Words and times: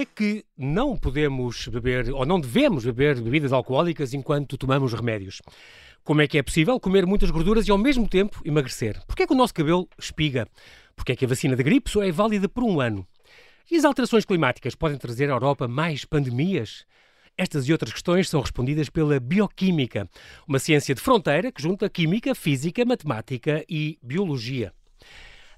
Porquê 0.00 0.02
é 0.02 0.06
que 0.06 0.44
não 0.56 0.96
podemos 0.96 1.68
beber, 1.68 2.10
ou 2.10 2.24
não 2.24 2.40
devemos 2.40 2.86
beber 2.86 3.20
bebidas 3.20 3.52
alcoólicas 3.52 4.14
enquanto 4.14 4.56
tomamos 4.56 4.94
remédios? 4.94 5.42
Como 6.02 6.22
é 6.22 6.26
que 6.26 6.38
é 6.38 6.42
possível 6.42 6.80
comer 6.80 7.04
muitas 7.04 7.30
gorduras 7.30 7.68
e 7.68 7.70
ao 7.70 7.76
mesmo 7.76 8.08
tempo 8.08 8.40
emagrecer? 8.42 8.98
Porquê 9.06 9.24
é 9.24 9.26
que 9.26 9.34
o 9.34 9.36
nosso 9.36 9.52
cabelo 9.52 9.86
espiga? 9.98 10.48
Porquê 10.96 11.12
é 11.12 11.16
que 11.16 11.26
a 11.26 11.28
vacina 11.28 11.54
da 11.54 11.62
gripe 11.62 11.90
só 11.90 12.02
é 12.02 12.10
válida 12.10 12.48
por 12.48 12.64
um 12.64 12.80
ano? 12.80 13.06
E 13.70 13.76
as 13.76 13.84
alterações 13.84 14.24
climáticas 14.24 14.74
podem 14.74 14.96
trazer 14.96 15.28
à 15.28 15.34
Europa 15.34 15.68
mais 15.68 16.06
pandemias? 16.06 16.86
Estas 17.36 17.68
e 17.68 17.72
outras 17.72 17.92
questões 17.92 18.26
são 18.26 18.40
respondidas 18.40 18.88
pela 18.88 19.20
bioquímica, 19.20 20.08
uma 20.48 20.58
ciência 20.58 20.94
de 20.94 21.00
fronteira 21.02 21.52
que 21.52 21.60
junta 21.60 21.90
química, 21.90 22.34
física, 22.34 22.86
matemática 22.86 23.62
e 23.68 23.98
biologia. 24.02 24.72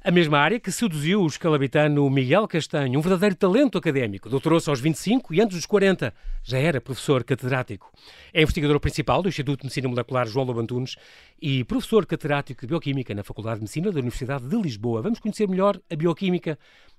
A 0.05 0.11
mesma 0.11 0.37
área 0.41 0.59
que 0.59 0.73
seduziu 0.73 1.23
o 1.23 1.27
escalabitano 1.29 2.11
Miguel 2.11 2.49
Castanho, 2.49 2.99
um 2.99 3.03
verdadeiro 3.03 3.37
talento 3.37 3.79
académico. 3.79 4.29
Doutorou-se 4.29 4.69
aos 4.69 4.81
25 4.81 5.33
e 5.33 5.41
antes 5.41 5.57
dos 5.57 5.65
40 5.65 6.13
já 6.43 6.59
era 6.59 6.81
professor 6.81 7.23
catedrático. 7.23 7.89
É 8.35 8.43
investigador 8.43 8.81
principal 8.81 9.23
do 9.23 9.29
Instituto 9.29 9.61
de 9.61 9.67
Medicina 9.67 9.89
Molecular 9.89 10.27
João 10.27 10.45
Lobantunes 10.45 10.97
e 11.41 11.63
professor 11.63 12.05
catedrático 12.05 12.63
de 12.63 12.67
Bioquímica 12.67 13.15
na 13.15 13.23
Faculdade 13.23 13.59
de 13.59 13.63
Medicina 13.63 13.93
da 13.93 14.01
Universidade 14.01 14.45
de 14.45 14.57
Lisboa. 14.57 15.03
Vamos 15.03 15.21
conhecer 15.21 15.49
melhor 15.49 15.81
a 15.89 15.95
bioquímica 15.95 16.59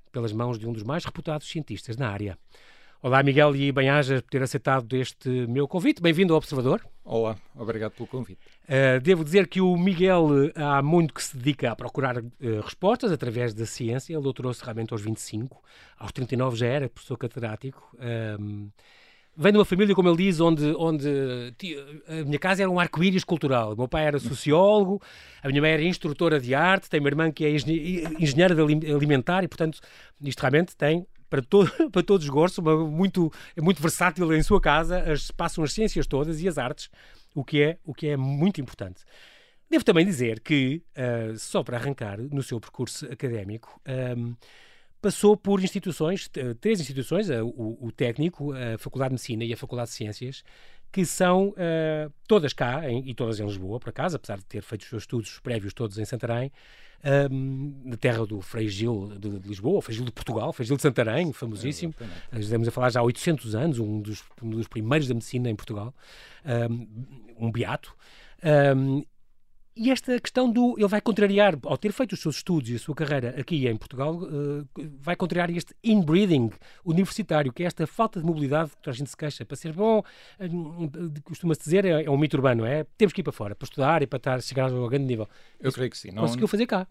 pelas 0.09 0.31
mãos 0.31 0.57
de 0.57 0.65
um 0.65 0.71
dos 0.71 0.83
mais 0.83 1.03
reputados 1.03 1.49
cientistas 1.49 1.97
na 1.97 2.07
área. 2.07 2.37
Olá, 3.03 3.21
Miguel, 3.21 3.53
e 3.57 3.69
bem-ajas 3.69 4.21
por 4.21 4.29
ter 4.29 4.41
aceitado 4.41 4.95
este 4.95 5.27
meu 5.27 5.67
convite. 5.67 6.01
Bem-vindo 6.01 6.31
ao 6.31 6.37
Observador. 6.37 6.79
Olá, 7.03 7.35
obrigado 7.53 7.91
pelo 7.91 8.07
convite. 8.07 8.39
Uh, 8.63 9.01
devo 9.01 9.25
dizer 9.25 9.49
que 9.49 9.59
o 9.59 9.75
Miguel 9.75 10.29
há 10.55 10.81
muito 10.81 11.13
que 11.13 11.21
se 11.21 11.35
dedica 11.35 11.69
a 11.69 11.75
procurar 11.75 12.19
uh, 12.19 12.61
respostas 12.63 13.11
através 13.11 13.53
da 13.53 13.65
ciência. 13.65 14.13
Ele 14.13 14.23
doutorou-se 14.23 14.63
realmente 14.63 14.93
aos 14.93 15.01
25, 15.01 15.61
aos 15.99 16.13
39 16.13 16.55
já 16.55 16.65
era 16.65 16.87
professor 16.87 17.17
catedrático. 17.17 17.93
Uh, 17.95 18.71
vem 19.35 19.51
de 19.51 19.57
uma 19.57 19.65
família, 19.65 19.93
como 19.93 20.07
ele 20.07 20.17
diz, 20.19 20.39
onde, 20.39 20.73
onde 20.77 21.09
a 22.07 22.23
minha 22.23 22.39
casa 22.39 22.61
era 22.61 22.71
um 22.71 22.79
arco-íris 22.79 23.25
cultural. 23.25 23.73
O 23.73 23.75
meu 23.75 23.87
pai 23.89 24.05
era 24.05 24.17
sociólogo, 24.17 25.01
a 25.43 25.49
minha 25.49 25.61
mãe 25.61 25.71
era 25.71 25.83
instrutora 25.83 26.39
de 26.39 26.55
arte, 26.55 26.89
tem 26.89 27.01
uma 27.01 27.09
irmã 27.09 27.29
que 27.33 27.43
é 27.43 27.49
engenheira 27.49 28.55
alimentar 28.95 29.43
e, 29.43 29.49
portanto, 29.49 29.81
isto 30.21 30.39
realmente 30.39 30.73
tem 30.73 31.05
para, 31.33 31.41
to 31.41 31.65
para 31.91 32.03
todos 32.03 32.25
os 32.25 32.29
gostos, 32.29 32.63
muito, 32.63 33.31
é 33.55 33.61
muito 33.61 33.81
versátil 33.81 34.31
em 34.33 34.43
sua 34.43 34.61
casa, 34.61 34.99
as, 35.11 35.31
passam 35.31 35.63
as 35.63 35.73
ciências 35.73 36.05
todas 36.05 36.39
e 36.39 36.47
as 36.47 36.59
artes, 36.59 36.91
o 37.33 37.43
que 37.43 37.63
é, 37.63 37.77
o 37.83 37.91
que 37.91 38.07
é 38.07 38.15
muito 38.15 38.61
importante. 38.61 39.03
Devo 39.67 39.83
também 39.83 40.05
dizer 40.05 40.39
que, 40.41 40.83
uh, 40.95 41.35
só 41.39 41.63
para 41.63 41.77
arrancar 41.77 42.19
no 42.19 42.43
seu 42.43 42.59
percurso 42.59 43.11
académico, 43.11 43.81
um, 43.87 43.91
ehm, 43.91 44.35
passou 45.01 45.35
por 45.35 45.61
instituições, 45.63 46.29
três 46.61 46.79
instituições, 46.79 47.27
o, 47.29 47.77
o, 47.81 47.91
técnico, 47.91 48.53
a 48.53 48.77
Faculdade 48.77 49.09
de 49.09 49.13
Medicina 49.15 49.43
e 49.43 49.51
a 49.51 49.57
Faculdade 49.57 49.89
de 49.89 49.95
Ciências, 49.95 50.43
que 50.93 51.07
são 51.07 51.49
uh, 51.49 52.13
todas 52.27 52.53
cá, 52.53 52.87
em, 52.87 53.09
e 53.09 53.15
todas 53.15 53.39
em 53.39 53.45
Lisboa, 53.45 53.79
por 53.79 53.89
acaso, 53.89 54.15
apesar 54.15 54.37
de 54.37 54.45
ter 54.45 54.61
feito 54.61 54.83
os 54.83 54.89
seus 54.89 55.01
estudos 55.01 55.39
prévios 55.39 55.73
todos 55.73 55.97
em 55.97 56.05
Santarém, 56.05 56.51
um, 57.31 57.81
na 57.83 57.97
terra 57.97 58.23
do 58.27 58.39
Frei 58.41 58.69
Gil 58.69 59.11
de, 59.17 59.39
de 59.39 59.47
Lisboa, 59.49 59.81
Frei 59.81 59.95
Gil 59.95 60.05
de 60.05 60.11
Portugal, 60.11 60.53
Frei 60.53 60.67
Gil 60.67 60.75
de 60.75 60.83
Santarém, 60.83 61.33
famosíssimo. 61.33 61.95
É, 62.31 62.39
Estamos 62.39 62.67
a 62.67 62.71
falar 62.71 62.91
já 62.91 62.99
há 62.99 63.03
800 63.03 63.55
anos, 63.55 63.79
um 63.79 64.01
dos, 64.01 64.23
um 64.41 64.51
dos 64.51 64.67
primeiros 64.67 65.07
da 65.07 65.15
medicina 65.15 65.49
em 65.49 65.55
Portugal, 65.55 65.95
um, 66.69 67.47
um 67.47 67.51
beato. 67.51 67.95
Um, 68.77 69.03
e 69.75 69.91
esta 69.91 70.19
questão 70.19 70.51
do. 70.51 70.75
Ele 70.77 70.87
vai 70.87 71.01
contrariar, 71.01 71.57
ao 71.63 71.77
ter 71.77 71.91
feito 71.91 72.13
os 72.13 72.21
seus 72.21 72.37
estudos 72.37 72.69
e 72.69 72.75
a 72.75 72.79
sua 72.79 72.93
carreira 72.93 73.35
aqui 73.39 73.67
em 73.67 73.75
Portugal, 73.75 74.15
uh, 74.15 74.67
vai 74.99 75.15
contrariar 75.15 75.49
este 75.49 75.75
inbreeding 75.83 76.51
universitário, 76.85 77.51
que 77.51 77.63
é 77.63 77.65
esta 77.65 77.87
falta 77.87 78.19
de 78.19 78.25
mobilidade 78.25 78.71
que 78.81 78.89
a 78.89 78.93
gente 78.93 79.09
se 79.09 79.17
queixa. 79.17 79.43
Para 79.45 79.57
ser 79.57 79.73
bom, 79.73 79.99
uh, 79.99 81.21
costuma-se 81.23 81.61
dizer, 81.61 81.85
é, 81.85 82.03
é, 82.03 82.09
um 82.09 82.17
mito 82.17 82.37
urbano, 82.37 82.65
é? 82.65 82.85
Temos 82.97 83.13
que 83.13 83.21
ir 83.21 83.23
para 83.23 83.33
fora, 83.33 83.55
para 83.55 83.65
estudar 83.65 84.01
e 84.03 84.07
para 84.07 84.17
estar, 84.17 84.41
chegar 84.41 84.71
ao 84.71 84.89
grande 84.89 85.05
nível. 85.05 85.27
Eu 85.59 85.69
Isso 85.69 85.77
creio 85.77 85.89
que 85.89 85.97
sim. 85.97 86.11
Não, 86.11 86.21
conseguiu 86.23 86.47
fazer 86.47 86.67
cá. 86.67 86.87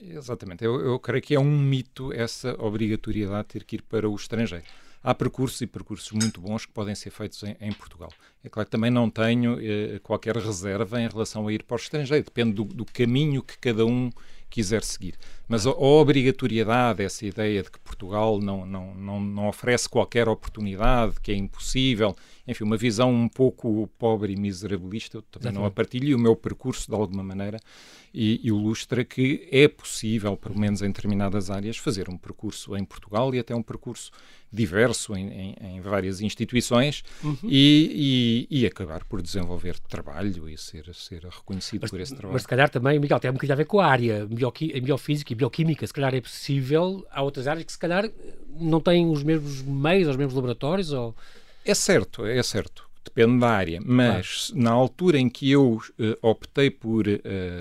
Exatamente. 0.00 0.64
Eu, 0.64 0.80
eu 0.80 0.98
creio 0.98 1.22
que 1.22 1.34
é 1.34 1.40
um 1.40 1.58
mito 1.58 2.12
essa 2.12 2.54
obrigatoriedade 2.62 3.48
de 3.48 3.52
ter 3.52 3.64
que 3.64 3.76
ir 3.76 3.82
para 3.82 4.08
o 4.08 4.14
estrangeiro 4.14 4.64
há 5.06 5.14
percursos 5.14 5.60
e 5.60 5.68
percursos 5.68 6.10
muito 6.10 6.40
bons 6.40 6.66
que 6.66 6.72
podem 6.72 6.92
ser 6.96 7.10
feitos 7.10 7.40
em, 7.44 7.56
em 7.60 7.72
Portugal. 7.72 8.10
É 8.42 8.48
claro 8.48 8.66
que 8.66 8.72
também 8.72 8.90
não 8.90 9.08
tenho 9.08 9.56
eh, 9.60 10.00
qualquer 10.02 10.36
reserva 10.36 11.00
em 11.00 11.06
relação 11.06 11.46
a 11.46 11.52
ir 11.52 11.62
para 11.62 11.76
o 11.76 11.78
estrangeiro, 11.78 12.24
depende 12.24 12.54
do, 12.54 12.64
do 12.64 12.84
caminho 12.84 13.40
que 13.40 13.56
cada 13.56 13.86
um 13.86 14.10
quiser 14.50 14.82
seguir. 14.82 15.14
Mas 15.46 15.64
a, 15.64 15.70
a, 15.70 15.74
obrigatoriedade, 15.74 17.04
essa 17.04 17.24
ideia 17.24 17.62
de 17.62 17.70
que 17.70 17.78
Portugal 17.78 18.40
não, 18.40 18.66
não, 18.66 18.94
não, 18.94 19.20
não 19.20 19.48
oferece 19.48 19.88
qualquer 19.88 20.28
oportunidade, 20.28 21.20
que 21.20 21.30
é 21.30 21.36
impossível, 21.36 22.16
enfim, 22.46 22.64
uma 22.64 22.76
visão 22.76 23.12
um 23.12 23.28
pouco 23.28 23.88
pobre 23.98 24.32
e 24.32 24.36
miserabilista, 24.36 25.18
eu 25.18 25.22
também 25.22 25.48
Exatamente. 25.48 25.60
não 25.60 25.66
a 25.66 25.70
partilho, 25.70 26.08
e 26.08 26.14
o 26.14 26.18
meu 26.18 26.34
percurso, 26.34 26.88
de 26.88 26.94
alguma 26.96 27.22
maneira, 27.22 27.58
e 28.12 28.40
ilustra 28.46 29.04
que 29.04 29.46
é 29.52 29.68
possível, 29.68 30.36
pelo 30.36 30.58
menos 30.58 30.80
em 30.80 30.86
determinadas 30.86 31.50
áreas, 31.50 31.76
fazer 31.76 32.08
um 32.08 32.16
percurso 32.16 32.76
em 32.76 32.84
Portugal 32.84 33.34
e 33.34 33.38
até 33.38 33.54
um 33.54 33.62
percurso 33.62 34.10
diverso 34.52 35.14
em, 35.14 35.28
em, 35.28 35.56
em 35.76 35.80
várias 35.80 36.20
instituições 36.20 37.02
uhum. 37.22 37.36
e, 37.44 38.46
e, 38.50 38.60
e, 38.60 38.66
acabar 38.66 39.04
por 39.04 39.20
desenvolver 39.20 39.78
trabalho 39.78 40.48
e 40.48 40.56
ser, 40.56 40.92
ser 40.94 41.24
reconhecido 41.24 41.82
mas, 41.82 41.90
por 41.90 42.00
esse 42.00 42.14
trabalho. 42.14 42.32
Mas 42.32 42.42
se 42.42 42.48
calhar 42.48 42.70
também, 42.70 42.98
Miguel, 42.98 43.20
tem 43.20 43.30
um 43.30 43.34
bocadinho 43.34 43.54
a 43.54 43.56
ver 43.56 43.66
com 43.66 43.80
a 43.80 43.86
área 43.86 44.26
bioqui, 44.26 44.80
biofísica 44.80 45.32
e 45.32 45.36
bioquímica, 45.36 45.86
se 45.86 45.92
calhar 45.92 46.14
é 46.14 46.20
possível, 46.20 47.06
há 47.10 47.22
outras 47.22 47.46
áreas 47.46 47.64
que 47.64 47.72
se 47.72 47.78
calhar 47.78 48.10
não 48.58 48.80
têm 48.80 49.10
os 49.10 49.22
mesmos 49.22 49.62
meios, 49.62 50.08
os 50.08 50.16
mesmos 50.16 50.34
laboratórios 50.34 50.92
ou... 50.92 51.14
É 51.64 51.74
certo, 51.74 52.24
é 52.24 52.42
certo 52.42 52.85
depende 53.06 53.40
da 53.40 53.48
área, 53.48 53.80
mas 53.84 54.52
na 54.54 54.70
altura 54.70 55.18
em 55.18 55.28
que 55.28 55.50
eu 55.50 55.80
uh, 55.98 56.18
optei 56.20 56.70
por 56.70 57.06
uh, 57.06 57.20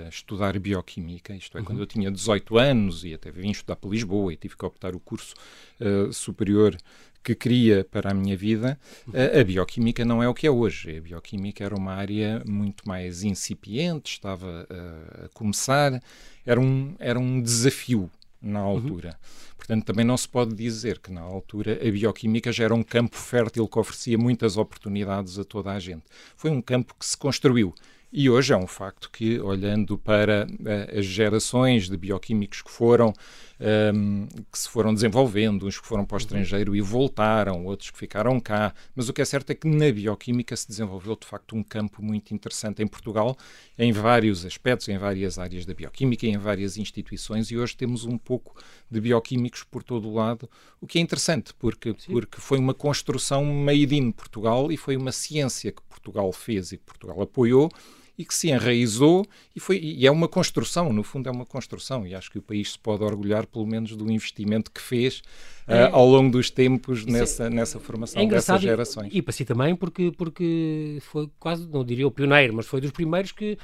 estudar 0.09 0.57
bioquímica, 0.59 1.33
isto 1.35 1.57
é, 1.57 1.61
uhum. 1.61 1.66
quando 1.66 1.79
eu 1.79 1.85
tinha 1.85 2.11
18 2.11 2.57
anos 2.57 3.03
e 3.03 3.13
até 3.13 3.31
vim 3.31 3.51
estudar 3.51 3.75
para 3.75 3.89
Lisboa 3.89 4.33
e 4.33 4.35
tive 4.35 4.57
que 4.57 4.66
optar 4.66 4.95
o 4.95 5.00
curso 5.00 5.33
uh, 5.79 6.11
superior 6.11 6.75
que 7.23 7.33
queria 7.33 7.83
para 7.83 8.11
a 8.11 8.13
minha 8.13 8.38
vida, 8.38 8.79
a, 9.11 9.39
a 9.39 9.44
bioquímica 9.44 10.06
não 10.06 10.22
é 10.22 10.29
o 10.29 10.33
que 10.33 10.45
é 10.45 10.51
hoje. 10.51 10.97
A 10.97 11.01
bioquímica 11.01 11.63
era 11.63 11.75
uma 11.75 11.94
área 11.94 12.44
muito 12.45 12.88
mais 12.88 13.23
incipiente, 13.23 14.12
estava 14.12 14.67
a 14.69 15.29
começar, 15.29 16.00
era 16.45 16.62
um, 16.62 16.94
era 17.00 17.17
um 17.17 17.41
desafio 17.41 18.12
na 18.41 18.62
uhum. 18.62 18.68
altura. 18.68 19.09
Uhum. 19.09 19.56
Portanto, 19.57 19.85
também 19.85 20.06
não 20.06 20.18
se 20.18 20.28
pode 20.28 20.53
dizer 20.53 21.00
que 21.00 21.12
na 21.12 21.22
altura 21.22 21.79
a 21.81 21.91
bioquímica 21.91 22.51
já 22.51 22.66
era 22.66 22.75
um 22.75 22.84
campo 22.84 23.16
fértil 23.16 23.68
que 23.68 23.79
oferecia 23.79 24.18
muitas 24.18 24.57
oportunidades 24.57 25.40
a 25.40 25.44
toda 25.44 25.72
a 25.72 25.79
gente. 25.79 26.03
Foi 26.35 26.51
um 26.51 26.62
campo 26.62 26.95
que 27.00 27.06
se 27.06 27.18
construiu. 27.18 27.74
E 28.11 28.29
hoje 28.29 28.53
é 28.53 28.57
um 28.57 28.67
facto 28.67 29.09
que, 29.11 29.39
olhando 29.39 29.97
para 29.97 30.47
uh, 30.47 30.99
as 30.99 31.05
gerações 31.05 31.89
de 31.89 31.97
bioquímicos 31.97 32.61
que 32.61 32.71
foram 32.71 33.13
um, 33.59 34.27
que 34.51 34.59
se 34.59 34.69
foram 34.69 34.93
desenvolvendo, 34.93 35.66
uns 35.66 35.79
que 35.79 35.88
foram 35.88 36.05
para 36.05 36.15
o 36.15 36.17
uhum. 36.17 36.21
estrangeiro 36.21 36.75
e 36.75 36.81
voltaram, 36.81 37.65
outros 37.65 37.89
que 37.89 37.97
ficaram 37.97 38.39
cá. 38.39 38.73
Mas 38.95 39.09
o 39.09 39.13
que 39.13 39.21
é 39.21 39.25
certo 39.25 39.49
é 39.51 39.55
que 39.55 39.67
na 39.67 39.91
bioquímica 39.91 40.55
se 40.55 40.67
desenvolveu 40.67 41.15
de 41.15 41.25
facto 41.25 41.55
um 41.55 41.63
campo 41.63 42.03
muito 42.03 42.33
interessante 42.33 42.81
em 42.81 42.88
Portugal, 42.88 43.35
em 43.77 43.91
vários 43.91 44.45
aspectos, 44.45 44.88
em 44.89 44.97
várias 44.97 45.38
áreas 45.38 45.65
da 45.65 45.73
bioquímica, 45.73 46.25
em 46.25 46.38
várias 46.38 46.77
instituições, 46.77 47.51
e 47.51 47.57
hoje 47.57 47.75
temos 47.75 48.05
um 48.05 48.17
pouco 48.17 48.55
de 48.89 48.99
bioquímicos 48.99 49.63
por 49.63 49.83
todo 49.83 50.07
o 50.07 50.13
lado, 50.13 50.49
o 50.81 50.88
que 50.88 50.99
é 50.99 51.01
interessante, 51.01 51.53
porque, 51.57 51.95
porque 52.07 52.39
foi 52.39 52.57
uma 52.57 52.73
construção 52.73 53.45
made 53.45 53.95
in 53.95 54.11
Portugal 54.11 54.71
e 54.71 54.77
foi 54.77 54.97
uma 54.97 55.11
ciência 55.11 55.71
que 55.71 55.81
Portugal 55.83 56.31
fez 56.31 56.71
e 56.71 56.77
que 56.77 56.83
Portugal 56.83 57.21
apoiou 57.21 57.71
e 58.17 58.23
que 58.23 58.33
se 58.33 58.50
enraizou 58.50 59.25
e, 59.56 59.59
foi, 59.59 59.79
e 59.79 60.07
é 60.07 60.12
uma 60.12 60.27
construção, 60.27 60.94
no 60.94 61.03
fundo 61.03 61.27
é 61.27 61.31
uma 61.31 61.45
construção, 61.45 62.07
e 62.07 62.15
acho 62.15 62.31
que 62.31 62.38
o 62.38 62.41
país 62.41 62.73
se 62.73 62.79
pode 62.79 63.03
orgulhar 63.03 63.45
pelo 63.45 63.65
menos 63.65 63.95
do 63.95 64.09
investimento 64.12 64.71
que 64.71 64.81
fez 64.81 65.21
é. 65.67 65.85
uh, 65.85 65.95
ao 65.95 66.07
longo 66.07 66.31
dos 66.31 66.50
tempos 66.50 67.06
nessa, 67.06 67.50
nessa 67.50 67.79
formação 67.79 68.21
é 68.21 68.25
dessas 68.25 68.62
gerações. 68.62 69.13
E, 69.13 69.17
e 69.17 69.21
para 69.21 69.33
si 69.33 69.44
também, 69.44 69.75
porque, 69.75 70.12
porque 70.17 71.00
foi 71.01 71.29
quase, 71.39 71.67
não 71.67 71.83
diria 71.83 72.07
o 72.07 72.12
pioneiro, 72.12 72.53
mas 72.53 72.65
foi 72.65 72.79
dos 72.79 72.91
primeiros 72.91 73.31
que 73.31 73.57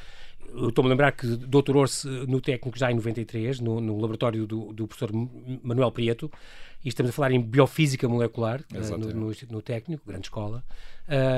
estou-me 0.67 0.89
a 0.89 0.91
lembrar 0.91 1.11
que 1.13 1.27
doutorou-se 1.27 2.07
no 2.07 2.41
técnico 2.41 2.77
já 2.77 2.91
em 2.91 2.95
93, 2.95 3.59
no, 3.59 3.79
no 3.79 3.99
laboratório 3.99 4.45
do, 4.45 4.73
do, 4.73 4.87
professor 4.87 5.11
Manuel 5.63 5.91
Prieto, 5.91 6.31
e 6.83 6.89
estamos 6.89 7.11
a 7.11 7.13
falar 7.13 7.31
em 7.31 7.39
biofísica 7.39 8.07
molecular, 8.07 8.61
uh, 8.73 8.97
no, 8.97 9.07
no, 9.13 9.31
no, 9.49 9.61
técnico, 9.61 10.03
grande 10.05 10.25
escola, 10.25 10.63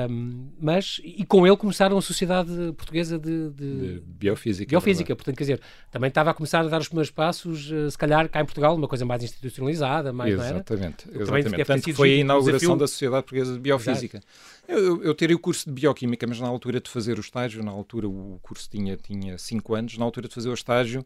um, 0.08 0.50
mas, 0.60 1.00
e 1.02 1.24
com 1.24 1.44
ele 1.44 1.56
começaram 1.56 1.98
a 1.98 2.02
Sociedade 2.02 2.50
Portuguesa 2.76 3.18
de, 3.18 3.50
de, 3.50 3.76
de 3.76 4.02
Biofísica. 4.06 4.68
Biofísica, 4.68 5.16
portanto, 5.16 5.36
quer 5.36 5.42
dizer, 5.42 5.60
também 5.90 6.08
estava 6.08 6.30
a 6.30 6.34
começar 6.34 6.60
a 6.60 6.68
dar 6.68 6.80
os 6.80 6.86
primeiros 6.86 7.10
passos, 7.10 7.72
uh, 7.72 7.90
se 7.90 7.98
calhar 7.98 8.28
cá 8.28 8.40
em 8.40 8.44
Portugal, 8.44 8.76
uma 8.76 8.86
coisa 8.86 9.04
mais 9.04 9.24
institucionalizada, 9.24 10.12
mais, 10.12 10.32
exatamente? 10.32 11.08
Exatamente, 11.08 11.08
exatamente. 11.22 11.64
Tanto 11.64 11.94
foi 11.94 12.12
a 12.12 12.16
inauguração 12.16 12.78
da 12.78 12.86
Sociedade 12.86 13.24
Portuguesa 13.24 13.52
de 13.54 13.58
Biofísica. 13.58 14.18
Exato 14.18 14.54
Eu, 14.66 15.02
eu 15.02 15.14
tirei 15.14 15.34
o 15.36 15.38
curso 15.38 15.66
de 15.66 15.72
Bioquímica, 15.72 16.26
mas 16.26 16.40
na 16.40 16.48
altura 16.48 16.80
de 16.80 16.88
fazer 16.88 17.18
o 17.18 17.20
estágio, 17.20 17.62
na 17.62 17.70
altura 17.70 18.08
o 18.08 18.38
curso 18.42 18.68
tinha, 18.68 18.96
tinha 18.96 19.36
cinco 19.36 19.74
anos, 19.74 19.98
na 19.98 20.04
altura 20.04 20.26
de 20.26 20.34
fazer 20.34 20.48
o 20.48 20.54
estágio, 20.54 21.04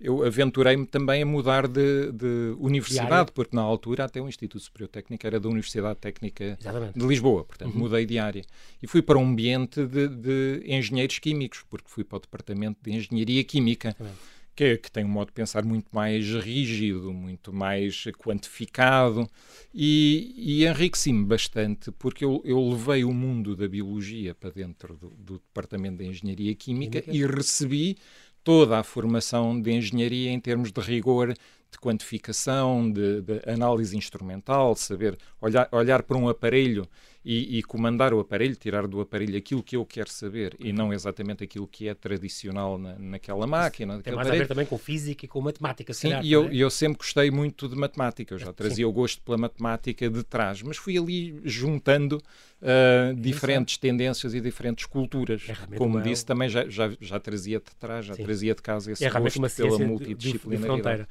eu 0.00 0.24
aventurei-me 0.24 0.86
também 0.86 1.22
a 1.22 1.26
mudar 1.26 1.66
de, 1.66 2.12
de 2.12 2.54
universidade, 2.58 3.32
porque 3.32 3.54
na 3.54 3.62
altura 3.62 4.04
até 4.04 4.20
o 4.20 4.28
Instituto 4.28 4.62
Superior 4.62 4.88
Técnico 4.88 5.26
era 5.26 5.40
da 5.40 5.48
Universidade 5.48 5.98
Técnica 5.98 6.56
Exatamente. 6.60 6.98
de 6.98 7.06
Lisboa, 7.06 7.44
portanto 7.44 7.74
uhum. 7.74 7.80
mudei 7.80 8.06
de 8.06 8.18
área. 8.18 8.42
E 8.82 8.86
fui 8.86 9.02
para 9.02 9.18
um 9.18 9.24
ambiente 9.24 9.84
de, 9.86 10.08
de, 10.08 10.62
engenheiros 10.64 11.18
químicos, 11.18 11.64
porque 11.68 11.88
fui 11.88 12.04
para 12.04 12.16
o 12.16 12.20
Departamento 12.20 12.78
de 12.82 12.92
Engenharia 12.92 13.42
Química. 13.44 13.88
Exatamente 13.88 14.39
que, 14.60 14.76
que, 14.76 14.92
tem 14.92 15.06
um 15.06 15.08
modo 15.08 15.28
de 15.28 15.32
pensar 15.32 15.64
muito 15.64 15.86
mais 15.90 16.26
rígido, 16.34 17.14
muito 17.14 17.50
mais 17.50 18.04
quantificado. 18.18 19.26
E, 19.72 20.34
e 20.36 20.66
enriqueci-me 20.66 21.24
bastante 21.24 21.90
porque 21.92 22.22
eu, 22.22 22.42
eu, 22.44 22.68
levei 22.68 23.02
o 23.02 23.14
mundo 23.14 23.56
da 23.56 23.66
biologia 23.66 24.34
para 24.34 24.50
dentro 24.50 24.94
do, 24.98 25.08
do 25.10 25.34
Departamento 25.34 25.96
de 25.96 26.04
Engenharia 26.04 26.54
Química? 26.54 27.02
e 27.06 27.24
recebi 27.24 27.96
toda 28.44 28.78
a 28.78 28.82
formação 28.82 29.58
de 29.58 29.70
engenharia 29.70 30.30
em 30.30 30.38
termos 30.38 30.70
de 30.70 30.80
rigor 30.82 31.32
de 31.32 31.78
quantificação, 31.78 32.90
de, 32.92 33.22
de 33.22 33.40
análise 33.46 33.96
instrumental, 33.96 34.74
saber 34.76 35.16
olhar, 35.40 35.68
olhar 35.72 36.02
para 36.02 36.18
um 36.18 36.28
aparelho 36.28 36.86
e, 37.24 37.58
e, 37.58 37.62
comandar 37.62 38.14
o 38.14 38.20
aparelho, 38.20 38.56
tirar 38.56 38.86
do 38.86 39.00
aparelho 39.00 39.36
aquilo 39.36 39.62
que 39.62 39.76
eu 39.76 39.84
quero 39.84 40.10
saber 40.10 40.56
e 40.58 40.72
não 40.72 40.90
exatamente 40.92 41.44
aquilo 41.44 41.66
que 41.66 41.86
é 41.86 41.94
tradicional 41.94 42.78
na, 42.78 42.98
naquela 42.98 43.46
máquina. 43.46 44.00
Tem 44.00 44.14
mais 44.14 44.26
aparelho. 44.26 44.44
a 44.44 44.46
ver 44.46 44.48
também 44.48 44.64
com 44.64 44.78
física 44.78 45.26
e 45.26 45.28
com 45.28 45.40
matemática, 45.40 45.92
Sim, 45.92 46.08
calhar, 46.08 46.24
e 46.24 46.32
eu, 46.32 46.48
é? 46.48 46.54
eu, 46.54 46.70
sempre 46.70 46.98
gostei 46.98 47.30
muito 47.30 47.68
de 47.68 47.76
matemática, 47.76 48.32
eu 48.32 48.38
já 48.38 48.52
trazia 48.52 48.76
Sim. 48.76 48.90
o 48.90 48.92
gosto 48.92 49.20
pela 49.22 49.36
matemática 49.36 50.08
de 50.08 50.22
trás, 50.22 50.62
mas 50.62 50.78
fui 50.78 50.96
ali 50.96 51.38
juntando 51.44 52.22
uh, 52.60 53.14
diferentes 53.14 53.76
tendências 53.76 54.34
e 54.34 54.40
diferentes 54.40 54.86
culturas. 54.86 55.42
É 55.48 55.76
Como 55.76 56.00
disse, 56.00 56.24
também 56.24 56.48
já, 56.48 56.68
já, 56.68 56.90
já 57.00 57.20
trazia 57.20 57.58
de 57.58 57.76
trás, 57.78 58.06
já 58.06 58.14
Sim. 58.14 58.24
trazia 58.24 58.54
de 58.54 58.62
casa 58.62 58.92
esse 58.92 59.04
é 59.04 59.10
gosto 59.10 59.38
uma 59.38 59.50
pela 59.50 59.78
multidisciplinaridade. 59.78 61.06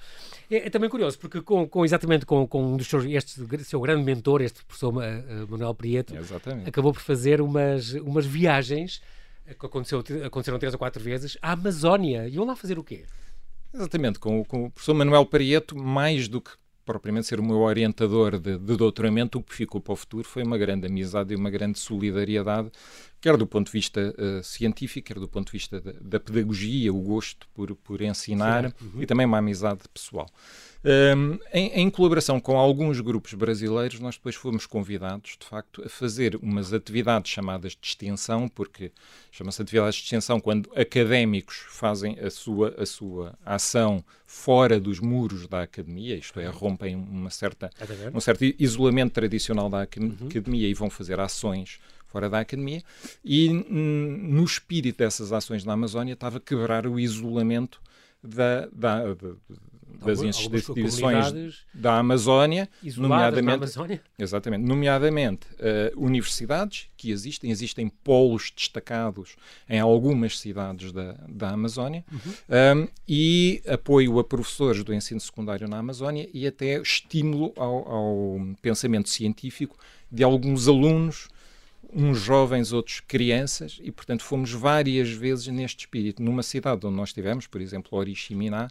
É, 0.50 0.68
é, 0.68 0.70
também 0.70 0.90
curioso, 0.90 1.20
porque 1.20 1.42
com, 1.42 1.68
com 1.68 1.86
exatamente 1.86 2.26
com, 2.26 2.48
com 2.48 2.74
um 2.74 2.78
dos 2.78 2.88
seus, 2.88 3.06
este 3.06 3.64
seu 3.64 3.80
grande 3.80 4.04
mentor, 4.04 4.42
este 4.42 4.64
professor 4.66 4.90
uh, 4.96 5.48
Manuel 5.48 5.76
Prieto, 5.76 5.99
exatamente. 6.16 6.70
acabou 6.70 6.94
por 6.94 7.02
fazer 7.02 7.42
umas, 7.42 7.94
umas 7.94 8.26
viagens 8.26 9.02
eh, 9.46 9.54
que 9.54 9.66
aconteceu, 9.66 10.04
aconteceram 10.26 10.60
três 10.60 10.74
ou 10.74 10.80
quatro 10.80 11.04
vezes 11.04 11.38
à 11.42 11.54
Amazónia. 11.54 12.28
Iam 12.28 12.46
lá 12.46 12.56
fazer 12.56 12.78
o 12.78 12.84
quê? 12.84 13.06
Exatamente, 13.74 14.20
com, 14.20 14.44
com 14.44 14.66
o 14.66 14.72
professor 14.72 14.96
Manuel 14.96 15.26
Prieto, 15.26 15.78
mais 15.78 16.28
do 16.28 16.42
que 16.42 16.52
propriamente 16.84 17.28
ser 17.28 17.40
o 17.40 17.44
meu 17.44 17.60
orientador 17.60 18.40
de, 18.40 18.58
de, 18.58 18.76
doutoramento, 18.76 19.38
o 19.38 19.44
que 19.44 19.54
ficou 19.54 19.80
para 19.80 19.94
o 19.94 19.96
futuro 19.96 20.24
foi 20.24 20.42
uma 20.42 20.58
grande 20.58 20.88
amizade 20.88 21.32
e 21.32 21.36
uma 21.36 21.52
grande 21.52 21.78
solidariedade, 21.78 22.72
quer 23.22 23.36
do 23.38 23.46
ponto 23.46 23.68
de 23.68 23.72
vista 23.72 24.14
uh, 24.18 24.44
científico, 24.44 25.08
quer 25.08 25.20
do 25.20 25.28
ponto 25.28 25.48
de 25.48 25.52
vista 25.54 25.80
da, 25.82 25.94
da 26.00 26.20
pedagogia, 26.20 26.94
o 26.94 27.02
gosto 27.02 27.48
por, 27.54 27.76
por 27.76 28.02
ensinar 28.02 28.74
uhum. 28.82 29.02
e 29.02 29.06
também 29.06 29.26
uma 29.26 29.38
amizade 29.38 29.82
pessoal. 29.94 30.28
Um, 30.82 31.38
em, 31.52 31.82
em, 31.82 31.90
colaboração 31.90 32.40
com 32.40 32.58
alguns 32.58 33.02
grupos 33.02 33.34
brasileiros, 33.34 34.00
nós 34.00 34.16
depois 34.16 34.36
fomos 34.36 34.66
convidados, 34.66 35.36
de 35.38 35.46
facto, 35.46 35.84
a 35.86 35.90
fazer 35.90 36.38
umas 36.38 36.72
atividades 36.72 37.30
chamadas 37.30 37.74
de 37.74 37.86
extensão, 37.86 38.48
porque 38.48 38.94
chama-se 39.30 39.62
atividades 39.62 39.96
de 39.96 40.04
extensão 40.04 40.40
quando 40.40 40.72
académicos 40.74 41.66
fazem 41.68 42.18
a 42.20 42.30
sua, 42.30 42.74
a 42.78 42.86
sua 42.86 43.38
ação 43.46 44.02
fora 44.26 44.80
dos 44.80 45.02
muros 45.02 45.48
da 45.48 45.64
academia, 45.64 46.16
isto 46.16 46.40
é, 46.40 46.48
rompem 46.48 46.96
uma 46.96 47.30
certa, 47.30 47.70
um 48.14 48.22
certo 48.22 48.46
isolamento 48.58 49.12
tradicional 49.12 49.70
da 49.70 49.80
uhum. 49.80 49.84
academia 49.84 50.66
uhum. 50.66 50.72
e 50.72 50.74
vão 50.74 50.90
fazer 50.90 51.20
ações 51.20 51.80
fora 52.10 52.30
da 52.30 52.40
academia, 52.40 52.84
e 53.24 53.50
no 53.50 54.44
espírito 54.44 54.98
dessas 54.98 55.32
ações 55.32 55.64
na 55.64 55.74
Amazónia 55.74 56.14
estava 56.14 56.40
quebrar 56.40 56.86
o 56.86 57.00
isolamento 57.00 57.80
da, 58.22 58.68
da, 58.72 59.16
das 60.06 60.22
instituições 60.22 61.66
da 61.74 61.98
Amazónia, 61.98 62.70
nomeadamente, 62.98 63.56
Amazónia? 63.56 64.02
Exatamente, 64.18 64.66
nomeadamente 64.66 65.48
uh, 65.54 66.00
universidades 66.00 66.90
que 66.96 67.12
existem, 67.12 67.52
existem 67.52 67.90
polos 67.90 68.52
destacados 68.56 69.36
em 69.70 69.80
algumas 69.80 70.40
cidades 70.40 70.92
da, 70.92 71.16
da 71.28 71.50
Amazónia 71.52 72.04
uhum. 72.12 72.84
um, 72.84 72.88
e 73.08 73.62
apoio 73.68 74.20
a 74.20 74.24
professores 74.24 74.84
do 74.84 74.94
ensino 74.94 75.20
secundário 75.20 75.68
na 75.68 75.78
Amazónia 75.78 76.30
e 76.34 76.48
até 76.48 76.80
estímulo 76.82 77.54
ao, 77.56 77.88
ao 77.88 78.40
pensamento 78.62 79.10
científico 79.10 79.78
de 80.12 80.24
alguns 80.24 80.68
alunos 80.68 81.28
uns 81.94 82.20
jovens, 82.20 82.72
outros 82.72 83.00
crianças, 83.00 83.80
e 83.82 83.92
portanto 83.92 84.24
fomos 84.24 84.52
várias 84.52 85.10
vezes 85.10 85.48
neste 85.48 85.82
espírito. 85.82 86.22
Numa 86.22 86.44
cidade 86.44 86.86
onde 86.86 86.96
nós 86.96 87.10
estivemos, 87.10 87.48
por 87.48 87.62
exemplo, 87.62 87.98
Oriximiná, 87.98 88.70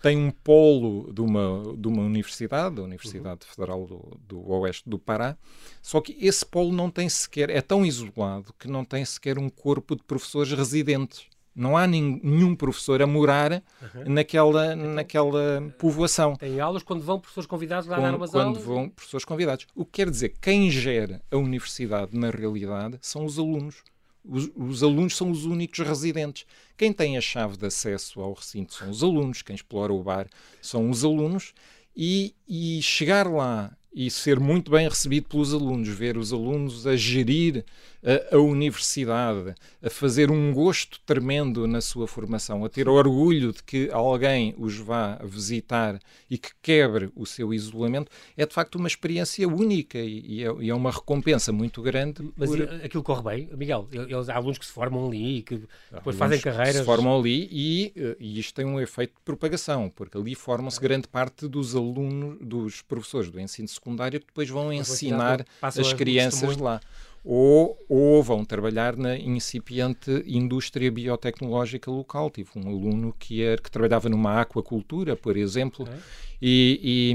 tem 0.00 0.16
um 0.16 0.30
polo 0.30 1.12
de 1.12 1.20
uma, 1.20 1.74
de 1.76 1.88
uma 1.88 2.02
universidade, 2.02 2.80
a 2.80 2.84
Universidade 2.84 3.40
uhum. 3.46 3.54
Federal 3.54 3.86
do, 3.86 4.20
do 4.28 4.50
Oeste 4.50 4.88
do 4.88 4.98
Pará, 4.98 5.36
só 5.82 6.00
que 6.00 6.16
esse 6.20 6.46
polo 6.46 6.72
não 6.72 6.90
tem 6.90 7.08
sequer, 7.08 7.50
é 7.50 7.60
tão 7.60 7.84
isolado 7.84 8.54
que 8.58 8.68
não 8.68 8.84
tem 8.84 9.04
sequer 9.04 9.38
um 9.38 9.48
corpo 9.48 9.96
de 9.96 10.02
professores 10.04 10.52
residentes. 10.52 11.26
Não 11.58 11.76
há 11.76 11.88
nenhum 11.88 12.54
professor 12.54 13.02
a 13.02 13.06
morar 13.06 13.52
uhum. 13.52 14.12
naquela, 14.12 14.74
então, 14.74 14.94
naquela 14.94 15.74
povoação. 15.76 16.36
Tem 16.36 16.60
aulas 16.60 16.84
quando 16.84 17.02
vão 17.02 17.18
professores 17.18 17.48
convidados 17.48 17.88
lá 17.88 17.96
quando, 17.96 18.04
dar 18.04 18.16
umas 18.16 18.30
quando 18.30 18.46
aulas? 18.46 18.58
Quando 18.58 18.66
vão 18.66 18.88
professores 18.88 19.24
convidados. 19.24 19.66
O 19.74 19.84
que 19.84 19.90
quer 19.90 20.10
dizer, 20.10 20.34
quem 20.40 20.70
gera 20.70 21.20
a 21.28 21.36
universidade, 21.36 22.16
na 22.16 22.30
realidade, 22.30 22.96
são 23.02 23.24
os 23.24 23.40
alunos. 23.40 23.82
Os, 24.24 24.48
os, 24.54 24.82
alunos 24.84 25.16
são 25.16 25.32
os 25.32 25.46
únicos 25.46 25.80
residentes. 25.80 26.46
Quem 26.76 26.92
tem 26.92 27.16
a 27.16 27.20
chave 27.20 27.56
de 27.56 27.66
acesso 27.66 28.20
ao 28.20 28.34
recinto 28.34 28.74
são 28.74 28.90
os 28.90 29.02
alunos, 29.02 29.42
quem 29.42 29.56
explora 29.56 29.92
o 29.92 30.02
bar 30.02 30.28
são 30.62 30.88
os 30.90 31.04
alunos, 31.04 31.54
e, 31.96 32.36
e 32.46 32.80
chegar 32.82 33.26
lá 33.26 33.76
e 33.92 34.10
ser 34.10 34.38
muito 34.38 34.70
bem 34.70 34.88
recebido 34.88 35.28
pelos 35.28 35.52
alunos, 35.54 35.88
ver 35.88 36.16
os 36.16 36.32
alunos 36.32 36.86
a 36.86 36.96
gerir 36.96 37.64
a, 38.02 38.36
a, 38.36 38.38
universidade, 38.38 39.54
a 39.82 39.90
fazer 39.90 40.30
um 40.30 40.52
gosto 40.52 41.00
tremendo 41.04 41.66
na 41.66 41.80
sua 41.80 42.06
formação, 42.06 42.64
a 42.64 42.68
ter 42.68 42.88
orgulho 42.88 43.52
de 43.52 43.62
que 43.62 43.90
alguém 43.90 44.54
os 44.58 44.76
vá 44.76 45.18
visitar 45.24 45.98
e 46.30 46.38
que 46.38 46.50
quebre 46.62 47.10
o 47.16 47.26
seu 47.26 47.52
isolamento, 47.52 48.10
é 48.36 48.46
de 48.46 48.54
facto 48.54 48.76
uma 48.76 48.86
experiência 48.86 49.48
única 49.48 49.98
e, 49.98 50.20
e, 50.20 50.44
é, 50.44 50.54
e 50.60 50.70
é, 50.70 50.74
uma 50.74 50.90
recompensa 50.90 51.52
muito 51.52 51.82
grande. 51.82 52.30
Mas 52.36 52.50
por... 52.50 52.62
aquilo 52.62 53.02
corre 53.02 53.22
bem, 53.22 53.50
Miguel? 53.56 53.88
Eles, 53.90 54.28
há 54.28 54.36
alunos 54.36 54.58
que 54.58 54.66
se 54.66 54.72
formam 54.72 55.06
ali 55.06 55.38
e 55.38 55.42
que 55.42 55.62
depois 55.90 56.16
fazem 56.16 56.40
carreiras. 56.40 56.76
se 56.76 56.84
formam 56.84 57.18
ali 57.18 57.48
e, 57.50 57.92
e 58.20 58.38
isto 58.38 58.54
tem 58.54 58.64
um 58.64 58.78
efeito 58.80 59.14
de 59.14 59.22
propagação, 59.24 59.90
porque 59.94 60.16
ali 60.16 60.34
formam-se 60.34 60.80
grande 60.80 61.08
parte 61.08 61.48
dos 61.48 61.74
alunos, 61.74 62.38
dos 62.40 62.82
professores 62.82 63.30
do 63.30 63.40
ensino 63.40 63.66
secundário 63.78 64.20
que 64.20 64.26
depois 64.26 64.48
vão 64.48 64.72
ensinar 64.72 65.44
as 65.62 65.92
crianças 65.92 66.56
lá 66.56 66.80
ou, 67.24 67.78
ou 67.88 68.22
vão 68.22 68.44
trabalhar 68.44 68.96
na 68.96 69.16
incipiente 69.16 70.10
indústria 70.26 70.90
biotecnológica 70.90 71.90
local. 71.90 72.30
Tive 72.30 72.50
um 72.56 72.68
aluno 72.68 73.14
que, 73.18 73.42
era, 73.42 73.60
que 73.60 73.70
trabalhava 73.70 74.08
numa 74.08 74.40
aquacultura, 74.40 75.14
por 75.14 75.36
exemplo, 75.36 75.86
é. 75.88 75.98
e, 76.40 77.12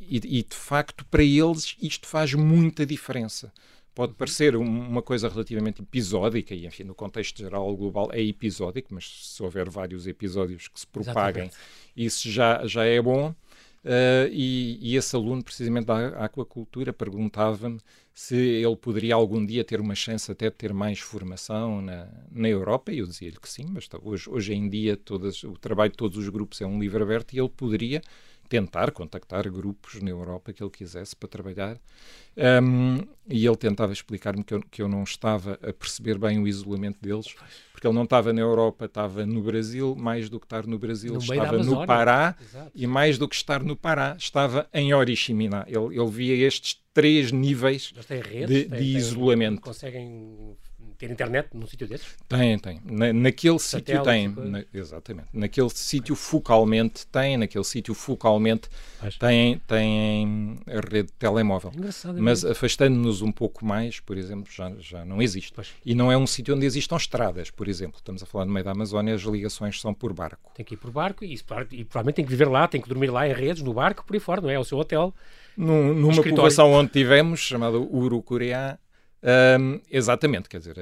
e, 0.00 0.16
e, 0.38 0.42
de 0.42 0.56
facto 0.56 1.04
para 1.06 1.22
eles 1.22 1.76
isto 1.80 2.06
faz 2.06 2.32
muita 2.34 2.86
diferença. 2.86 3.52
Pode 3.94 4.12
uhum. 4.12 4.18
parecer 4.18 4.56
uma 4.56 5.02
coisa 5.02 5.28
relativamente 5.28 5.82
episódica, 5.82 6.54
e 6.54 6.66
enfim, 6.66 6.84
no 6.84 6.94
contexto 6.94 7.38
geral 7.38 7.76
global 7.76 8.08
é 8.12 8.22
episódico, 8.22 8.94
mas 8.94 9.28
se 9.34 9.42
houver 9.42 9.68
vários 9.68 10.06
episódios 10.06 10.68
que 10.68 10.80
se 10.80 10.86
propaguem, 10.86 11.44
Exatamente. 11.44 11.56
isso 11.96 12.30
já, 12.30 12.66
já 12.66 12.84
é 12.84 13.00
bom. 13.00 13.34
Uh, 13.84 14.32
e, 14.32 14.78
e, 14.80 14.96
esse 14.96 15.14
aluno, 15.14 15.44
precisamente 15.44 15.84
da 15.84 16.08
aquacultura, 16.24 16.90
perguntava-me 16.90 17.78
se 18.14 18.34
ele 18.34 18.76
poderia 18.76 19.14
algum 19.14 19.44
dia 19.44 19.62
ter 19.62 19.78
uma 19.78 19.94
chance 19.94 20.32
até 20.32 20.48
de 20.48 20.56
ter 20.56 20.72
mais 20.72 21.00
formação 21.00 21.82
na, 21.82 22.08
na 22.32 22.48
Europa, 22.48 22.90
e 22.90 23.00
eu 23.00 23.06
dizia-lhe 23.06 23.38
que 23.38 23.48
sim, 23.48 23.66
mas 23.68 23.86
hoje, 24.02 24.30
hoje 24.30 24.54
em 24.54 24.70
dia 24.70 24.96
todas, 24.96 25.44
o 25.44 25.52
trabalho 25.58 25.90
de 25.90 25.98
todos 25.98 26.16
os 26.16 26.28
grupos 26.30 26.62
é 26.62 26.66
um 26.66 26.80
livro 26.80 27.02
aberto 27.02 27.34
e 27.34 27.38
ele 27.38 27.48
poderia 27.50 28.00
tentar 28.48 28.90
contactar 28.90 29.50
grupos 29.50 30.00
na 30.00 30.10
Europa 30.10 30.52
que 30.52 30.62
ele 30.62 30.70
quisesse 30.70 31.14
para 31.16 31.28
trabalhar. 31.28 31.78
Um, 32.36 32.98
e 33.28 33.46
ele 33.46 33.56
tentava 33.56 33.92
explicar-me 33.92 34.42
que 34.42 34.54
eu, 34.54 34.60
que 34.60 34.82
eu 34.82 34.88
não 34.88 35.04
estava 35.04 35.58
a 35.62 35.72
perceber 35.72 36.18
bem 36.18 36.38
o 36.40 36.48
isolamento 36.48 36.98
deles, 37.00 37.34
porque 37.72 37.86
ele 37.86 37.94
não 37.94 38.04
estava 38.04 38.32
na 38.32 38.40
Europa, 38.40 38.86
estava 38.86 39.24
no 39.24 39.40
Brasil, 39.42 39.94
mais 39.96 40.28
do 40.28 40.40
que 40.40 40.46
estar 40.46 40.66
no 40.66 40.78
Brasil, 40.78 41.14
no 41.14 41.20
estava 41.20 41.58
no 41.62 41.86
Pará, 41.86 42.36
Exato. 42.40 42.70
e 42.74 42.86
mais 42.86 43.18
do 43.18 43.28
que 43.28 43.36
estar 43.36 43.62
no 43.62 43.76
Pará, 43.76 44.16
estava 44.18 44.68
em 44.74 44.92
Oriximiná. 44.92 45.64
Ele, 45.68 45.98
ele 45.98 46.10
via 46.10 46.46
estes 46.46 46.82
três 46.92 47.30
níveis 47.32 47.92
redes, 48.08 48.48
de, 48.48 48.64
de 48.68 48.82
isolamento. 48.96 49.60
conseguem 49.60 50.56
ter 50.98 51.10
internet 51.10 51.48
num 51.54 51.66
sítio 51.66 51.86
desses? 51.86 52.16
Tem, 52.28 52.58
tem. 52.58 52.80
Na, 52.84 53.12
naquele 53.12 53.58
sítio 53.58 54.02
tem. 54.02 54.28
Na, 54.28 54.64
exatamente. 54.72 55.28
Naquele 55.32 55.70
sítio 55.70 56.16
focalmente 56.16 57.06
tem, 57.06 57.36
naquele 57.36 57.64
sítio 57.64 57.94
focalmente 57.94 58.68
tem, 59.18 59.58
tem 59.66 60.58
a 60.66 60.80
rede 60.80 61.08
de 61.08 61.12
telemóvel. 61.12 61.72
Engraçado, 61.74 62.20
Mas 62.20 62.44
afastando-nos 62.44 63.22
um 63.22 63.30
pouco 63.30 63.64
mais, 63.64 64.00
por 64.00 64.16
exemplo, 64.16 64.52
já, 64.52 64.72
já 64.78 65.04
não 65.04 65.22
existe. 65.22 65.52
Pois. 65.54 65.68
E 65.84 65.94
não 65.94 66.10
é 66.10 66.16
um 66.16 66.26
sítio 66.26 66.54
onde 66.54 66.66
existam 66.66 66.96
estradas, 66.96 67.50
por 67.50 67.68
exemplo. 67.68 67.98
Estamos 67.98 68.22
a 68.22 68.26
falar 68.26 68.44
no 68.44 68.52
meio 68.52 68.64
da 68.64 68.72
Amazónia, 68.72 69.14
as 69.14 69.22
ligações 69.22 69.80
são 69.80 69.94
por 69.94 70.12
barco. 70.12 70.50
Tem 70.54 70.64
que 70.64 70.74
ir 70.74 70.78
por 70.78 70.90
barco 70.90 71.24
e, 71.24 71.34
e 71.34 71.84
provavelmente 71.84 72.16
tem 72.16 72.24
que 72.24 72.30
viver 72.30 72.48
lá, 72.48 72.66
tem 72.66 72.80
que 72.80 72.88
dormir 72.88 73.10
lá 73.10 73.28
em 73.28 73.32
redes, 73.32 73.62
no 73.62 73.72
barco, 73.74 74.04
por 74.04 74.14
aí 74.14 74.20
fora, 74.20 74.40
não 74.40 74.50
é? 74.50 74.58
o 74.58 74.64
seu 74.64 74.78
hotel. 74.78 75.14
Num, 75.56 75.94
numa 75.94 76.22
povoação 76.22 76.72
onde 76.72 76.90
tivemos, 76.90 77.40
chamada 77.40 77.78
Urucuriá, 77.78 78.78
um, 79.24 79.80
exatamente, 79.90 80.48
quer 80.48 80.58
dizer, 80.58 80.76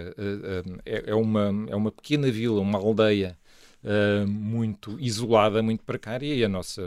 é, 0.85 1.05
é, 1.07 1.15
uma, 1.15 1.67
é 1.69 1.77
uma 1.77 1.93
pequena 1.93 2.31
vila, 2.31 2.61
uma 2.61 2.79
aldeia 2.79 3.39
uh, 3.85 4.27
muito 4.27 4.99
isolada, 4.99 5.63
muito 5.63 5.85
precária, 5.85 6.35
e 6.35 6.45
a 6.45 6.49
nossa 6.49 6.83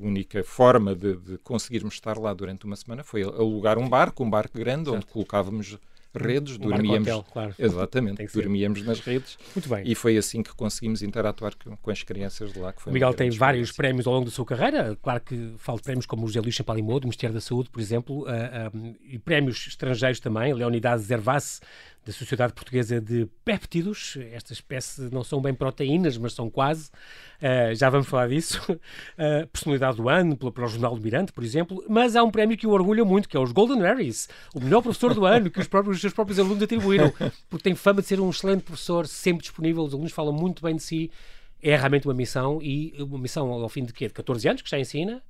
única 0.00 0.42
forma 0.42 0.94
de, 0.94 1.16
de, 1.16 1.38
conseguirmos 1.38 1.94
estar 1.94 2.18
lá 2.18 2.34
durante 2.34 2.64
uma 2.64 2.76
semana 2.76 3.04
foi 3.04 3.22
alugar 3.22 3.78
um 3.78 3.88
barco, 3.88 4.24
um 4.24 4.30
barco 4.30 4.58
grande, 4.58 4.90
certo. 4.90 4.96
onde 4.96 5.06
colocávamos 5.06 5.78
redes, 6.16 6.56
um 6.56 6.60
dormíamos. 6.60 7.08
Hotel, 7.08 7.24
claro. 7.32 7.54
Exatamente, 7.58 8.26
dormíamos 8.32 8.82
nas 8.82 9.00
redes. 9.00 9.38
Muito 9.54 9.68
bem. 9.68 9.82
E 9.84 9.94
foi 9.94 10.16
assim 10.16 10.42
que 10.42 10.54
conseguimos 10.54 11.02
interatuar 11.02 11.54
com, 11.56 11.76
com 11.76 11.90
as 11.90 12.02
crianças 12.02 12.52
de 12.52 12.58
lá. 12.58 12.74
o 12.86 12.90
Miguel 12.90 13.14
tem 13.14 13.30
vários 13.30 13.72
prémios 13.72 14.06
ao 14.06 14.14
longo 14.14 14.26
da 14.26 14.30
sua 14.30 14.44
carreira. 14.44 14.96
Claro 15.02 15.20
que 15.20 15.54
falo 15.58 15.78
de 15.78 15.84
prémios 15.84 16.06
como 16.06 16.24
o 16.24 16.28
José 16.28 16.40
Luís 16.40 16.54
Champalimau, 16.54 17.00
do 17.00 17.06
Ministério 17.06 17.34
da 17.34 17.40
Saúde, 17.40 17.70
por 17.70 17.80
exemplo, 17.80 18.22
uh, 18.22 18.24
uh, 18.24 18.96
e 19.04 19.18
prémios 19.18 19.66
estrangeiros 19.66 20.20
também. 20.20 20.52
Leonidas 20.52 21.02
Zervas, 21.02 21.60
da 22.06 22.12
Sociedade 22.12 22.52
Portuguesa 22.52 23.00
de 23.00 23.26
Péptidos. 23.44 24.16
Esta 24.32 24.52
espécie 24.52 25.12
não 25.12 25.24
são 25.24 25.42
bem 25.42 25.52
proteínas, 25.52 26.16
mas 26.16 26.34
são 26.34 26.48
quase. 26.48 26.88
Uh, 27.42 27.74
já 27.74 27.90
vamos 27.90 28.06
falar 28.06 28.28
disso. 28.28 28.62
Uh, 28.72 29.44
personalidade 29.52 29.96
do 29.96 30.08
ano, 30.08 30.36
pelo, 30.36 30.52
pelo 30.52 30.68
Jornal 30.68 30.94
do 30.94 31.02
Mirante, 31.02 31.32
por 31.32 31.42
exemplo. 31.42 31.84
Mas 31.88 32.14
há 32.14 32.22
um 32.22 32.30
prémio 32.30 32.56
que 32.56 32.64
o 32.64 32.70
orgulha 32.70 33.04
muito, 33.04 33.28
que 33.28 33.36
é 33.36 33.40
os 33.40 33.50
Golden 33.50 33.84
Aries, 33.84 34.28
o 34.54 34.60
melhor 34.60 34.82
professor 34.82 35.12
do 35.12 35.26
ano, 35.26 35.50
que 35.50 35.58
os, 35.58 35.66
próprios, 35.66 35.96
os 35.96 36.00
seus 36.00 36.12
próprios 36.12 36.38
alunos 36.38 36.62
atribuíram, 36.62 37.12
porque 37.50 37.64
tem 37.64 37.74
fama 37.74 38.00
de 38.00 38.06
ser 38.06 38.20
um 38.20 38.30
excelente 38.30 38.62
professor, 38.62 39.08
sempre 39.08 39.42
disponível, 39.42 39.82
os 39.82 39.92
alunos 39.92 40.12
falam 40.12 40.32
muito 40.32 40.62
bem 40.62 40.76
de 40.76 40.84
si. 40.84 41.10
É 41.60 41.74
realmente 41.74 42.06
uma 42.06 42.14
missão, 42.14 42.60
e 42.62 42.94
uma 43.00 43.18
missão 43.18 43.50
ao 43.50 43.68
fim 43.68 43.84
de 43.84 43.92
quê? 43.92 44.06
De 44.06 44.14
14 44.14 44.48
anos, 44.48 44.62
que 44.62 44.70
já 44.70 44.78
ensina, 44.78 45.20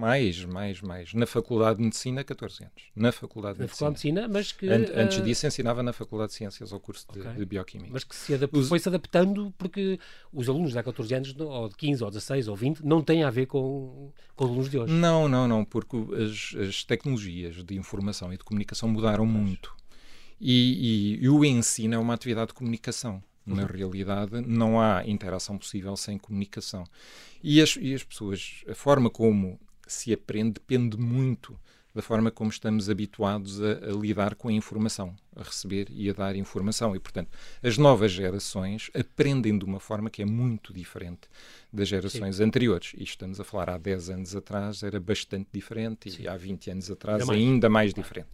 Mais, 0.00 0.44
mais, 0.44 0.80
mais. 0.80 1.14
Na 1.14 1.26
Faculdade 1.26 1.78
de 1.78 1.84
Medicina, 1.84 2.22
14 2.22 2.62
anos. 2.62 2.82
Na 2.94 3.12
Faculdade 3.12 3.54
de, 3.54 3.60
na 3.60 3.66
Medicina. 3.66 3.88
de 3.88 3.92
Medicina. 3.92 4.28
mas 4.28 4.52
que... 4.52 4.68
An 4.68 4.86
antes 4.94 5.18
uh... 5.18 5.22
disso 5.22 5.46
ensinava 5.46 5.82
na 5.82 5.92
Faculdade 5.92 6.30
de 6.30 6.36
Ciências 6.36 6.72
ao 6.72 6.80
curso 6.80 7.06
de, 7.12 7.20
okay. 7.20 7.32
de 7.32 7.44
Bioquímica. 7.44 7.90
Mas 7.92 8.04
que 8.04 8.14
se 8.14 8.32
os... 8.52 8.68
foi-se 8.68 8.88
adaptando 8.88 9.52
porque 9.58 9.98
os 10.32 10.48
alunos 10.48 10.72
de 10.72 10.78
há 10.78 10.82
14 10.82 11.14
anos, 11.14 11.34
ou 11.38 11.68
de 11.68 11.76
15, 11.76 12.04
ou 12.04 12.10
16, 12.10 12.48
ou 12.48 12.56
20, 12.56 12.80
não 12.80 13.02
têm 13.02 13.24
a 13.24 13.30
ver 13.30 13.46
com, 13.46 14.12
com 14.36 14.44
os 14.44 14.50
alunos 14.50 14.70
de 14.70 14.78
hoje. 14.78 14.92
Não, 14.92 15.28
não, 15.28 15.48
não, 15.48 15.64
porque 15.64 15.96
as, 16.14 16.54
as 16.68 16.84
tecnologias 16.84 17.62
de 17.64 17.76
informação 17.76 18.32
e 18.32 18.36
de 18.36 18.44
comunicação 18.44 18.88
mudaram 18.88 19.26
mas... 19.26 19.42
muito. 19.42 19.74
E, 20.40 21.18
e, 21.20 21.24
e 21.24 21.28
o 21.28 21.44
ensino 21.44 21.94
é 21.94 21.98
uma 21.98 22.14
atividade 22.14 22.48
de 22.48 22.54
comunicação. 22.54 23.22
Na 23.54 23.66
realidade, 23.66 24.40
não 24.40 24.80
há 24.80 25.02
interação 25.06 25.58
possível 25.58 25.96
sem 25.96 26.18
comunicação. 26.18 26.84
E 27.42 27.60
as, 27.60 27.76
e 27.80 27.94
as 27.94 28.02
pessoas, 28.02 28.64
a 28.68 28.74
forma 28.74 29.10
como 29.10 29.58
se 29.86 30.12
aprende 30.12 30.54
depende 30.54 30.96
muito 30.96 31.58
da 31.94 32.00
forma 32.00 32.30
como 32.30 32.50
estamos 32.50 32.88
habituados 32.88 33.60
a, 33.60 33.72
a, 33.72 33.92
lidar 33.92 34.34
com 34.36 34.48
a 34.48 34.52
informação, 34.52 35.14
a 35.34 35.42
receber 35.42 35.88
e 35.90 36.08
a 36.08 36.12
dar 36.12 36.36
informação. 36.36 36.94
E, 36.94 37.00
portanto, 37.00 37.30
as 37.62 37.76
novas 37.76 38.12
gerações 38.12 38.90
aprendem 38.94 39.58
de 39.58 39.64
uma 39.64 39.80
forma 39.80 40.08
que 40.08 40.22
é 40.22 40.24
muito 40.24 40.72
diferente 40.72 41.22
das 41.72 41.88
gerações 41.88 42.36
Sim. 42.36 42.44
anteriores. 42.44 42.92
E 42.96 43.02
estamos 43.02 43.40
a 43.40 43.44
falar 43.44 43.70
há 43.70 43.78
10 43.78 44.10
anos 44.10 44.36
atrás, 44.36 44.82
era 44.82 45.00
bastante 45.00 45.48
diferente, 45.52 46.10
Sim. 46.10 46.22
e 46.22 46.28
há 46.28 46.36
20 46.36 46.70
anos 46.70 46.90
atrás, 46.90 47.22
ainda 47.22 47.26
mais, 47.26 47.40
ainda 47.40 47.68
mais 47.68 47.94
diferente. 47.94 48.28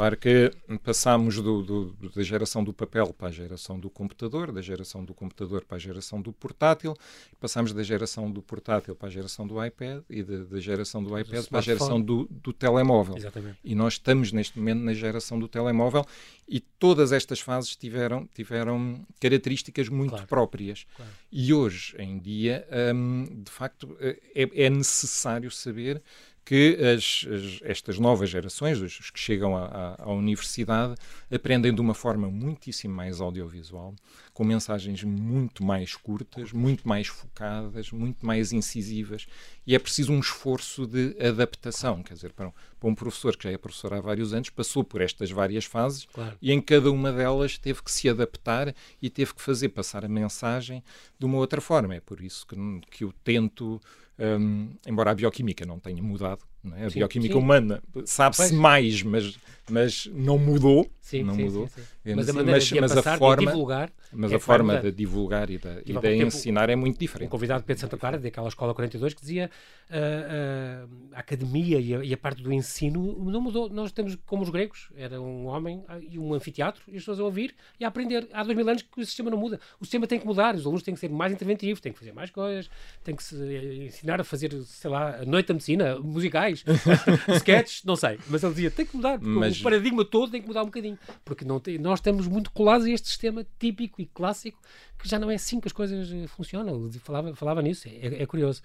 Claro 0.00 0.16
que 0.16 0.50
passámos 0.82 1.36
do, 1.42 1.62
do, 1.62 2.10
da 2.16 2.22
geração 2.22 2.64
do 2.64 2.72
papel 2.72 3.12
para 3.12 3.28
a 3.28 3.30
geração 3.30 3.78
do 3.78 3.90
computador, 3.90 4.50
da 4.50 4.62
geração 4.62 5.04
do 5.04 5.12
computador 5.12 5.62
para 5.62 5.76
a 5.76 5.78
geração 5.78 6.22
do 6.22 6.32
portátil, 6.32 6.96
passámos 7.38 7.74
da 7.74 7.82
geração 7.82 8.30
do 8.30 8.40
portátil 8.40 8.96
para 8.96 9.08
a 9.08 9.10
geração 9.10 9.46
do 9.46 9.62
iPad 9.62 10.02
e 10.08 10.22
da, 10.22 10.38
da 10.44 10.58
geração 10.58 11.04
do 11.04 11.18
iPad 11.18 11.44
para 11.44 11.58
a 11.58 11.60
geração 11.60 12.00
do, 12.00 12.26
do 12.30 12.50
telemóvel. 12.50 13.18
Exatamente. 13.18 13.58
E 13.62 13.74
nós 13.74 13.92
estamos 13.92 14.32
neste 14.32 14.58
momento 14.58 14.80
na 14.80 14.94
geração 14.94 15.38
do 15.38 15.46
telemóvel 15.46 16.06
e 16.48 16.60
todas 16.60 17.12
estas 17.12 17.40
fases 17.40 17.76
tiveram, 17.76 18.26
tiveram 18.34 19.06
características 19.20 19.90
muito 19.90 20.12
claro. 20.12 20.26
próprias. 20.26 20.86
Claro. 20.96 21.12
E 21.30 21.52
hoje 21.52 21.94
em 21.98 22.18
dia, 22.18 22.66
hum, 22.94 23.42
de 23.44 23.50
facto, 23.50 23.94
é, 24.00 24.16
é 24.34 24.70
necessário 24.70 25.50
saber 25.50 26.02
que 26.44 26.76
as, 26.80 27.26
as, 27.28 27.60
estas 27.62 27.98
novas 27.98 28.28
gerações, 28.28 28.80
os 28.80 29.10
que 29.10 29.18
chegam 29.18 29.56
à, 29.56 29.96
à, 29.98 30.10
universidade, 30.10 30.94
aprendem 31.32 31.74
de 31.74 31.80
uma 31.80 31.94
forma 31.94 32.28
muitíssimo 32.28 32.94
mais 32.94 33.20
audiovisual, 33.20 33.94
com 34.32 34.44
mensagens 34.44 35.04
muito 35.04 35.62
mais 35.62 35.94
curtas, 35.94 36.52
muito 36.52 36.88
mais 36.88 37.06
focadas, 37.06 37.92
muito 37.92 38.24
mais 38.24 38.52
incisivas, 38.52 39.26
e 39.66 39.74
é 39.74 39.78
preciso 39.78 40.12
um 40.12 40.18
esforço 40.18 40.86
de 40.86 41.16
adaptação. 41.20 42.02
Quer 42.02 42.14
dizer, 42.14 42.32
para 42.32 42.48
um, 42.48 42.52
para 42.80 42.88
um 42.88 42.94
professor 42.94 43.36
que 43.36 43.44
já 43.44 43.52
é 43.52 43.58
professor 43.58 43.92
há 43.92 44.00
vários 44.00 44.32
anos, 44.32 44.50
passou 44.50 44.82
por 44.82 45.00
estas 45.00 45.30
várias 45.30 45.64
fases 45.64 46.06
claro. 46.06 46.36
e 46.40 46.50
em 46.50 46.60
cada 46.60 46.90
uma 46.90 47.12
delas 47.12 47.58
teve 47.58 47.82
que 47.82 47.92
se 47.92 48.08
adaptar 48.08 48.74
e 49.00 49.10
teve 49.10 49.34
que 49.34 49.42
fazer 49.42 49.68
passar 49.68 50.04
a 50.04 50.08
mensagem 50.08 50.82
de 51.18 51.26
uma 51.26 51.36
outra 51.36 51.60
forma. 51.60 51.94
É 51.94 52.00
por 52.00 52.20
isso 52.20 52.46
que, 52.46 52.56
que 52.90 53.04
eu 53.04 53.12
tento 53.22 53.80
um, 54.20 54.70
embora 54.86 55.10
a 55.10 55.14
bioquímica 55.14 55.64
não 55.66 55.80
tenha 55.80 56.02
mudado, 56.02 56.44
é? 56.76 56.84
a 56.84 56.90
sim, 56.90 56.98
bioquímica 56.98 57.34
sim. 57.34 57.40
humana 57.40 57.82
sabe-se 58.04 58.54
mais, 58.54 59.02
mas, 59.02 59.38
mas 59.68 60.06
não 60.12 60.38
mudou. 60.38 60.90
Sim, 61.00 61.24
não 61.24 61.34
sim, 61.34 61.44
mudou. 61.44 61.68
Mas, 62.04 62.28
a 62.28 62.32
maneira 62.32 62.58
mas, 62.58 62.64
de 62.64 62.80
mas 62.80 62.96
a 62.96 63.16
forma, 63.18 63.36
de 63.36 63.46
divulgar, 63.46 63.92
mas 64.12 64.32
é 64.32 64.36
a 64.36 64.40
forma 64.40 64.80
de 64.80 64.92
divulgar 64.92 65.50
e 65.50 65.58
de, 65.58 65.82
e 65.84 65.92
de 65.92 66.24
ensinar 66.24 66.70
é 66.70 66.76
muito 66.76 66.98
diferente. 66.98 67.28
Um 67.28 67.30
convidado 67.30 67.62
Pedro 67.64 67.80
Santa 67.80 67.96
Clara, 67.96 68.18
daquela 68.18 68.48
Escola 68.48 68.72
42, 68.74 69.14
que 69.14 69.20
dizia 69.20 69.50
uh, 69.90 70.86
uh, 70.86 71.14
a 71.14 71.20
academia 71.20 71.78
e 71.78 71.94
a, 71.94 72.04
e 72.04 72.14
a, 72.14 72.16
parte 72.16 72.42
do 72.42 72.52
ensino 72.52 73.18
não 73.30 73.40
mudou. 73.40 73.68
Nós 73.68 73.92
temos 73.92 74.16
como 74.24 74.42
os 74.42 74.50
gregos, 74.50 74.88
era 74.96 75.20
um 75.20 75.46
homem 75.46 75.84
e 76.08 76.18
um 76.18 76.32
anfiteatro, 76.32 76.82
e 76.88 76.92
as 76.92 77.02
pessoas 77.02 77.20
a 77.20 77.24
ouvir 77.24 77.54
e 77.78 77.84
a 77.84 77.88
aprender. 77.88 78.28
Há 78.32 78.42
dois 78.42 78.56
mil 78.56 78.68
anos 78.68 78.82
que 78.82 79.00
o 79.00 79.04
sistema 79.04 79.30
não 79.30 79.38
muda. 79.38 79.60
O 79.78 79.84
sistema 79.84 80.06
tem 80.06 80.18
que 80.18 80.26
mudar, 80.26 80.54
os 80.54 80.64
alunos 80.64 80.82
têm 80.82 80.94
que 80.94 81.00
ser 81.00 81.10
mais 81.10 81.32
interventivos, 81.32 81.80
têm 81.80 81.92
que 81.92 81.98
fazer 81.98 82.12
mais 82.12 82.30
coisas, 82.30 82.70
têm 83.04 83.14
que 83.14 83.22
se 83.22 83.36
eh, 83.36 83.86
ensinar 83.86 84.20
a 84.20 84.24
fazer, 84.24 84.52
sei 84.64 84.90
lá, 84.90 85.16
a 85.16 85.24
noite 85.24 85.48
da 85.48 85.54
medicina, 85.54 85.98
musicais, 85.98 86.49
sketches, 87.36 87.84
não 87.84 87.96
sei. 87.96 88.18
Mas 88.28 88.42
ele 88.42 88.54
dizia, 88.54 88.70
tem 88.70 88.86
que 88.86 88.96
mudar, 88.96 89.18
porque 89.18 89.38
mas... 89.38 89.60
o 89.60 89.62
paradigma 89.62 90.04
todo 90.04 90.30
tem 90.30 90.40
que 90.40 90.48
mudar 90.48 90.62
um 90.62 90.66
bocadinho. 90.66 90.98
Porque 91.24 91.44
não 91.44 91.60
tem, 91.60 91.78
nós 91.78 91.98
estamos 91.98 92.26
muito 92.26 92.50
colados 92.50 92.86
a 92.86 92.90
este 92.90 93.08
sistema 93.08 93.46
típico 93.58 94.00
e 94.00 94.06
clássico 94.06 94.60
que 94.98 95.08
já 95.08 95.18
não 95.18 95.30
é 95.30 95.34
assim 95.34 95.60
que 95.60 95.68
as 95.68 95.72
coisas 95.72 96.12
eh, 96.12 96.26
funcionam. 96.26 96.86
Ele 96.86 96.98
falava, 96.98 97.34
falava 97.34 97.62
nisso, 97.62 97.88
é, 97.88 98.22
é 98.22 98.26
curioso. 98.26 98.62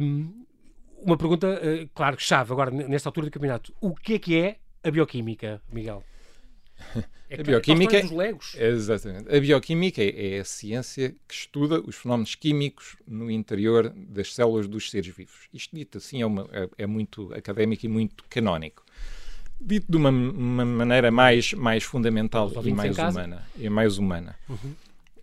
Um, 0.00 0.44
uma 1.02 1.16
pergunta, 1.16 1.48
uh, 1.48 1.88
claro, 1.94 2.16
chave 2.18 2.52
agora, 2.52 2.70
nesta 2.70 3.08
altura 3.08 3.26
do 3.26 3.32
campeonato. 3.32 3.74
O 3.80 3.94
que 3.94 4.14
é 4.14 4.18
que 4.18 4.38
é 4.38 4.56
a 4.82 4.90
bioquímica, 4.90 5.60
Miguel? 5.70 6.02
É 7.36 7.40
a 7.40 7.44
bioquímica 7.44 7.96
é, 7.96 8.68
exatamente. 8.68 9.34
A 9.34 9.40
bioquímica 9.40 10.02
é, 10.02 10.36
é, 10.36 10.40
a 10.40 10.44
ciência 10.44 11.14
que 11.26 11.34
estuda 11.34 11.80
os 11.80 11.96
fenómenos 11.96 12.34
químicos 12.34 12.96
no 13.06 13.30
interior 13.30 13.92
das 13.94 14.34
células 14.34 14.68
dos 14.68 14.90
seres 14.90 15.14
vivos. 15.14 15.48
Isto 15.52 15.76
dito 15.76 15.98
assim 15.98 16.22
é, 16.22 16.26
uma, 16.26 16.48
é, 16.52 16.68
é 16.78 16.86
muito 16.86 17.32
académico 17.34 17.86
e 17.86 17.88
muito 17.88 18.24
canónico. 18.28 18.84
Dito 19.60 19.86
de 19.90 19.96
uma, 19.96 20.10
uma 20.10 20.64
maneira 20.64 21.10
mais, 21.10 21.52
mais 21.52 21.84
fundamental 21.84 22.50
e 22.64 22.72
mais 22.72 22.98
humana, 22.98 23.46
e 23.56 23.68
mais 23.68 23.98
humana. 23.98 24.36
Uhum. 24.48 24.74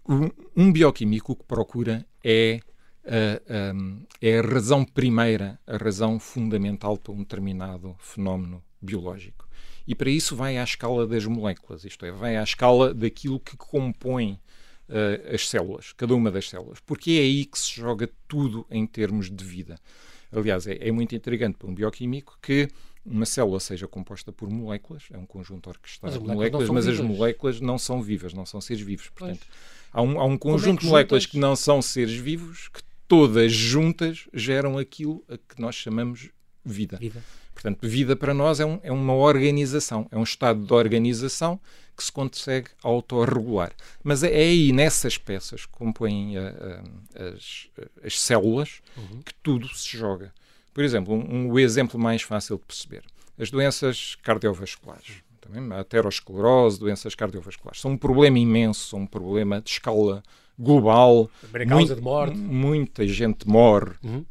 Um, 0.07 0.29
um, 0.63 0.71
bioquímico 0.71 1.35
que 1.35 1.43
procura 1.43 2.05
é 2.23 2.59
a, 3.05 3.73
é 4.21 4.39
a 4.39 4.41
razão 4.41 4.83
primeira, 4.83 5.59
a 5.67 5.77
razão 5.77 6.19
fundamental 6.19 6.97
para 6.97 7.13
um 7.13 7.19
determinado 7.19 7.95
fenómeno 7.99 8.63
biológico. 8.81 9.47
E 9.87 9.95
para 9.95 10.09
isso 10.09 10.35
vai 10.35 10.57
à 10.57 10.63
escala 10.63 11.07
das 11.07 11.25
moléculas, 11.25 11.83
isto 11.83 12.05
é, 12.05 12.11
vai 12.11 12.37
à 12.37 12.43
escala 12.43 12.93
daquilo 12.93 13.39
que 13.39 13.57
compõe 13.57 14.39
uh, 14.89 15.33
as 15.33 15.47
células, 15.49 15.93
cada 15.93 16.13
uma 16.13 16.31
das 16.31 16.49
células, 16.49 16.79
porque 16.79 17.11
é 17.11 17.19
aí 17.19 17.45
que 17.45 17.57
se 17.57 17.73
joga 17.75 18.09
tudo 18.27 18.65
em 18.69 18.85
termos 18.85 19.29
de 19.29 19.43
vida. 19.43 19.79
Aliás, 20.31 20.67
é, 20.67 20.77
é 20.79 20.91
muito 20.91 21.15
intrigante 21.15 21.57
para 21.57 21.67
um 21.67 21.73
bioquímico 21.75 22.37
que 22.41 22.69
uma 23.05 23.25
célula 23.25 23.59
seja 23.59 23.87
composta 23.87 24.31
por 24.31 24.49
moléculas, 24.49 25.03
é 25.11 25.17
um 25.17 25.25
conjunto 25.25 25.69
orquestrado 25.69 26.19
de 26.19 26.25
moléculas, 26.25 26.69
mas 26.69 26.85
vivas. 26.85 26.99
as 26.99 27.05
moléculas 27.05 27.61
não 27.61 27.77
são 27.77 28.01
vivas, 28.01 28.33
não 28.33 28.45
são 28.45 28.61
seres 28.61 28.83
vivos. 28.83 29.09
Portanto, 29.09 29.45
há 29.91 30.01
um, 30.01 30.19
há 30.19 30.25
um, 30.25 30.35
é 30.35 30.37
conjunto 30.37 30.79
é 30.79 30.81
de 30.81 30.87
moléculas 30.87 31.23
juntas? 31.23 31.31
que 31.31 31.39
não 31.39 31.55
são 31.55 31.81
seres 31.81 32.15
vivos, 32.15 32.67
que 32.67 32.81
todas 33.07 33.51
juntas 33.51 34.27
geram 34.33 34.77
aquilo 34.77 35.23
a 35.27 35.37
que 35.37 35.59
nós 35.59 35.75
chamamos 35.75 36.29
vida. 36.63 36.97
vida. 36.97 37.23
Portanto, 37.53 37.87
vida 37.87 38.15
para 38.15 38.33
nós 38.33 38.59
é, 38.59 38.65
um, 38.65 38.79
é 38.81 38.91
uma 38.91 39.13
organização, 39.13 40.07
é 40.11 40.17
um 40.17 40.23
estado 40.23 40.65
de 40.65 40.73
organização 40.73 41.59
que 41.95 42.03
se 42.03 42.11
consegue 42.11 42.69
autorregular. 42.81 43.71
Mas 44.03 44.23
é, 44.23 44.31
é 44.31 44.43
aí, 44.43 44.71
nessas 44.71 45.17
peças 45.17 45.65
que 45.65 45.71
compõem 45.73 46.37
a, 46.37 46.47
a, 46.49 47.23
as, 47.29 47.67
as, 48.03 48.19
células, 48.19 48.81
uhum. 48.97 49.21
que 49.21 49.33
tudo 49.35 49.67
se 49.69 49.95
joga. 49.95 50.33
Por 50.73 50.83
exemplo, 50.83 51.13
um, 51.13 51.35
um, 51.35 51.51
o 51.51 51.59
exemplo 51.59 51.99
mais 51.99 52.21
fácil 52.21 52.57
de 52.57 52.63
perceber: 52.63 53.03
as 53.37 53.51
doenças 53.51 54.15
cardiovasculares. 54.23 55.21
Também, 55.39 55.75
a 55.75 55.81
aterosclerose, 55.81 56.79
doenças 56.79 57.13
cardiovasculares. 57.15 57.81
São 57.81 57.91
um 57.91 57.97
problema 57.97 58.39
imenso, 58.39 58.87
são 58.87 58.99
um 58.99 59.07
problema 59.07 59.59
de 59.59 59.69
escala 59.71 60.23
global. 60.57 61.29
Muito, 61.75 61.95
de 61.95 62.01
morte. 62.01 62.37
Muita 62.37 63.07
gente 63.07 63.47
morre. 63.47 63.93
Uhum. 64.03 64.25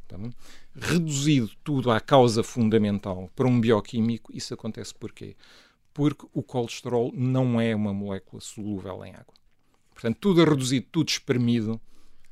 Reduzido 0.74 1.50
tudo 1.64 1.90
à 1.90 2.00
causa 2.00 2.42
fundamental 2.42 3.30
para 3.34 3.46
um 3.46 3.60
bioquímico, 3.60 4.34
isso 4.34 4.54
acontece 4.54 4.94
porquê? 4.94 5.36
Porque 5.92 6.26
o 6.32 6.42
colesterol 6.42 7.12
não 7.14 7.60
é 7.60 7.74
uma 7.74 7.92
molécula 7.92 8.40
solúvel 8.40 9.04
em 9.04 9.10
água. 9.10 9.34
Portanto, 9.92 10.16
tudo 10.20 10.44
reduzido, 10.44 10.86
tudo 10.90 11.08
espremido, 11.08 11.80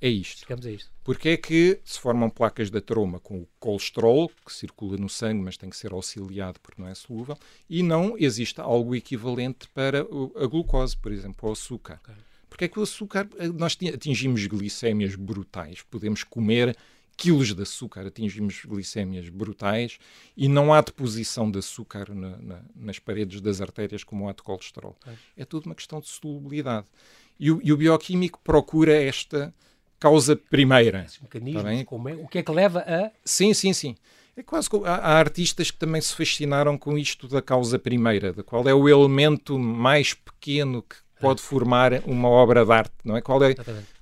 é 0.00 0.08
isto. 0.08 0.40
Chegamos 0.40 0.64
a 0.64 0.70
isto. 0.70 0.90
Porque 1.02 1.30
é 1.30 1.36
que 1.36 1.80
se 1.84 1.98
formam 1.98 2.30
placas 2.30 2.70
de 2.70 2.78
ateroma 2.78 3.18
com 3.18 3.40
o 3.40 3.48
colesterol, 3.58 4.30
que 4.46 4.52
circula 4.52 4.96
no 4.96 5.08
sangue, 5.08 5.42
mas 5.42 5.56
tem 5.56 5.68
que 5.68 5.76
ser 5.76 5.92
auxiliado 5.92 6.60
porque 6.60 6.80
não 6.80 6.88
é 6.88 6.94
solúvel, 6.94 7.36
e 7.68 7.82
não 7.82 8.16
existe 8.16 8.60
algo 8.60 8.94
equivalente 8.94 9.68
para 9.74 10.00
a 10.00 10.46
glucose, 10.46 10.96
por 10.96 11.10
exemplo, 11.12 11.48
o 11.48 11.52
açúcar. 11.52 12.00
Okay. 12.04 12.14
Porque 12.48 12.64
é 12.64 12.68
que 12.68 12.78
o 12.78 12.82
açúcar, 12.82 13.28
nós 13.54 13.76
atingimos 13.92 14.46
glicémias 14.46 15.14
brutais, 15.14 15.82
podemos 15.82 16.24
comer 16.24 16.76
quilos 17.18 17.52
de 17.52 17.62
açúcar, 17.62 18.06
atingimos 18.06 18.62
glicémias 18.64 19.28
brutais 19.28 19.98
e 20.36 20.46
não 20.46 20.72
há 20.72 20.80
deposição 20.80 21.50
de 21.50 21.58
açúcar 21.58 22.14
na, 22.14 22.38
na, 22.38 22.60
nas 22.76 23.00
paredes 23.00 23.40
das 23.40 23.60
artérias 23.60 24.04
como 24.04 24.28
há 24.28 24.32
de 24.32 24.40
colesterol. 24.40 24.96
É. 25.04 25.42
é 25.42 25.44
tudo 25.44 25.66
uma 25.66 25.74
questão 25.74 26.00
de 26.00 26.06
solubilidade. 26.06 26.86
E 27.38 27.50
o, 27.50 27.60
e 27.62 27.72
o 27.72 27.76
bioquímico 27.76 28.40
procura 28.42 28.92
esta 28.96 29.52
causa 29.98 30.36
primeira. 30.36 31.04
Esse 31.04 31.20
mecanismo, 31.20 31.62
tá 31.62 31.84
como 31.84 32.08
é, 32.08 32.14
o 32.14 32.28
que 32.28 32.38
é 32.38 32.42
que 32.42 32.52
leva 32.52 32.84
a... 32.86 33.10
Sim, 33.24 33.52
sim, 33.52 33.72
sim. 33.72 33.96
É 34.36 34.42
quase 34.44 34.68
há, 34.84 34.94
há, 34.94 35.18
artistas 35.18 35.72
que 35.72 35.78
também 35.78 36.00
se 36.00 36.14
fascinaram 36.14 36.78
com 36.78 36.96
isto 36.96 37.26
da 37.26 37.42
causa 37.42 37.80
primeira, 37.80 38.32
da 38.32 38.44
qual 38.44 38.68
é 38.68 38.72
o 38.72 38.88
elemento 38.88 39.58
mais 39.58 40.14
pequeno 40.14 40.82
que 40.82 40.96
pode 41.20 41.40
formar 41.42 42.02
uma 42.04 42.28
obra 42.28 42.64
de 42.64 42.72
arte, 42.72 42.92
não 43.04 43.16
é? 43.16 43.20
Qual 43.20 43.42
é, 43.42 43.54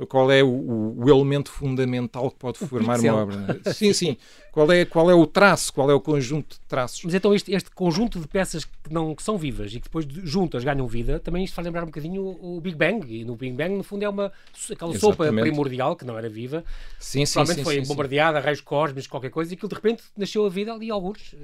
qual 0.08 0.30
é 0.30 0.42
o, 0.42 0.94
o 0.96 1.08
elemento 1.08 1.50
fundamental 1.50 2.30
que 2.30 2.38
pode 2.38 2.58
formar 2.66 3.00
uma 3.00 3.14
obra? 3.14 3.60
É? 3.64 3.72
Sim, 3.72 3.92
sim. 3.92 4.16
Qual 4.52 4.70
é, 4.72 4.84
qual 4.84 5.10
é 5.10 5.14
o 5.14 5.26
traço? 5.26 5.72
Qual 5.72 5.90
é 5.90 5.94
o 5.94 6.00
conjunto 6.00 6.54
de 6.54 6.60
traços? 6.66 7.02
Mas 7.04 7.14
então 7.14 7.34
este, 7.34 7.52
este 7.52 7.70
conjunto 7.70 8.18
de 8.18 8.26
peças 8.26 8.64
que, 8.64 8.72
não, 8.90 9.14
que 9.14 9.22
são 9.22 9.36
vivas 9.36 9.72
e 9.72 9.80
que 9.80 9.84
depois 9.84 10.06
juntas 10.08 10.64
ganham 10.64 10.86
vida, 10.86 11.20
também 11.20 11.44
isto 11.44 11.54
faz 11.54 11.66
lembrar 11.66 11.82
um 11.82 11.86
bocadinho 11.86 12.22
o, 12.22 12.56
o 12.56 12.60
Big 12.60 12.76
Bang. 12.76 13.06
E 13.06 13.24
no 13.24 13.36
Big 13.36 13.54
Bang, 13.54 13.74
no 13.76 13.82
fundo, 13.82 14.02
é 14.04 14.08
uma 14.08 14.32
aquela 14.70 14.92
Exatamente. 14.92 15.00
sopa 15.00 15.32
primordial 15.32 15.96
que 15.96 16.04
não 16.04 16.16
era 16.16 16.28
viva. 16.28 16.64
Sim, 16.98 17.26
sim, 17.26 17.34
Provavelmente 17.34 17.58
sim, 17.58 17.64
foi 17.64 17.84
sim, 17.84 17.88
bombardeada 17.88 18.40
raios 18.40 18.60
cósmicos, 18.60 19.06
qualquer 19.06 19.30
coisa, 19.30 19.52
e 19.52 19.54
aquilo 19.54 19.68
de 19.68 19.74
repente 19.74 20.04
nasceu 20.16 20.46
a 20.46 20.48
vida 20.48 20.72
ali 20.72 20.90
alguns. 20.90 21.34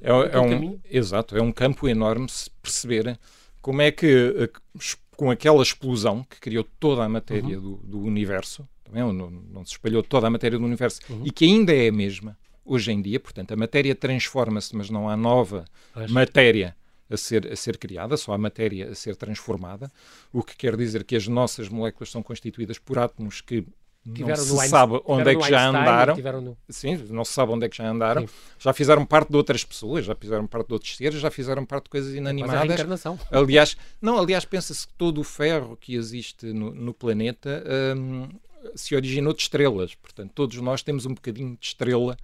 É, 0.00 0.10
é 0.10 0.40
um, 0.40 0.78
exato, 0.88 1.36
é 1.36 1.42
um 1.42 1.52
campo 1.52 1.88
enorme 1.88 2.28
se 2.28 2.50
perceber 2.62 3.18
como 3.60 3.82
é 3.82 3.90
que 3.90 4.50
com 5.18 5.32
aquela 5.32 5.60
explosão 5.60 6.22
que 6.22 6.38
criou 6.38 6.64
toda 6.78 7.02
a 7.02 7.08
matéria 7.08 7.58
uhum. 7.58 7.72
do, 7.72 7.76
do, 7.78 8.00
universo, 8.00 8.66
não, 8.92 9.12
não, 9.12 9.64
se 9.64 9.72
espalhou 9.72 10.00
toda 10.00 10.28
a 10.28 10.30
matéria 10.30 10.56
do 10.56 10.64
universo 10.64 11.00
uhum. 11.10 11.22
e 11.24 11.32
que 11.32 11.44
ainda 11.44 11.74
é 11.74 11.88
a 11.88 11.92
mesma 11.92 12.38
hoje 12.64 12.92
em 12.92 13.02
dia, 13.02 13.18
portanto, 13.18 13.50
a 13.50 13.56
matéria 13.56 13.96
transforma-se, 13.96 14.76
mas 14.76 14.88
não 14.88 15.08
há 15.08 15.16
nova 15.16 15.64
Acho. 15.92 16.14
matéria 16.14 16.76
a 17.10 17.16
ser, 17.16 17.50
a 17.50 17.56
ser 17.56 17.78
criada, 17.78 18.16
só 18.16 18.32
há 18.32 18.38
matéria 18.38 18.90
a 18.90 18.94
ser 18.94 19.16
transformada, 19.16 19.90
o 20.32 20.40
que 20.40 20.56
quer 20.56 20.76
dizer 20.76 21.02
que 21.02 21.16
as 21.16 21.26
nossas 21.26 21.68
moléculas 21.68 22.10
são 22.10 22.22
constituídas 22.22 22.78
por 22.78 22.96
átomos 22.96 23.40
que 23.40 23.66
não 24.08 24.36
se 24.36 24.50
Einstein, 24.52 24.68
sabe 24.68 25.00
onde 25.04 25.30
é 25.30 25.34
que 25.34 25.48
já 25.48 25.68
andaram. 25.68 26.40
No... 26.40 26.56
Sim, 26.68 26.96
não 27.10 27.24
se 27.24 27.32
sabe 27.32 27.52
onde 27.52 27.66
é 27.66 27.68
que 27.68 27.76
já 27.76 27.88
andaram. 27.88 28.22
Sim. 28.22 28.28
Já 28.58 28.72
fizeram 28.72 29.04
parte 29.04 29.30
de 29.30 29.36
outras 29.36 29.64
pessoas, 29.64 30.04
já 30.04 30.14
fizeram 30.14 30.46
parte 30.46 30.68
de 30.68 30.72
outros 30.72 30.96
seres, 30.96 31.20
já 31.20 31.30
fizeram 31.30 31.64
parte 31.64 31.84
de 31.84 31.90
coisas 31.90 32.14
inanimadas. 32.14 32.84
Mas 32.86 33.06
aliás, 33.30 33.76
não, 34.00 34.18
aliás, 34.18 34.44
pensa-se 34.44 34.86
que 34.86 34.94
todo 34.94 35.20
o 35.20 35.24
ferro 35.24 35.76
que 35.76 35.94
existe 35.94 36.46
no, 36.46 36.74
no 36.74 36.94
planeta 36.94 37.62
hum, 37.96 38.28
se 38.74 38.94
originou 38.94 39.32
de 39.32 39.42
estrelas. 39.42 39.94
Portanto, 39.94 40.32
todos 40.34 40.56
nós 40.58 40.82
temos 40.82 41.06
um 41.06 41.14
bocadinho 41.14 41.56
de 41.60 41.66
estrela 41.66 42.16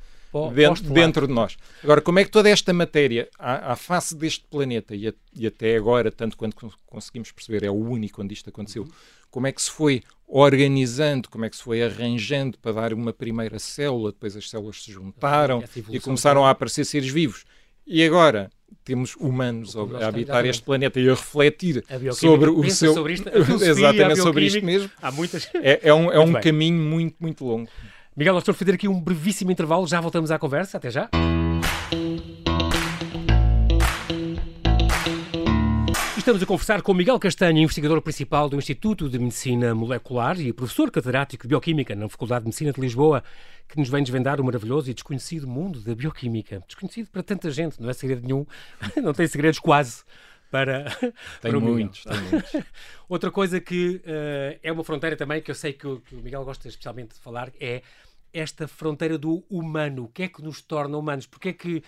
dentro, 0.55 0.83
dentro, 0.91 1.27
de 1.27 1.33
nós. 1.33 1.57
Agora, 1.83 2.01
como 2.01 2.19
é 2.19 2.25
que 2.25 2.31
toda 2.31 2.49
esta 2.49 2.73
matéria, 2.73 3.29
à, 3.39 3.73
à 3.73 3.77
face 3.77 4.15
deste 4.15 4.45
planeta, 4.51 4.95
e, 4.95 5.09
a, 5.09 5.13
e, 5.35 5.47
até 5.47 5.77
agora, 5.77 6.11
tanto 6.11 6.37
quanto 6.37 6.57
conseguimos 6.87 7.31
perceber, 7.33 7.65
é 7.65 7.71
o 7.71 7.75
único 7.75 8.23
onde 8.23 8.35
isto 8.35 8.51
aconteceu, 8.51 8.83
uhum. 8.83 8.91
como 9.31 9.47
é 9.47 9.53
que 9.53 9.63
se 9.63 9.71
foi 9.71 10.03
organizando, 10.27 11.29
como 11.29 11.45
é 11.45 11.51
que 11.51 11.57
se 11.57 11.63
foi 11.63 11.83
arranjando 11.83 12.59
para 12.59 12.73
dar 12.73 12.93
uma 12.93 13.13
primeira 13.13 13.59
célula, 13.59 14.13
depois 14.13 14.37
as 14.37 14.49
células 14.49 14.83
se 14.83 14.91
juntaram 14.91 15.63
e 15.91 16.01
começaram 16.01 16.45
a 16.45 16.51
aparecer 16.51 16.85
seres 16.85 17.09
vivos. 17.09 17.45
E 17.87 18.03
agora 18.03 18.51
temos 18.83 19.15
humanos 19.17 19.77
a, 19.77 20.09
habitar 20.09 20.45
este 20.47 20.63
planeta 20.63 20.99
e 20.99 21.09
a 21.09 21.13
refletir 21.13 21.85
a 21.89 22.13
sobre 22.13 22.51
o 22.51 22.71
seu. 22.71 22.95
Sobre 22.95 23.15
isto, 23.15 23.29
exatamente 23.63 24.21
sobre 24.21 24.47
isto 24.47 24.65
mesmo. 24.65 24.91
Há 25.01 25.11
muitas. 25.11 25.49
É, 25.55 25.81
é 25.89 25.95
um, 25.95 26.11
é 26.11 26.19
um 26.19 26.33
caminho 26.33 26.81
muito, 26.81 27.17
muito 27.21 27.45
longo. 27.45 27.69
Miguel, 28.17 28.35
nós 28.35 28.45
vamos 28.45 28.61
fazer 28.61 28.75
aqui 28.75 28.87
um 28.87 29.01
brevíssimo 29.01 29.51
intervalo, 29.51 29.89
já 29.89 30.01
voltamos 30.01 30.31
à 30.31 30.39
conversa. 30.39 30.77
Até 30.77 30.89
já. 30.89 31.11
Estamos 36.17 36.41
a 36.41 36.47
conversar 36.47 36.81
com 36.81 36.95
Miguel 36.95 37.19
Castanho, 37.19 37.59
investigador 37.59 38.01
principal 38.01 38.49
do 38.49 38.57
Instituto 38.57 39.09
de 39.09 39.19
Medicina 39.19 39.75
Molecular 39.75 40.41
e 40.41 40.53
professor 40.53 40.93
catedrático 40.93 41.43
de 41.43 41.49
Bioquímica 41.49 41.97
na 41.97 42.09
Faculdade 42.09 42.43
de 42.43 42.47
Medicina 42.47 42.73
de 42.73 42.81
Lisboa, 42.81 43.25
que 43.69 43.77
nos 43.81 43.89
vem 43.89 44.01
desvendar 44.01 44.41
o 44.41 44.45
maravilhoso 44.45 44.89
e 44.89 44.95
desconhecido 44.95 45.49
mundo 45.49 45.81
da 45.81 45.93
bioquímica. 45.93 46.63
Desconhecido 46.69 47.11
para 47.11 47.23
tanta 47.23 47.51
gente, 47.51 47.83
não 47.83 47.91
é 47.91 47.93
segredo 47.93 48.23
nenhum, 48.23 48.47
não 49.03 49.13
tem 49.13 49.27
segredos 49.27 49.59
quase 49.59 50.05
para. 50.55 50.85
Tem 51.43 51.51
para 51.51 51.59
muitos, 51.59 52.05
tem 52.05 52.21
muitos. 52.21 52.53
Outra 53.09 53.29
coisa 53.33 53.61
que 53.61 53.97
uh, 53.97 54.61
é 54.63 54.71
uma 54.71 54.85
fronteira 54.85 55.17
também 55.17 55.43
que 55.43 55.51
eu 55.51 55.55
sei 55.55 55.73
que 55.73 55.85
o, 55.85 56.01
que 56.01 56.15
o 56.15 56.19
Miguel 56.21 56.45
gosta 56.45 56.69
especialmente 56.69 57.15
de 57.15 57.21
falar 57.21 57.53
é 57.59 57.83
esta 58.33 58.69
fronteira 58.69 59.19
do 59.19 59.45
humano. 59.51 60.05
O 60.05 60.09
que 60.09 60.23
é 60.23 60.29
que 60.29 60.41
nos 60.41 60.63
torna 60.63 60.97
humanos? 60.97 61.27
Porque 61.27 61.49
é 61.49 61.53
que, 61.53 61.83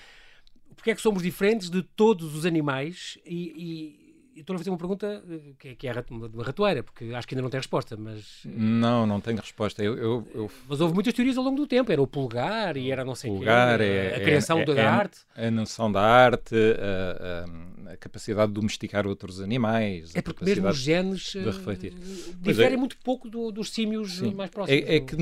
porque 0.75 0.91
é 0.91 0.95
que 0.97 1.01
somos 1.01 1.23
diferentes 1.23 1.71
de 1.71 1.81
todos 1.81 2.35
os 2.35 2.45
animais 2.45 3.17
e, 3.25 3.53
e 3.57 4.06
estou 4.41 4.55
a 4.55 4.59
fazer 4.59 4.71
uma 4.71 4.79
pergunta 4.79 5.23
eh, 5.29 5.53
que 5.59 5.69
é, 5.69 5.75
que 5.75 5.89
é 5.89 5.93
uma 6.11 6.45
ratoeira, 6.45 6.83
porque 6.83 7.05
acho 7.15 7.27
que 7.27 7.35
ainda 7.35 7.43
não 7.43 7.51
tem 7.51 7.59
resposta, 7.59 7.97
mas... 7.97 8.43
Eh, 8.45 8.51
não, 8.55 9.07
não 9.07 9.21
tenho 9.21 9.39
resposta. 9.39 9.83
Eu, 9.83 9.97
eu, 9.97 10.29
eu... 10.35 10.51
Mas 10.69 10.81
houve 10.81 10.95
muitas 10.95 11.13
teorias 11.13 11.37
ao 11.37 11.45
longo 11.45 11.57
do 11.57 11.67
tempo. 11.67 11.91
Era 11.91 12.03
o 12.03 12.07
pulgar 12.07 12.77
e 12.77 12.91
era 12.91 13.05
não 13.05 13.15
sei 13.15 13.31
o 13.31 13.35
pulgar, 13.35 13.79
quê. 13.79 13.85
É, 13.85 14.17
a 14.17 14.21
criação 14.21 14.61
é, 14.61 14.65
da 14.65 14.75
é, 14.75 14.87
arte. 14.87 15.21
A 15.35 15.51
noção 15.51 15.91
da 15.91 16.03
arte, 16.03 16.55
a, 16.55 17.91
a, 17.91 17.93
a, 17.93 17.97
capacidade 17.97 18.49
de 18.49 18.55
domesticar 18.55 19.07
outros 19.07 19.41
animais. 19.41 20.15
É 20.15 20.23
porque 20.23 20.45
mesmo 20.45 20.69
os 20.69 20.79
genes 20.79 21.33
de 21.33 21.45
refletir. 21.45 21.93
Eh, 21.95 22.33
diferem 22.41 22.75
é, 22.75 22.77
muito 22.77 22.97
pouco 22.99 23.29
do, 23.29 23.51
dos 23.51 23.71
símios 23.71 24.19
sim, 24.19 24.35
mais 24.35 24.51
próximos. 24.51 24.83
É, 24.83 24.97
é 24.97 25.01
que 25.01 25.17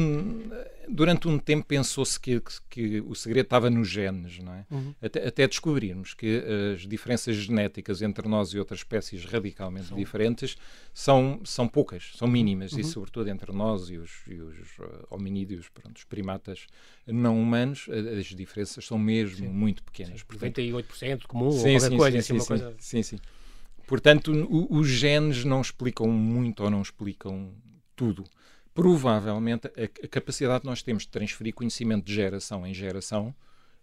durante 0.89 1.29
um 1.29 1.39
tempo 1.39 1.67
pensou-se 1.67 2.19
que, 2.19 2.41
que, 2.41 2.53
que, 2.71 3.01
o 3.01 3.15
segredo 3.15 3.47
estava 3.47 3.71
nos 3.71 3.89
genes, 3.89 4.39
não 4.39 4.55
é? 4.55 4.67
Uhum. 4.71 4.95
Até, 5.01 5.27
até, 5.27 5.47
descobrirmos 5.47 6.15
que 6.15 6.43
as 6.75 6.87
diferenças 6.87 7.37
genéticas 7.37 8.03
entre 8.03 8.29
nós 8.29 8.51
e 8.51 8.59
outras 8.59 8.81
espécies 8.81 9.25
radicalmente 9.25 9.89
são. 9.89 9.97
diferentes 9.97 10.57
são, 10.93 11.41
são 11.45 11.69
poucas, 11.69 12.13
são 12.17 12.29
mínimas, 12.29 12.73
uhum. 12.73 12.81
e 12.81 12.85
sobretudo 12.85 13.29
entre 13.29 13.53
nós 13.53 13.91
e 13.91 13.97
os, 13.97 14.11
e 14.27 14.35
os 14.35 14.79
uh, 14.79 15.07
hominídeos, 15.11 15.69
pronto, 15.69 15.97
os 15.97 16.05
primatas 16.05 16.67
não 17.07 17.41
humanos, 17.41 17.87
as 18.19 18.27
diferenças 18.27 18.85
são 18.87 18.99
mesmo 18.99 19.37
sim. 19.37 19.49
muito 19.49 19.83
pequenas. 19.83 20.21
Sim, 20.21 20.27
Portanto, 20.27 20.61
98% 20.61 21.27
comum 21.27 21.51
sim, 21.51 21.57
ou 21.57 21.63
qualquer 21.63 21.81
sim, 21.81 21.97
coisa, 21.97 22.23
sim, 22.23 22.37
assim, 22.37 22.47
coisa... 22.47 22.75
sim, 22.79 23.03
sim. 23.03 23.19
Portanto, 23.87 24.33
o, 24.33 24.79
os 24.79 24.89
genes 24.89 25.45
não 25.45 25.61
explicam 25.61 26.09
muito 26.09 26.63
ou 26.63 26.71
não 26.71 26.81
explicam 26.81 27.53
tudo 27.95 28.25
provavelmente 28.75 29.69
a, 29.69 30.05
a, 30.05 30.09
capacidade 30.09 30.61
que 30.61 30.67
nós 30.67 30.83
temos 30.83 31.05
de 31.05 31.09
transferir 31.09 31.55
conhecimento 31.55 32.05
de 32.05 32.15
geração 32.15 32.67
em 32.67 32.75
geração 32.75 33.35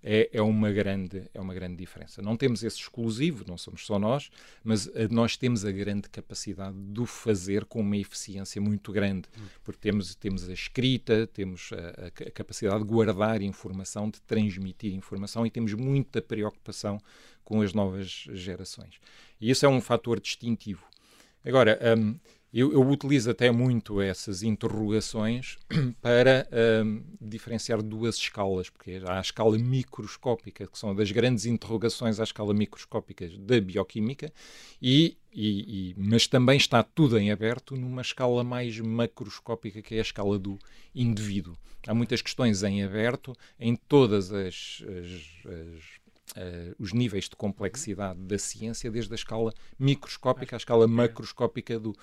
é, 0.04 0.30
é, 0.34 0.42
uma 0.42 0.72
grande, 0.72 1.30
é 1.34 1.40
uma 1.40 1.54
grande 1.54 1.76
diferença. 1.76 2.22
Não 2.22 2.36
temos 2.36 2.64
esse 2.64 2.78
exclusivo, 2.78 3.46
não 3.48 3.58
somos 3.58 3.86
só 3.86 4.00
nós, 4.00 4.32
mas 4.64 4.88
a, 4.88 5.08
nós 5.10 5.38
temos 5.38 5.64
a 5.64 5.72
grande 5.72 6.10
capacidade 6.10 6.76
de 6.76 7.00
o 7.00 7.06
fazer 7.06 7.66
com 7.66 7.82
uma 7.82 7.96
eficiência 7.96 8.60
muito 8.60 8.92
grande, 8.92 9.30
porque 9.64 9.80
temos, 9.80 10.16
temos 10.16 10.50
a 10.50 10.54
escrita, 10.54 11.28
temos 11.28 11.70
a, 11.72 12.08
a 12.08 12.32
capacidade 12.32 12.80
de 12.80 12.90
guardar 12.90 13.42
informação, 13.42 14.10
de 14.10 14.20
transmitir 14.22 14.94
informação 14.94 15.46
e 15.46 15.52
temos 15.52 15.74
muita 15.74 16.22
preocupação 16.22 17.00
com 17.44 17.62
as 17.62 17.74
novas 17.74 18.26
gerações. 18.34 18.96
E 19.40 19.50
isso 19.52 19.66
é 19.66 19.70
um 19.70 19.82
fator 19.82 20.20
distintivo. 20.20 20.84
Agora, 21.46 21.80
um, 21.98 22.16
eu, 22.54 22.74
eu, 22.74 22.82
utilizo 22.82 23.32
até 23.32 23.50
muito 23.50 24.02
essas 24.02 24.44
interrogações 24.44 25.58
para 26.02 26.46
um, 26.86 27.02
diferenciar 27.22 27.82
duas 27.82 28.18
escalas, 28.18 28.70
porque 28.70 29.02
há 29.06 29.20
a 29.20 29.22
escala 29.22 29.58
microscópica, 29.58 30.68
que 30.68 30.78
são 30.78 30.94
das 30.94 31.12
grandes 31.12 31.46
interrogações 31.46 32.20
à 32.20 32.24
escala 32.24 32.54
microscópica 32.54 33.30
da 33.40 33.62
bioquímica, 33.62 34.34
e, 34.82 35.18
e, 35.32 35.92
e, 35.92 35.96
mas 35.98 36.28
também 36.28 36.58
está 36.58 36.84
tudo 36.84 37.18
em 37.18 37.32
aberto 37.32 37.78
numa 37.78 38.02
escala 38.02 38.44
mais 38.44 38.78
macroscópica, 38.80 39.82
que 39.82 39.96
é 39.96 40.00
a 40.00 40.02
escala 40.02 40.38
do 40.38 40.60
indivíduo. 40.94 41.56
Há 41.88 41.94
muitas 41.94 42.22
questões 42.22 42.64
em 42.64 42.84
aberto 42.84 43.34
em 43.58 43.76
todas 43.76 44.32
as, 44.32 44.84
as, 44.84 45.46
as 45.48 46.01
Uh, 46.32 46.74
os 46.80 46.94
níveis 46.94 47.26
de 47.28 47.36
complexidade 47.36 48.18
da 48.22 48.38
ciência, 48.38 48.90
desde 48.90 49.12
a 49.12 49.16
escala 49.16 49.54
microscópica 49.78 50.56
à 50.56 50.58
escala 50.58 50.88
macroscópica 50.88 51.78
do, 51.78 51.94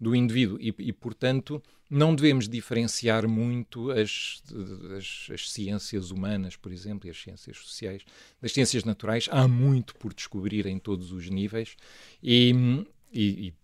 do 0.00 0.14
indivíduo. 0.14 0.58
E, 0.60 0.74
e, 0.76 0.92
portanto, 0.92 1.62
não 1.88 2.14
devemos 2.14 2.48
diferenciar 2.48 3.28
muito 3.28 3.92
as, 3.92 4.42
as, 4.96 5.28
as, 5.32 5.50
ciências 5.50 6.10
humanas, 6.10 6.56
por 6.56 6.72
exemplo, 6.72 7.06
e 7.06 7.10
as 7.10 7.22
ciências 7.22 7.58
sociais 7.58 8.02
das 8.42 8.52
ciências 8.52 8.82
naturais. 8.82 9.28
Há 9.30 9.46
muito 9.46 9.94
por 9.94 10.12
descobrir 10.12 10.66
em 10.66 10.80
todos 10.80 11.12
os 11.12 11.30
níveis 11.30 11.76
e, 12.20 12.84
e, 13.12 13.54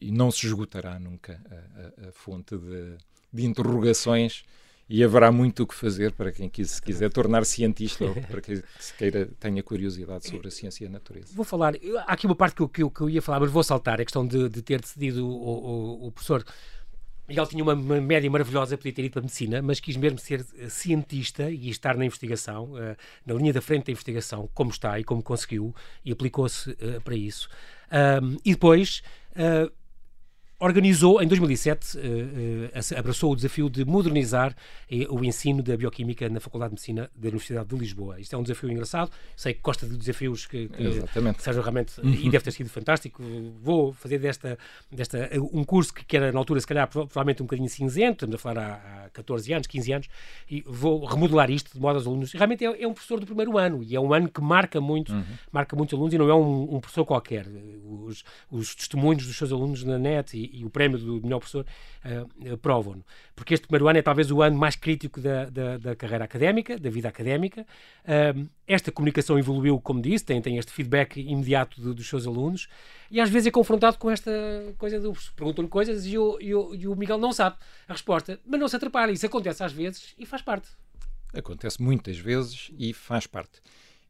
e 0.00 0.10
não 0.10 0.30
se 0.30 0.46
esgotará 0.46 0.98
nunca 0.98 1.40
a, 1.50 2.06
a, 2.06 2.08
a 2.08 2.12
fonte 2.12 2.56
de, 2.56 2.96
de 3.30 3.44
interrogações 3.44 4.42
e 4.90 5.04
haverá 5.04 5.30
muito 5.30 5.62
o 5.62 5.66
que 5.68 5.74
fazer 5.74 6.10
para 6.10 6.32
quem 6.32 6.50
se 6.64 6.82
quiser 6.82 7.12
tornar 7.12 7.44
cientista 7.46 8.04
ou 8.04 8.14
para 8.22 8.40
quem 8.40 8.56
se 8.80 8.92
queira 8.94 9.30
tenha 9.38 9.62
curiosidade 9.62 10.28
sobre 10.28 10.48
a 10.48 10.50
ciência 10.50 10.84
e 10.84 10.88
a 10.88 10.90
natureza. 10.90 11.28
Vou 11.32 11.44
falar, 11.44 11.74
há 12.06 12.12
aqui 12.12 12.26
uma 12.26 12.34
parte 12.34 12.56
que 12.56 12.62
eu, 12.62 12.68
que 12.68 12.82
eu, 12.82 12.90
que 12.90 13.00
eu 13.00 13.08
ia 13.08 13.22
falar, 13.22 13.38
mas 13.38 13.52
vou 13.52 13.62
saltar, 13.62 14.00
a 14.00 14.04
questão 14.04 14.26
de, 14.26 14.48
de 14.48 14.60
ter 14.62 14.80
decidido 14.80 15.24
o, 15.24 15.30
o, 15.30 16.06
o 16.08 16.12
professor 16.12 16.44
Miguel 17.28 17.46
tinha 17.46 17.62
uma, 17.62 17.74
uma, 17.74 18.00
média 18.00 18.28
maravilhosa, 18.28 18.76
podia 18.76 18.92
ter 18.92 19.04
ido 19.04 19.12
para 19.12 19.20
a 19.20 19.22
medicina, 19.22 19.62
mas 19.62 19.78
quis 19.78 19.96
mesmo 19.96 20.18
ser 20.18 20.44
eh, 20.58 20.68
cientista 20.68 21.48
e 21.48 21.70
estar 21.70 21.96
na 21.96 22.04
investigação, 22.04 22.72
uh, 22.72 22.96
na 23.24 23.34
linha 23.34 23.52
da 23.52 23.60
frente 23.60 23.86
da 23.86 23.92
investigação, 23.92 24.50
como 24.52 24.70
está 24.70 24.98
e 24.98 25.04
como 25.04 25.22
conseguiu, 25.22 25.72
e 26.04 26.10
aplicou-se 26.10 26.70
uh, 26.70 27.00
para 27.04 27.14
isso. 27.14 27.48
E 28.44 28.50
depois 28.50 29.02
uh, 29.30 29.72
organizou, 30.60 31.22
em 31.22 31.26
2007, 31.26 31.96
uh, 31.96 32.00
uh, 32.00 32.98
abraçou 32.98 33.32
o 33.32 33.36
desafio 33.36 33.70
de 33.70 33.82
modernizar 33.84 34.52
uh, 34.52 35.14
o 35.14 35.24
ensino 35.24 35.62
da 35.62 35.74
bioquímica 35.74 36.28
na 36.28 36.38
Faculdade 36.38 36.70
de 36.70 36.74
Medicina 36.74 37.10
da 37.16 37.28
Universidade 37.28 37.68
de 37.68 37.76
Lisboa. 37.76 38.20
Isto 38.20 38.36
é 38.36 38.38
um 38.38 38.42
desafio 38.42 38.70
engraçado, 38.70 39.10
sei 39.34 39.54
que 39.54 39.60
gosta 39.62 39.86
de 39.86 39.96
desafios 39.96 40.46
que, 40.46 40.68
que, 40.68 40.82
realmente, 41.62 42.00
uhum. 42.00 42.12
e 42.12 42.30
deve 42.30 42.44
ter 42.44 42.52
sido 42.52 42.68
fantástico. 42.68 43.22
Vou 43.62 43.94
fazer 43.94 44.18
desta, 44.18 44.58
desta 44.92 45.30
um 45.52 45.64
curso 45.64 45.94
que, 45.94 46.04
que 46.04 46.16
era 46.16 46.30
na 46.30 46.38
altura, 46.38 46.60
se 46.60 46.66
calhar, 46.66 46.86
provavelmente 46.86 47.42
um 47.42 47.46
bocadinho 47.46 47.68
cinzento, 47.68 48.26
estamos 48.26 48.34
a 48.34 48.38
falar 48.38 48.58
há, 48.58 49.04
há 49.06 49.10
14 49.10 49.52
anos, 49.54 49.66
15 49.66 49.92
anos, 49.92 50.08
e 50.50 50.62
vou 50.66 51.06
remodelar 51.06 51.50
isto 51.50 51.72
de 51.72 51.80
modo 51.80 51.96
aos 51.96 52.06
alunos. 52.06 52.32
Realmente 52.32 52.66
é, 52.66 52.82
é, 52.82 52.86
um 52.86 52.92
professor 52.92 53.18
do 53.18 53.24
primeiro 53.24 53.56
ano, 53.56 53.82
e 53.82 53.96
é 53.96 54.00
um 54.00 54.12
ano 54.12 54.28
que 54.28 54.42
marca 54.42 54.78
muito, 54.78 55.10
uhum. 55.10 55.24
marca 55.50 55.74
muitos 55.74 55.94
alunos, 55.94 56.12
e 56.12 56.18
não 56.18 56.28
é 56.28 56.34
um, 56.34 56.76
um 56.76 56.80
professor 56.80 57.06
qualquer. 57.06 57.46
Os, 58.06 58.22
os 58.50 58.74
testemunhos 58.74 59.26
dos 59.26 59.36
seus 59.36 59.52
alunos 59.52 59.82
na 59.84 59.98
net 59.98 60.36
e, 60.36 60.49
e 60.52 60.64
o 60.64 60.70
prémio 60.70 60.98
do 60.98 61.20
melhor 61.20 61.38
professor 61.38 61.66
uh, 62.04 62.56
provam-no. 62.58 63.04
Porque 63.34 63.54
este 63.54 63.66
primeiro 63.66 63.88
ano 63.88 63.98
é 63.98 64.02
talvez 64.02 64.30
o 64.30 64.42
ano 64.42 64.56
mais 64.56 64.76
crítico 64.76 65.20
da, 65.20 65.46
da, 65.46 65.78
da 65.78 65.96
carreira 65.96 66.24
académica, 66.24 66.78
da 66.78 66.90
vida 66.90 67.08
académica. 67.08 67.66
Uh, 68.04 68.48
esta 68.66 68.92
comunicação 68.92 69.38
evoluiu, 69.38 69.80
como 69.80 70.00
disse, 70.00 70.24
tem, 70.24 70.40
tem 70.40 70.56
este 70.58 70.72
feedback 70.72 71.20
imediato 71.20 71.80
de, 71.80 71.92
dos 71.92 72.08
seus 72.08 72.26
alunos 72.26 72.68
e 73.10 73.20
às 73.20 73.28
vezes 73.28 73.48
é 73.48 73.50
confrontado 73.50 73.98
com 73.98 74.10
esta 74.10 74.30
coisa 74.78 75.00
do 75.00 75.12
perguntam-lhe 75.34 75.68
coisas 75.68 76.06
e 76.06 76.16
e 76.50 76.86
o 76.86 76.96
Miguel 76.96 77.18
não 77.18 77.32
sabe 77.32 77.56
a 77.88 77.92
resposta, 77.92 78.38
mas 78.46 78.60
não 78.60 78.68
se 78.68 78.76
atrapalha. 78.76 79.10
Isso 79.10 79.26
acontece 79.26 79.62
às 79.62 79.72
vezes 79.72 80.14
e 80.18 80.26
faz 80.26 80.42
parte. 80.42 80.68
Acontece 81.32 81.80
muitas 81.82 82.18
vezes 82.18 82.70
e 82.78 82.92
faz 82.92 83.26
parte. 83.26 83.60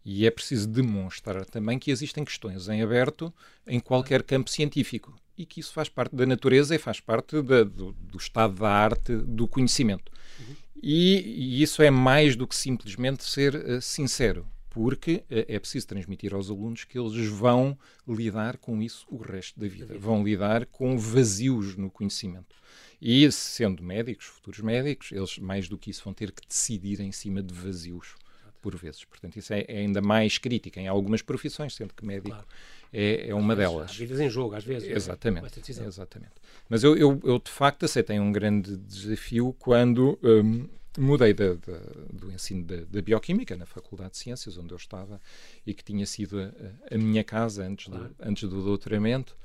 E 0.05 0.26
é 0.26 0.31
preciso 0.31 0.66
demonstrar 0.66 1.44
também 1.44 1.79
que 1.79 1.90
existem 1.90 2.24
questões 2.24 2.68
em 2.68 2.83
aberto 2.83 3.33
em 3.66 3.79
qualquer 3.79 4.22
campo 4.22 4.50
científico 4.50 5.14
e 5.40 5.46
que 5.46 5.61
isso 5.61 5.72
faz 5.72 5.88
parte 5.88 6.14
da 6.14 6.26
natureza 6.26 6.74
e 6.74 6.79
faz 6.79 7.00
parte 7.00 7.40
da, 7.40 7.64
do, 7.64 7.92
do, 7.92 8.18
estado 8.18 8.57
da 8.57 8.68
arte 8.68 9.16
do 9.16 9.48
conhecimento. 9.48 10.12
Uhum. 10.38 10.55
E, 10.83 11.16
e, 11.16 11.62
isso 11.62 11.83
é 11.83 11.90
mais 11.90 12.37
do 12.37 12.46
que 12.46 12.55
simplesmente 12.55 13.24
ser 13.24 13.55
uh, 13.55 13.81
sincero, 13.81 14.46
porque 14.68 15.24
uh, 15.31 15.46
é 15.48 15.59
preciso 15.59 15.87
transmitir 15.87 16.35
aos 16.35 16.50
alunos 16.50 16.85
que 16.85 16.98
eles 16.98 17.26
vão 17.26 17.79
lidar 18.07 18.59
com 18.59 18.83
isso 18.83 19.07
o 19.09 19.16
resto 19.16 19.59
da 19.59 19.66
vida, 19.66 19.98
vão 19.98 20.22
lidar 20.22 20.66
com 20.66 20.98
vazios 20.98 21.74
no 21.74 21.90
conhecimento. 21.90 22.55
E 23.00 23.33
sendo 23.33 23.83
médicos, 23.83 24.26
futuros 24.26 24.61
médicos, 24.61 25.11
eles 25.11 25.38
mais 25.38 25.70
do 25.70 25.79
que 25.79 25.90
isso 25.90 26.05
vão 26.05 26.12
ter 26.12 26.33
que 26.33 26.46
decidir 26.46 27.00
em 27.00 27.12
cima 27.12 27.42
de 27.42 27.55
vazios 27.55 28.14
por 28.61 28.77
vezes. 28.77 29.05
Portanto, 29.05 29.37
isso 29.37 29.53
é, 29.53 29.64
é 29.68 29.79
ainda 29.79 30.01
mais 30.01 30.38
crítico 30.38 30.79
em 30.79 30.88
algumas 30.88 31.23
profissões, 31.23 31.75
sendo 31.75 31.94
que 31.94 32.05
médico 32.05 32.31
claro. 32.31 32.46
é, 32.92 33.29
é 33.29 33.35
uma 33.35 33.57
delas. 33.57 33.90
Há 33.90 33.94
vidas 33.94 34.20
em 34.20 34.29
jogo, 34.29 34.55
às 34.55 34.64
vezes. 34.64 34.88
É? 34.88 34.92
Exatamente. 34.92 35.61
É 35.61 35.85
exatamente. 35.87 36.33
Mas 36.68 36.85
eu, 36.85 36.96
eu, 36.96 37.20
eu, 37.25 37.38
de 37.38 37.51
facto, 37.51 37.85
aceitei 37.85 38.18
um 38.18 38.33
grande 38.33 38.77
desafio 38.77 39.55
quando 39.59 40.18
um, 40.23 40.68
mudei 40.99 41.33
da, 41.33 41.55
da, 41.55 41.81
do 42.12 42.31
ensino 42.33 42.64
da, 42.64 42.77
da, 42.88 43.03
bioquímica 43.03 43.57
na 43.57 43.66
Faculdade 43.66 44.12
de 44.12 44.18
Ciências, 44.18 44.59
onde 44.59 44.73
eu 44.73 44.77
estava, 44.77 45.20
e 45.66 45.73
que 45.73 45.85
tinha 45.85 46.07
sido 46.07 46.40
a, 46.40 46.94
a 46.94 46.99
minha 46.99 47.25
casa 47.25 47.64
antes, 47.64 47.87
claro. 47.87 48.09
do, 48.09 48.14
antes 48.20 48.49
do 48.49 48.62
doutoramento 48.62 49.37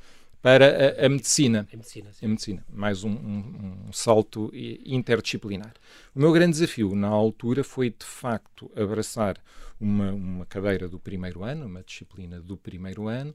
para 0.45 1.01
a, 1.01 1.07
a 1.07 1.09
medicina. 1.09 1.67
A 1.73 1.75
medicina, 1.75 2.11
a 2.21 2.27
medicina. 2.27 2.65
Mais 2.71 3.03
um, 3.03 3.09
um, 3.09 3.87
um, 3.87 3.91
salto 3.91 4.51
interdisciplinar. 4.53 5.73
O 6.13 6.19
meu 6.19 6.31
grande 6.31 6.51
desafio 6.51 6.93
na 6.93 7.07
altura 7.07 7.63
foi, 7.63 7.89
de 7.89 8.05
facto, 8.05 8.71
abraçar 8.75 9.39
uma, 9.81 10.11
uma 10.11 10.45
cadeira 10.45 10.87
do 10.87 10.99
primeiro 10.99 11.43
ano, 11.43 11.65
uma 11.65 11.81
disciplina 11.81 12.39
do 12.39 12.55
primeiro 12.55 13.07
ano, 13.07 13.33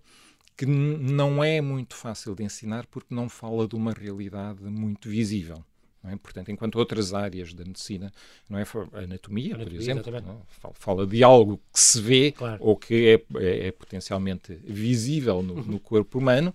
que 0.56 0.64
não 0.64 1.42
é 1.42 1.60
muito 1.60 1.96
fácil 1.96 2.32
de 2.32 2.44
ensinar 2.44 2.86
porque 2.86 3.12
não 3.12 3.28
fala 3.28 3.66
de 3.66 3.74
uma 3.74 3.90
realidade 3.90 4.62
muito 4.62 5.08
visível. 5.08 5.64
É? 6.02 6.16
Portanto, 6.16 6.50
enquanto 6.50 6.76
outras 6.76 7.12
áreas 7.12 7.52
da 7.52 7.62
medicina, 7.62 8.10
não 8.48 8.58
é 8.58 8.62
a 8.94 8.98
anatomia, 9.00 9.58
por 9.58 9.70
exemplo, 9.70 10.22
fala, 10.48 10.74
fala, 10.74 11.06
de 11.06 11.22
algo 11.22 11.60
que 11.70 11.78
se 11.78 12.00
vê 12.00 12.32
claro. 12.32 12.56
ou 12.58 12.74
que 12.74 13.20
é, 13.34 13.38
é, 13.38 13.66
é 13.68 13.72
potencialmente 13.72 14.54
visível 14.64 15.42
no, 15.42 15.54
uhum. 15.54 15.62
no, 15.62 15.78
corpo 15.78 16.18
humano, 16.18 16.54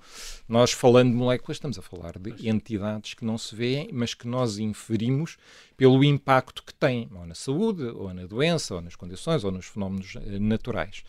nós 0.49 0.71
falando 0.71 1.12
de 1.12 1.15
moléculas 1.15 1.58
estamos 1.58 1.77
a 1.77 1.84
falar 1.84 2.17
de 2.17 2.49
entidades 2.49 3.13
que 3.13 3.23
não 3.23 3.38
se 3.38 3.55
veem, 3.55 3.89
mas 3.93 4.15
que 4.15 4.27
nós 4.27 4.58
inferimos 4.58 5.38
pelo 5.77 6.03
impacto 6.03 6.63
que 6.63 6.73
têm, 6.73 7.08
ou 7.13 7.27
na 7.27 7.36
saúde, 7.36 7.84
ou 7.84 8.12
na 8.13 8.25
doença, 8.25 8.73
ou 8.73 8.81
nas 8.81 8.95
condições, 8.95 9.43
ou 9.43 9.51
nos 9.51 9.67
fenómenos 9.67 10.15
uh, 10.15 10.39
naturais. 10.39 11.03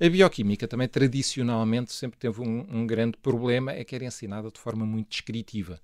A 0.00 0.08
bioquímica 0.08 0.66
também 0.66 0.88
tradicionalmente 0.88 1.92
sempre 1.92 2.18
teve 2.18 2.40
um, 2.40 2.66
um 2.70 2.86
grande 2.86 3.18
problema, 3.18 3.72
é 3.72 3.84
que 3.84 3.94
era 3.94 4.04
ensinada 4.04 4.50
de 4.50 4.58
forma 4.58 4.86
muito 4.86 5.10
descritiva 5.10 5.78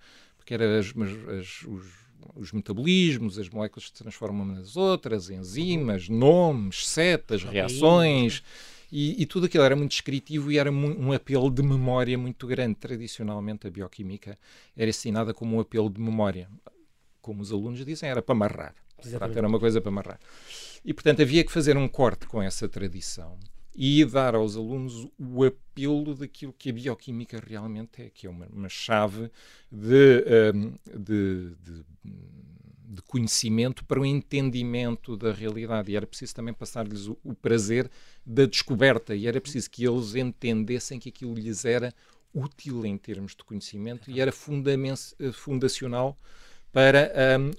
que 0.48 0.54
era 0.54 0.78
as, 0.78 0.86
as, 0.86 1.62
os, 1.66 1.86
os, 2.34 2.52
metabolismos, 2.52 3.38
as 3.38 3.50
moléculas 3.50 3.84
que 3.84 3.98
se 3.98 4.02
transformam 4.02 4.46
nas 4.46 4.78
outras, 4.78 5.28
enzimas, 5.28 6.08
nomes, 6.08 6.88
setas, 6.88 7.44
reações. 7.44 8.42
E, 8.90 9.22
e, 9.22 9.26
tudo 9.26 9.44
aquilo 9.44 9.62
era 9.62 9.76
muito 9.76 9.90
descritivo 9.90 10.50
e 10.50 10.56
era 10.56 10.72
um 10.72 11.12
apelo 11.12 11.50
de 11.50 11.62
memória 11.62 12.16
muito 12.16 12.46
grande. 12.46 12.76
Tradicionalmente, 12.76 13.66
a 13.66 13.70
bioquímica 13.70 14.38
era 14.74 14.88
ensinada 14.88 15.34
como 15.34 15.56
um 15.56 15.60
apelo 15.60 15.90
de 15.90 16.00
memória. 16.00 16.48
Como 17.20 17.42
os 17.42 17.52
alunos 17.52 17.84
dizem, 17.84 18.08
era 18.08 18.22
para 18.22 18.34
amarrar. 18.34 18.74
Era 19.36 19.46
uma 19.46 19.60
coisa 19.60 19.82
para 19.82 19.90
amarrar. 19.90 20.18
E, 20.82 20.94
portanto, 20.94 21.20
havia 21.20 21.44
que 21.44 21.52
fazer 21.52 21.76
um 21.76 21.86
corte 21.86 22.26
com 22.26 22.42
essa 22.42 22.66
tradição 22.66 23.38
e 23.80 24.04
dar 24.04 24.34
aos 24.34 24.56
alunos 24.56 25.06
o 25.16 25.44
apelo 25.44 26.12
daquilo 26.12 26.52
que 26.52 26.70
a 26.70 26.72
bioquímica 26.72 27.40
realmente 27.40 28.02
é, 28.02 28.10
que 28.10 28.26
é 28.26 28.30
uma, 28.30 28.44
uma 28.46 28.68
chave 28.68 29.30
de, 29.70 30.24
um, 30.52 30.72
de, 30.98 31.54
de, 31.62 31.84
de, 32.02 33.02
conhecimento 33.02 33.84
para 33.84 34.00
o 34.00 34.04
entendimento 34.04 35.16
da 35.16 35.32
realidade. 35.32 35.92
E 35.92 35.96
era 35.96 36.08
preciso 36.08 36.34
também 36.34 36.52
passar-lhes 36.52 37.06
o, 37.06 37.16
o 37.22 37.32
prazer 37.34 37.88
da 38.26 38.46
descoberta, 38.46 39.14
e 39.14 39.28
era 39.28 39.40
preciso 39.40 39.70
que 39.70 39.86
eles 39.86 40.16
entendessem 40.16 40.98
que 40.98 41.10
aquilo 41.10 41.34
lhes 41.34 41.64
era 41.64 41.94
útil 42.34 42.84
em 42.84 42.98
termos 42.98 43.36
de 43.36 43.44
conhecimento 43.44 44.10
e 44.10 44.20
era 44.20 44.32
fundacional 45.32 46.18
para 46.72 47.12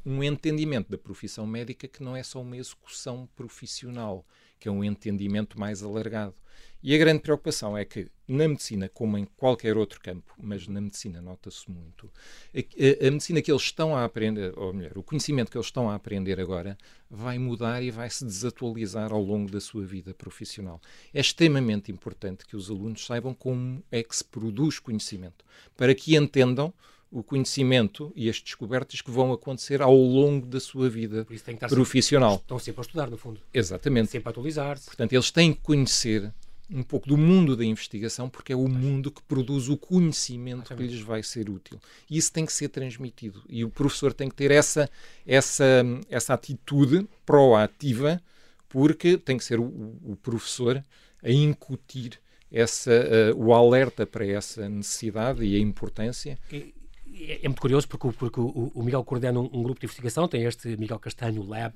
um, 0.05 0.17
um 0.17 0.23
entendimento 0.23 0.91
da 0.91 0.97
profissão 0.97 1.47
médica 1.47 1.87
que 1.87 2.03
não 2.03 2.13
é 2.13 2.23
só 2.23 2.41
uma 2.41 2.57
execução 2.57 3.27
profissional, 3.37 4.25
que 4.59 4.67
é 4.67 4.71
um 4.71 4.83
entendimento 4.83 5.59
mais 5.59 5.81
alargado. 5.81 6.35
E 6.81 6.95
a 6.95 6.97
grande 6.97 7.21
preocupação 7.21 7.77
é 7.77 7.83
que, 7.83 8.07
na 8.25 8.47
medicina, 8.47 8.87
como 8.87 9.17
em 9.17 9.25
qualquer 9.35 9.75
outro 9.75 9.99
campo, 9.99 10.33
mas 10.41 10.65
na 10.65 10.79
medicina 10.79 11.21
nota-se 11.21 11.69
muito, 11.69 12.09
a, 12.55 13.07
a, 13.07 13.11
medicina 13.11 13.41
que 13.41 13.51
eles 13.51 13.63
estão 13.63 13.93
a 13.93 14.05
aprender, 14.05 14.57
ou 14.57 14.73
melhor, 14.73 14.97
o 14.97 15.03
conhecimento 15.03 15.51
que 15.51 15.57
eles 15.57 15.67
estão 15.67 15.89
a 15.89 15.95
aprender 15.95 16.39
agora, 16.39 16.77
vai 17.09 17.37
mudar 17.37 17.83
e 17.83 17.91
vai 17.91 18.09
se 18.09 18.23
desatualizar 18.23 19.11
ao 19.11 19.21
longo 19.21 19.51
da 19.51 19.59
sua 19.59 19.85
vida 19.85 20.13
profissional. 20.13 20.79
É 21.13 21.19
extremamente 21.19 21.91
importante 21.91 22.45
que 22.45 22.55
os 22.55 22.69
alunos 22.69 23.05
saibam 23.05 23.33
como 23.33 23.83
é 23.91 24.01
que 24.01 24.15
se 24.15 24.23
produz 24.23 24.79
conhecimento, 24.79 25.43
para 25.75 25.93
que 25.93 26.15
entendam 26.15 26.73
o 27.11 27.23
conhecimento 27.23 28.11
e 28.15 28.29
as 28.29 28.39
descobertas 28.39 29.01
que 29.01 29.09
vão 29.09 29.31
acontecer 29.31 29.81
ao 29.81 29.95
longo 29.95 30.45
da 30.45 30.59
sua 30.59 30.89
vida 30.89 31.25
profissional. 31.67 32.31
Sempre, 32.31 32.43
estão 32.43 32.59
sempre 32.59 32.81
a 32.81 32.83
estudar, 32.83 33.09
no 33.09 33.17
fundo. 33.17 33.41
Exatamente. 33.53 34.11
Sempre 34.11 34.29
a 34.29 34.31
atualizar-se. 34.31 34.85
Portanto, 34.85 35.13
eles 35.13 35.31
têm 35.31 35.53
que 35.53 35.61
conhecer 35.61 36.31
um 36.71 36.83
pouco 36.83 37.07
do 37.07 37.17
mundo 37.17 37.55
da 37.55 37.65
investigação, 37.65 38.29
porque 38.29 38.53
é 38.53 38.55
o 38.55 38.67
mundo 38.67 39.11
que 39.11 39.23
produz 39.23 39.69
o 39.69 39.77
conhecimento 39.77 40.75
que 40.75 40.83
lhes 40.83 41.01
vai 41.01 41.23
ser 41.23 41.49
útil. 41.49 41.79
E 42.07 42.17
isso 42.17 42.31
tem 42.31 42.45
que 42.45 42.53
ser 42.53 42.69
transmitido. 42.69 43.41
E 43.49 43.63
o 43.65 43.69
professor 43.69 44.13
tem 44.13 44.29
que 44.29 44.35
ter 44.35 44.51
essa, 44.51 44.87
essa, 45.25 45.83
essa 46.09 46.35
atitude 46.35 47.07
proativa, 47.25 48.21
porque 48.67 49.17
tem 49.17 49.37
que 49.37 49.43
ser 49.43 49.59
o, 49.59 49.65
o 49.65 50.15
professor 50.21 50.83
a 51.23 51.31
incutir 51.31 52.19
essa, 52.51 52.91
uh, 53.35 53.43
o 53.43 53.53
alerta 53.53 54.05
para 54.05 54.25
essa 54.25 54.69
necessidade 54.69 55.43
e 55.43 55.55
a 55.55 55.59
importância. 55.59 56.37
E, 56.51 56.73
é, 57.19 57.39
é 57.43 57.47
muito 57.47 57.61
curioso 57.61 57.87
porque, 57.87 58.09
porque 58.17 58.39
o, 58.39 58.71
o 58.73 58.83
Miguel 58.83 59.03
coordena 59.03 59.39
um, 59.39 59.49
um, 59.51 59.63
grupo 59.63 59.79
de 59.79 59.85
investigação, 59.85 60.27
tem 60.27 60.43
este 60.43 60.75
Miguel 60.77 60.99
Castanho 60.99 61.43
Lab, 61.43 61.73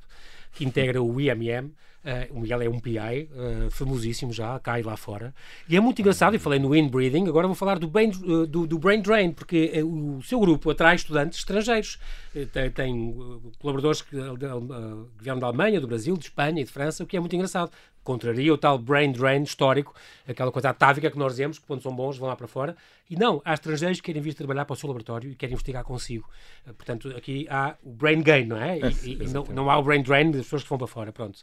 que 0.51 0.65
integra 0.65 1.01
o 1.01 1.19
IMM. 1.19 1.71
Uh, 2.03 2.37
o 2.37 2.41
Miguel 2.41 2.61
é 2.61 2.69
um 2.69 2.81
PI, 2.81 3.29
uh, 3.31 3.71
famosíssimo 3.71 4.33
já, 4.33 4.59
e 4.77 4.83
lá 4.83 4.97
fora. 4.97 5.33
E 5.69 5.77
é 5.77 5.79
muito 5.79 6.01
engraçado, 6.01 6.35
e 6.35 6.39
falei 6.39 6.59
no 6.59 6.75
inbreeding, 6.75 7.29
agora 7.29 7.47
vou 7.47 7.55
falar 7.55 7.79
do 7.79 7.87
brain, 7.87 8.11
uh, 8.23 8.45
do, 8.45 8.67
do 8.67 8.77
brain 8.77 9.01
drain, 9.01 9.31
porque 9.31 9.81
o 9.81 10.21
seu 10.21 10.37
grupo 10.37 10.69
atrai 10.69 10.95
estudantes 10.95 11.39
estrangeiros. 11.39 11.97
tem, 12.51 12.69
tem 12.71 13.41
colaboradores 13.57 14.01
que, 14.01 14.09
que 14.09 15.23
vieram 15.23 15.39
da 15.39 15.47
Alemanha, 15.47 15.79
do 15.79 15.87
Brasil, 15.87 16.17
de 16.17 16.25
Espanha 16.25 16.59
e 16.59 16.65
de 16.65 16.71
França, 16.71 17.05
o 17.05 17.07
que 17.07 17.15
é 17.15 17.19
muito 17.21 17.35
engraçado 17.35 17.71
contraria 18.03 18.53
o 18.53 18.57
tal 18.57 18.77
brain 18.77 19.11
drain 19.11 19.43
histórico, 19.43 19.95
aquela 20.27 20.51
coisa 20.51 20.69
atávica 20.69 21.09
que 21.09 21.17
nós 21.17 21.33
dizemos, 21.33 21.57
que 21.57 21.65
quando 21.65 21.81
são 21.81 21.95
bons 21.95 22.17
vão 22.17 22.27
lá 22.27 22.35
para 22.35 22.47
fora. 22.47 22.75
E 23.09 23.15
não, 23.15 23.41
há 23.43 23.53
estrangeiros 23.53 23.99
que 23.99 24.05
querem 24.05 24.21
vir 24.21 24.33
trabalhar 24.33 24.65
para 24.65 24.73
o 24.73 24.75
seu 24.75 24.87
laboratório 24.87 25.31
e 25.31 25.35
querem 25.35 25.53
investigar 25.53 25.83
consigo. 25.83 26.29
Eh, 26.67 26.73
portanto, 26.73 27.09
aqui 27.15 27.47
há 27.49 27.75
o 27.83 27.91
brain 27.91 28.21
gain, 28.21 28.45
não 28.45 28.57
é? 28.57 28.79
E, 29.03 29.13
e 29.13 29.27
não, 29.27 29.43
não, 29.45 29.69
há 29.69 29.77
o 29.77 29.83
brain 29.83 30.01
drain 30.01 30.31
das 30.31 30.43
pessoas 30.43 30.63
que 30.63 30.69
vão 30.69 30.77
para 30.77 30.87
fora, 30.87 31.11
pronto. 31.11 31.39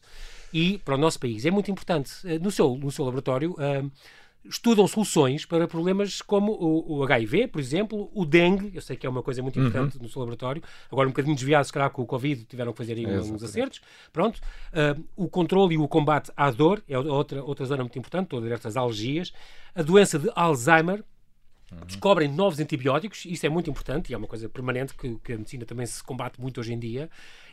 E 0.53 0.79
para 0.79 0.95
o 0.95 0.99
nosso 0.99 1.19
país 1.19 1.45
é 1.45 1.51
muito 1.51 1.71
importante. 1.71 2.13
Eh, 2.25 2.39
no 2.39 2.51
seu, 2.51 2.77
no 2.77 2.91
seu 2.91 3.05
laboratório... 3.05 3.53
Uh, 3.53 3.91
estudam 4.45 4.87
soluções 4.87 5.45
para 5.45 5.69
problemas 5.69 6.23
como 6.23 6.53
o, 6.53 6.99
o, 6.99 7.03
HIV, 7.05 7.49
por 7.49 7.61
exemplo, 7.61 8.11
o 8.15 8.25
dengue, 8.25 8.71
eu 8.75 8.81
sei 8.81 8.97
que 8.97 9.07
é 9.07 9.11
uma 9.11 9.23
coisa 9.23 9.43
muito 9.43 9.59
uhum. 9.59 9.67
importante 9.67 9.97
uhum. 9.97 10.03
no 10.03 10.09
seu 10.09 10.21
laboratório, 10.21 10.63
agora 10.91 11.07
um 11.07 11.11
bocadinho 11.11 11.35
desviado, 11.35 11.65
se 11.67 11.73
calhar 11.73 11.91
com 11.91 12.03
o 12.03 12.07
Covid 12.07 12.45
tiveram 12.45 12.73
que 12.73 12.79
fazer 12.79 12.95
aí 12.95 13.05
é, 13.05 13.21
uns 13.21 13.43
acertos, 13.43 13.81
pronto. 14.13 14.41
Uh, 14.73 15.05
o 15.17 15.29
controle 15.29 15.75
e 15.75 15.79
o 15.79 15.87
combate 15.87 16.33
à 16.37 16.51
dor 16.51 16.83
é 16.89 16.99
outra, 16.99 17.43
outra 17.43 17.67
zona 17.67 17.83
muito 17.83 17.99
importante, 17.99 18.29
todas 18.29 18.51
estas 18.51 18.77
alergias. 18.77 19.33
A 19.75 19.83
doença 19.83 20.19
de 20.19 20.31
Alzheimer, 20.35 21.05
Uhum. 21.73 21.87
descobrem 21.87 22.29
novos 22.29 22.59
antibióticos, 22.59 23.25
isso 23.27 23.47
é 23.47 23.49
muito 23.49 23.71
importante 23.71 24.11
e 24.11 24.15
é 24.15 24.19
uma 24.19 24.27
coisa 24.27 24.49
permanente 24.49 24.93
que, 24.93 25.17
que 25.23 25.35
a 25.35 25.39
medicina 25.39 25.65
também 25.65 25.87
se 25.87 26.03
combate 26.03 26.41
muito 26.41 26.59
hoje 26.59 26.73
em 26.73 26.79
dia. 26.79 27.09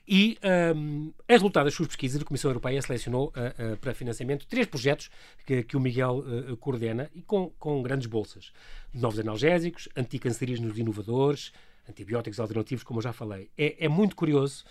E 0.07 0.37
um, 0.75 1.11
a 1.27 1.33
resultado 1.33 1.65
das 1.65 1.73
suas 1.73 1.89
pesquisas, 1.89 2.21
a 2.21 2.25
Comissão 2.25 2.49
Europeia 2.49 2.81
selecionou 2.81 3.27
uh, 3.27 3.73
uh, 3.73 3.77
para 3.77 3.93
financiamento 3.93 4.47
três 4.47 4.65
projetos 4.65 5.09
que, 5.45 5.63
que 5.63 5.75
o 5.75 5.79
Miguel 5.81 6.19
uh, 6.19 6.55
coordena 6.57 7.11
e 7.13 7.21
com, 7.21 7.49
com 7.59 7.83
grandes 7.83 8.07
bolsas. 8.07 8.53
Novos 8.93 9.19
analgésicos, 9.19 9.89
anticancerígenos 9.97 10.77
inovadores, 10.77 11.51
antibióticos 11.89 12.39
alternativos, 12.39 12.83
como 12.83 12.99
eu 12.99 13.03
já 13.03 13.11
falei. 13.11 13.49
É, 13.57 13.85
é 13.85 13.89
muito 13.89 14.15
curioso 14.15 14.65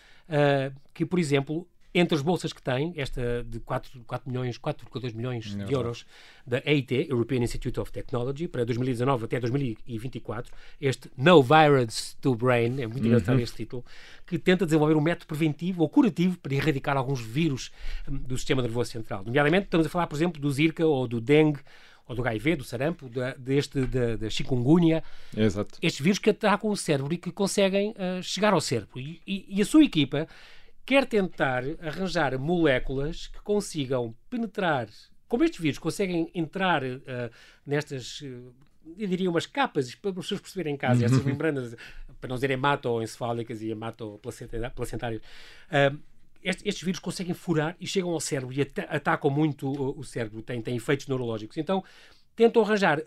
que, 0.93 1.07
por 1.07 1.21
exemplo, 1.21 1.69
entre 1.99 2.15
as 2.15 2.21
bolsas 2.21 2.53
que 2.53 2.63
tem, 2.63 2.93
esta 2.95 3.43
de 3.43 3.59
4, 3.61 4.03
4 4.07 4.31
milhões, 4.31 4.59
4,2 4.59 5.15
milhões 5.15 5.57
de 5.57 5.73
euros 5.73 6.05
da 6.47 6.63
EIT, 6.65 7.09
European 7.09 7.43
Institute 7.43 7.81
of 7.81 7.91
Technology, 7.91 8.47
para 8.47 8.65
2019 8.67 9.25
até 9.25 9.41
2024, 9.41 10.53
este 10.79 11.11
No 11.17 11.43
Virus 11.43 12.15
to 12.21 12.35
Brain, 12.35 12.83
é 12.83 12.87
muito 12.87 13.01
uhum. 13.01 13.07
engraçado 13.07 13.41
este 13.41 13.57
título, 13.57 13.83
que 14.27 14.39
tenta 14.39 14.67
desenvolver 14.67 14.95
um 14.95 15.01
método 15.01 15.27
preventivo 15.27 15.83
ou 15.83 15.89
curativo 15.89 16.37
para 16.39 16.55
erradicar 16.55 16.99
alguns 16.99 17.23
vírus 17.23 17.73
hum, 18.07 18.19
do 18.19 18.37
sistema 18.37 18.61
nervoso 18.61 18.91
central. 18.91 19.25
Nomeadamente, 19.25 19.65
estamos 19.65 19.87
a 19.87 19.89
falar, 19.89 20.07
por 20.07 20.17
exemplo, 20.17 20.39
do 20.39 20.51
Zika 20.51 20.85
ou 20.85 21.09
do 21.09 21.19
dengue, 21.19 21.61
ou 22.07 22.15
do 22.15 22.23
HIV, 22.23 22.57
do 22.57 22.65
sarampo, 22.65 23.09
da, 23.09 23.35
deste, 23.35 23.81
da, 23.87 24.17
da 24.17 24.31
chikungunya. 24.31 25.03
Exato. 25.37 25.79
Estes 25.83 26.01
vírus 26.01 26.19
que 26.19 26.31
atacam 26.31 26.71
o 26.71 26.77
cérebro 26.77 27.13
e 27.13 27.17
que 27.17 27.33
conseguem 27.33 27.91
uh, 27.91 28.23
chegar 28.23 28.53
ao 28.53 28.61
cérebro. 28.61 29.01
E, 29.01 29.21
e, 29.27 29.47
e, 29.49 29.63
a 29.63 29.65
sua 29.65 29.85
equipa 29.85 30.29
quer 30.87 31.05
tentar 31.05 31.65
arranjar 31.81 32.39
moléculas 32.39 33.27
que 33.27 33.41
consigam 33.43 34.15
penetrar, 34.31 34.89
como 35.27 35.43
estes 35.43 35.61
vírus 35.61 35.81
conseguem 35.81 36.31
entrar 36.33 36.85
uh, 36.85 36.99
nestas, 37.67 38.21
uh, 38.21 38.55
eu 38.97 39.09
diria, 39.09 39.29
umas 39.29 39.47
capas, 39.47 39.93
para 39.97 40.11
as 40.11 40.17
pessoas 40.17 40.41
perceberem 40.41 40.75
em 40.75 40.77
casa, 40.77 41.05
essas 41.05 41.25
membranas, 41.25 41.75
para 42.21 42.29
não 42.29 42.37
dizer 42.37 42.53
hematoencefálicas 42.53 43.61
e 43.63 43.71
hematoplacentárias. 43.71 45.21
Uh, 45.21 45.99
estes, 46.41 46.65
estes, 46.65 46.85
vírus 46.85 47.01
conseguem 47.01 47.35
furar 47.35 47.77
e 47.81 47.87
chegam 47.89 48.11
ao 48.13 48.21
cérebro 48.21 48.55
e 48.55 48.63
at 48.63 48.79
atacam 48.89 49.29
muito 49.29 49.69
o, 49.69 49.99
o 49.99 50.05
cérebro, 50.05 50.41
têm, 50.43 50.63
têm 50.63 50.77
efeitos 50.77 51.09
neurológicos. 51.09 51.57
Então, 51.57 51.83
tentam 52.37 52.63
arranjar, 52.63 53.01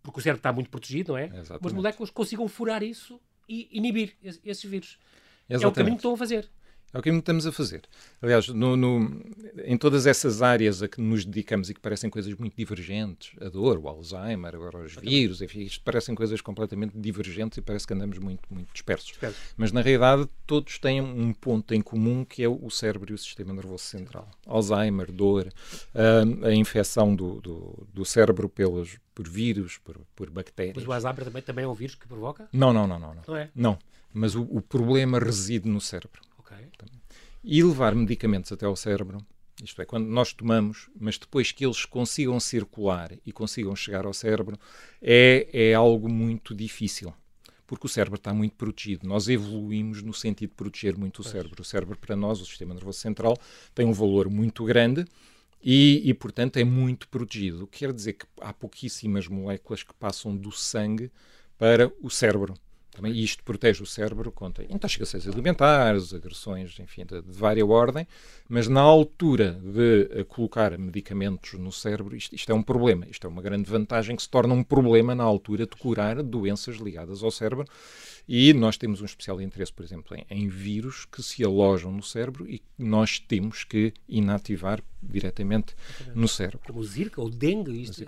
porque 0.00 0.20
o 0.20 0.22
cérebro 0.22 0.38
está 0.38 0.52
muito 0.52 0.70
protegido, 0.70 1.14
não 1.14 1.18
é? 1.18 1.24
Exatamente. 1.24 1.64
Mas 1.64 1.72
moléculas 1.72 2.10
consigam 2.10 2.46
furar 2.46 2.84
isso 2.84 3.20
e 3.48 3.68
inibir 3.72 4.16
esses 4.22 4.62
vírus. 4.62 5.00
Exatamente. 5.48 5.64
É 5.64 5.68
o 5.68 5.72
caminho 5.72 5.96
que 5.96 6.00
estão 6.00 6.14
a 6.14 6.16
fazer. 6.16 6.48
É 6.96 6.98
o 6.98 7.02
caminho 7.02 7.20
que 7.20 7.24
estamos 7.24 7.46
a 7.46 7.52
fazer. 7.52 7.82
Aliás, 8.22 8.48
no, 8.48 8.76
no, 8.76 9.20
em 9.64 9.76
todas 9.76 10.06
essas 10.06 10.40
áreas 10.40 10.82
a 10.82 10.88
que 10.88 11.00
nos 11.00 11.24
dedicamos 11.24 11.68
e 11.68 11.74
que 11.74 11.80
parecem 11.80 12.08
coisas 12.08 12.32
muito 12.34 12.56
divergentes, 12.56 13.32
a 13.38 13.50
dor, 13.50 13.78
o 13.78 13.88
Alzheimer, 13.88 14.54
agora 14.54 14.78
os 14.78 14.94
vírus, 14.94 15.42
enfim, 15.42 15.60
isto 15.60 15.82
parecem 15.82 16.14
coisas 16.14 16.40
completamente 16.40 16.96
divergentes 16.96 17.58
e 17.58 17.60
parece 17.60 17.86
que 17.86 17.92
andamos 17.92 18.18
muito, 18.18 18.42
muito 18.50 18.72
dispersos. 18.72 19.08
Disperso. 19.08 19.38
Mas, 19.56 19.72
na 19.72 19.82
realidade, 19.82 20.26
todos 20.46 20.78
têm 20.78 21.02
um 21.02 21.34
ponto 21.34 21.74
em 21.74 21.82
comum 21.82 22.24
que 22.24 22.42
é 22.42 22.48
o 22.48 22.70
cérebro 22.70 23.12
e 23.12 23.14
o 23.14 23.18
sistema 23.18 23.52
nervoso 23.52 23.84
central. 23.84 24.30
Alzheimer, 24.46 25.12
dor, 25.12 25.52
a, 25.94 26.48
a 26.48 26.54
infecção 26.54 27.14
do, 27.14 27.40
do, 27.42 27.86
do 27.92 28.04
cérebro 28.06 28.48
pelos, 28.48 28.96
por 29.14 29.28
vírus, 29.28 29.76
por, 29.76 29.98
por 30.14 30.30
bactérias. 30.30 30.76
Mas 30.76 30.86
o 30.86 30.92
Alzheimer 30.92 31.24
também, 31.24 31.42
também 31.42 31.64
é 31.64 31.68
um 31.68 31.74
vírus 31.74 31.94
que 31.94 32.06
provoca? 32.06 32.48
Não, 32.52 32.72
não, 32.72 32.86
não. 32.86 32.98
Não, 32.98 33.14
não. 33.14 33.22
não 33.26 33.36
é? 33.36 33.50
Não 33.54 33.78
mas 34.16 34.34
o, 34.34 34.42
o 34.44 34.62
problema 34.62 35.18
reside 35.18 35.68
no 35.68 35.80
cérebro. 35.80 36.22
Okay. 36.38 36.70
E 37.44 37.62
levar 37.62 37.94
medicamentos 37.94 38.50
até 38.50 38.64
ao 38.64 38.74
cérebro, 38.74 39.18
isto 39.62 39.80
é, 39.80 39.84
quando 39.84 40.06
nós 40.06 40.32
tomamos, 40.32 40.88
mas 40.98 41.18
depois 41.18 41.52
que 41.52 41.64
eles 41.64 41.84
consigam 41.84 42.40
circular 42.40 43.12
e 43.24 43.30
consigam 43.30 43.76
chegar 43.76 44.06
ao 44.06 44.14
cérebro, 44.14 44.58
é, 45.02 45.48
é 45.52 45.74
algo 45.74 46.08
muito 46.08 46.54
difícil. 46.54 47.12
Porque 47.66 47.86
o 47.86 47.88
cérebro 47.88 48.16
está 48.16 48.32
muito 48.32 48.54
protegido. 48.54 49.06
Nós 49.06 49.28
evoluímos 49.28 50.02
no 50.02 50.14
sentido 50.14 50.50
de 50.50 50.56
proteger 50.56 50.96
muito 50.96 51.18
o 51.18 51.22
pois. 51.22 51.32
cérebro. 51.32 51.60
O 51.60 51.64
cérebro, 51.64 51.98
para 51.98 52.16
nós, 52.16 52.40
o 52.40 52.46
sistema 52.46 52.72
nervoso 52.72 52.98
central, 52.98 53.36
tem 53.74 53.84
um 53.84 53.92
valor 53.92 54.30
muito 54.30 54.64
grande 54.64 55.04
e, 55.62 56.00
e, 56.08 56.14
portanto, 56.14 56.56
é 56.58 56.64
muito 56.64 57.08
protegido. 57.08 57.66
Quer 57.66 57.92
dizer 57.92 58.14
que 58.14 58.26
há 58.40 58.52
pouquíssimas 58.52 59.26
moléculas 59.28 59.82
que 59.82 59.92
passam 59.94 60.34
do 60.36 60.52
sangue 60.52 61.10
para 61.58 61.92
o 62.00 62.08
cérebro. 62.08 62.54
Também 62.96 63.12
isto 63.12 63.44
protege 63.44 63.82
o 63.82 63.86
cérebro 63.86 64.32
contra 64.32 64.64
intoxicações 64.64 65.28
alimentares, 65.28 66.14
agressões, 66.14 66.80
enfim, 66.80 67.04
de, 67.04 67.20
de 67.20 67.38
várias 67.38 67.68
ordem, 67.68 68.06
mas 68.48 68.68
na 68.68 68.80
altura 68.80 69.60
de 69.62 70.20
uh, 70.20 70.24
colocar 70.24 70.78
medicamentos 70.78 71.52
no 71.54 71.70
cérebro, 71.70 72.16
isto, 72.16 72.34
isto, 72.34 72.50
é 72.50 72.54
um 72.54 72.62
problema. 72.62 73.06
Isto 73.10 73.26
é 73.26 73.30
uma 73.30 73.42
grande 73.42 73.68
vantagem 73.68 74.16
que 74.16 74.22
se 74.22 74.30
torna 74.30 74.54
um 74.54 74.62
problema 74.62 75.14
na 75.14 75.24
altura 75.24 75.66
de 75.66 75.76
curar 75.76 76.22
doenças 76.22 76.76
ligadas 76.76 77.22
ao 77.22 77.30
cérebro. 77.30 77.66
E 78.28 78.52
nós 78.52 78.76
temos 78.76 79.00
um 79.00 79.04
especial 79.04 79.40
interesse, 79.40 79.72
por 79.72 79.84
exemplo, 79.84 80.16
em, 80.16 80.26
em 80.28 80.48
vírus 80.48 81.04
que 81.04 81.22
se 81.22 81.44
alojam 81.44 81.92
no 81.92 82.02
cérebro 82.02 82.44
e 82.48 82.58
que 82.58 82.64
nós 82.76 83.20
temos 83.20 83.62
que 83.62 83.92
inativar 84.08 84.82
diretamente 85.00 85.76
no 86.12 86.26
cérebro. 86.26 86.60
Como 86.66 86.80
o 86.80 86.84
Zika 86.84 87.20
ou 87.20 87.28
o 87.28 87.30
dengue, 87.30 87.82
isto, 87.82 88.04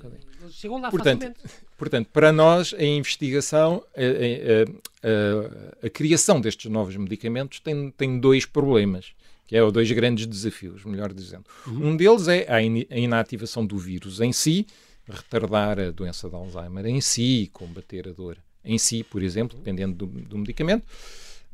chegam 0.51 0.81
lá 0.81 0.91
portanto, 0.91 1.21
facilmente. 1.21 1.67
Portanto, 1.77 2.09
para 2.13 2.33
nós, 2.33 2.75
a 2.75 2.83
investigação, 2.83 3.85
a, 3.97 4.01
a, 4.01 5.85
a, 5.85 5.87
a, 5.87 5.91
criação 5.91 6.41
destes 6.41 6.69
novos 6.69 6.97
medicamentos 6.97 7.61
tem, 7.61 7.91
tem 7.93 8.19
dois 8.19 8.45
problemas, 8.45 9.13
que 9.47 9.57
é 9.57 9.71
dois 9.71 9.91
grandes 9.93 10.27
desafios, 10.27 10.85
melhor 10.85 11.13
dizendo. 11.13 11.45
Uhum. 11.65 11.91
Um 11.91 11.97
deles 11.97 12.27
é 12.27 12.45
a, 12.53 12.61
in, 12.61 12.85
a 12.91 12.99
inativação 12.99 13.65
do 13.65 13.79
vírus 13.79 14.21
em 14.21 14.33
si, 14.33 14.67
retardar 15.09 15.79
a 15.79 15.93
doença 15.93 16.29
de 16.29 16.35
Alzheimer 16.35 16.87
em 16.87 17.01
si, 17.01 17.49
combater 17.53 18.09
a 18.09 18.13
dor 18.13 18.37
em 18.69 18.79
si, 18.79 19.03
por 19.03 19.23
exemplo, 19.23 19.57
dependendo 19.57 19.95
do, 19.95 20.07
do 20.07 20.39
medicamento. 20.39 20.87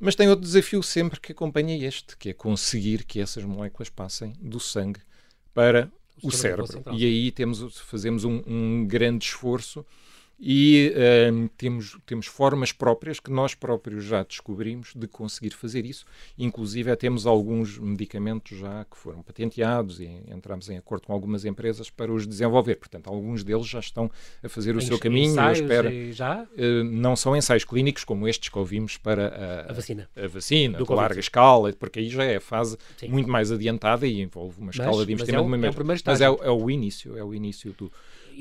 Mas 0.01 0.17
tem 0.17 0.29
outro 0.29 0.45
desafio 0.45 0.83
sempre 0.83 1.21
que 1.21 1.33
acompanha 1.33 1.87
este, 1.87 2.17
que 2.17 2.31
é 2.31 2.33
conseguir 2.35 3.05
que 3.05 3.21
essas 3.21 3.45
moléculas 3.45 3.89
passem 3.89 4.35
do 4.41 4.59
sangue 4.59 5.01
para 5.55 5.91
o, 6.21 6.29
o 6.29 6.31
cérebro. 6.33 6.67
E 6.93 7.07
aí 7.07 7.31
temos, 7.31 7.79
fazemos 7.79 8.25
um, 8.25 8.43
um 8.47 8.85
grande 8.87 9.25
esforço 9.25 9.87
e 10.39 10.93
uh, 10.95 11.49
temos, 11.57 11.97
temos 12.05 12.27
formas 12.27 12.73
próprias 12.73 13.21
que 13.21 13.31
nós 13.31 13.55
próprios 13.55 14.05
já 14.05 14.23
descobrimos 14.23 14.93
de 14.95 15.07
conseguir 15.07 15.51
fazer 15.51 15.85
isso. 15.87 16.05
Inclusive, 16.37 16.95
temos 16.97 17.27
alguns 17.27 17.79
medicamentos 17.79 18.59
já 18.59 18.85
que 18.85 18.97
foram 18.97 19.23
patenteados 19.23 20.01
e 20.01 20.07
entramos 20.29 20.69
em 20.69 20.77
acordo 20.77 21.07
com 21.07 21.13
algumas 21.13 21.45
empresas 21.45 21.89
para 21.89 22.13
os 22.13 22.27
desenvolver. 22.27 22.77
Portanto, 22.77 23.09
alguns 23.09 23.45
deles 23.45 23.67
já 23.67 23.79
estão 23.79 24.11
a 24.43 24.49
fazer 24.49 24.77
o 24.77 24.83
seu 24.83 24.99
caminho. 24.99 25.39
Eu 25.41 25.53
espero, 25.53 26.13
já? 26.13 26.43
Uh, 26.43 26.85
não 26.85 27.15
são 27.15 27.37
ensaios 27.37 27.65
clínicos 27.65 28.05
como 28.05 28.27
estes 28.27 28.49
que 28.49 28.59
ouvimos 28.59 28.97
para 28.97 29.65
a, 29.67 29.71
a 29.71 29.73
vacina, 29.73 30.09
a 30.17 30.27
vacina 30.27 30.79
de 30.79 30.93
larga 30.93 31.21
escala, 31.21 31.73
porque 31.73 32.01
aí 32.01 32.09
já 32.09 32.25
é 32.25 32.37
a 32.37 32.41
fase 32.41 32.77
Sim. 32.97 33.09
muito 33.09 33.31
mais 33.31 33.53
adiantada 33.53 34.07
e 34.07 34.21
envolve 34.21 34.61
uma 34.61 34.71
escala 34.71 34.97
mas, 34.97 35.07
de 35.07 35.13
investimento. 35.13 35.49
Mas 35.49 36.21
é, 36.21 36.29
o, 36.29 36.33
é 36.35 36.35
o 36.35 36.35
mas 36.35 36.43
é, 36.43 36.47
é 36.47 36.51
o 36.51 36.71
início, 36.71 37.17
é 37.17 37.25
o 37.25 37.35
início 37.35 37.73
do 37.73 37.91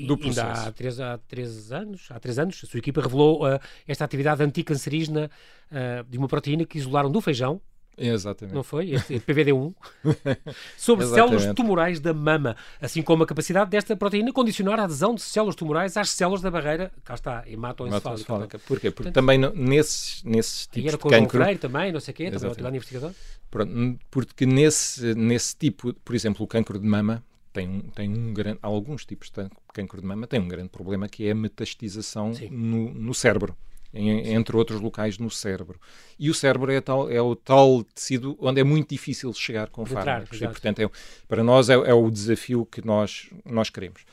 do 0.06 0.16
processo. 0.16 0.46
Ainda 0.46 0.68
há 0.68 0.72
três, 0.72 1.00
há 1.00 1.18
três 1.18 1.72
anos, 1.72 2.06
há 2.10 2.18
três 2.18 2.38
anos, 2.38 2.60
a 2.62 2.66
sua 2.66 2.78
equipa 2.78 3.00
revelou 3.00 3.44
uh, 3.44 3.60
esta 3.86 4.04
atividade 4.04 4.42
anticancerígena 4.42 5.30
uh, 5.70 6.04
de 6.08 6.18
uma 6.18 6.28
proteína 6.28 6.64
que 6.64 6.78
isolaram 6.78 7.10
do 7.10 7.20
feijão. 7.20 7.60
Exatamente. 7.96 8.54
Não 8.54 8.62
foi? 8.62 8.90
Este 8.90 9.20
PVD1. 9.20 9.72
sobre 10.76 11.06
células 11.06 11.46
tumorais 11.54 12.00
da 12.00 12.12
mama, 12.12 12.56
assim 12.80 13.02
como 13.02 13.22
a 13.22 13.26
capacidade 13.26 13.70
desta 13.70 13.96
proteína 13.96 14.32
condicionar 14.32 14.80
a 14.80 14.84
adesão 14.84 15.14
de 15.14 15.22
células 15.22 15.54
tumorais 15.54 15.96
às 15.96 16.10
células 16.10 16.42
da 16.42 16.50
barreira, 16.50 16.90
cá 17.04 17.14
está, 17.14 17.44
hematoencefálica. 17.46 18.58
Porquê? 18.58 18.90
Porque 18.90 18.90
Portanto, 18.90 19.14
também 19.14 19.38
nesses, 19.38 20.22
nesses 20.24 20.66
tipos 20.66 20.88
era 20.88 20.96
de 20.96 21.08
cancro... 21.08 21.40
Freire 21.40 21.58
também, 21.58 21.92
não 21.92 22.00
sei 22.00 22.12
o 22.12 22.16
quê, 22.16 22.30
também 22.30 22.76
investigador. 22.76 23.12
Pronto, 23.50 23.98
porque 24.10 24.44
nesse, 24.44 25.14
nesse 25.14 25.56
tipo, 25.56 25.94
por 25.94 26.14
exemplo, 26.14 26.44
o 26.44 26.48
cancro 26.48 26.78
de 26.78 26.86
mama, 26.86 27.22
tem, 27.54 27.80
tem 27.94 28.10
um 28.10 28.34
grande, 28.34 28.58
alguns 28.60 29.06
tipos 29.06 29.30
de 29.30 29.48
cancro 29.72 30.00
de 30.00 30.06
mama 30.06 30.26
têm 30.26 30.40
um 30.40 30.48
grande 30.48 30.68
problema 30.68 31.08
que 31.08 31.26
é 31.26 31.30
a 31.30 31.34
metastização 31.34 32.32
no, 32.50 32.92
no, 32.92 33.14
cérebro. 33.14 33.56
Em, 33.94 34.34
entre 34.34 34.56
outros 34.56 34.80
locais 34.80 35.18
no 35.18 35.30
cérebro. 35.30 35.80
E 36.18 36.28
o 36.28 36.34
cérebro 36.34 36.72
é, 36.72 36.80
tal, 36.80 37.08
é 37.08 37.22
o 37.22 37.36
tal 37.36 37.84
tecido 37.84 38.36
onde 38.40 38.60
é 38.60 38.64
muito 38.64 38.88
difícil 38.88 39.32
chegar 39.32 39.68
com 39.70 39.86
fármacos. 39.86 40.42
E, 40.42 40.46
portanto, 40.48 40.80
é, 40.80 40.90
para 41.28 41.44
nós 41.44 41.70
é, 41.70 41.74
é, 41.74 41.94
o 41.94 42.10
desafio 42.10 42.66
que 42.66 42.84
nós, 42.84 43.30
nós 43.44 43.70
queremos. 43.70 44.04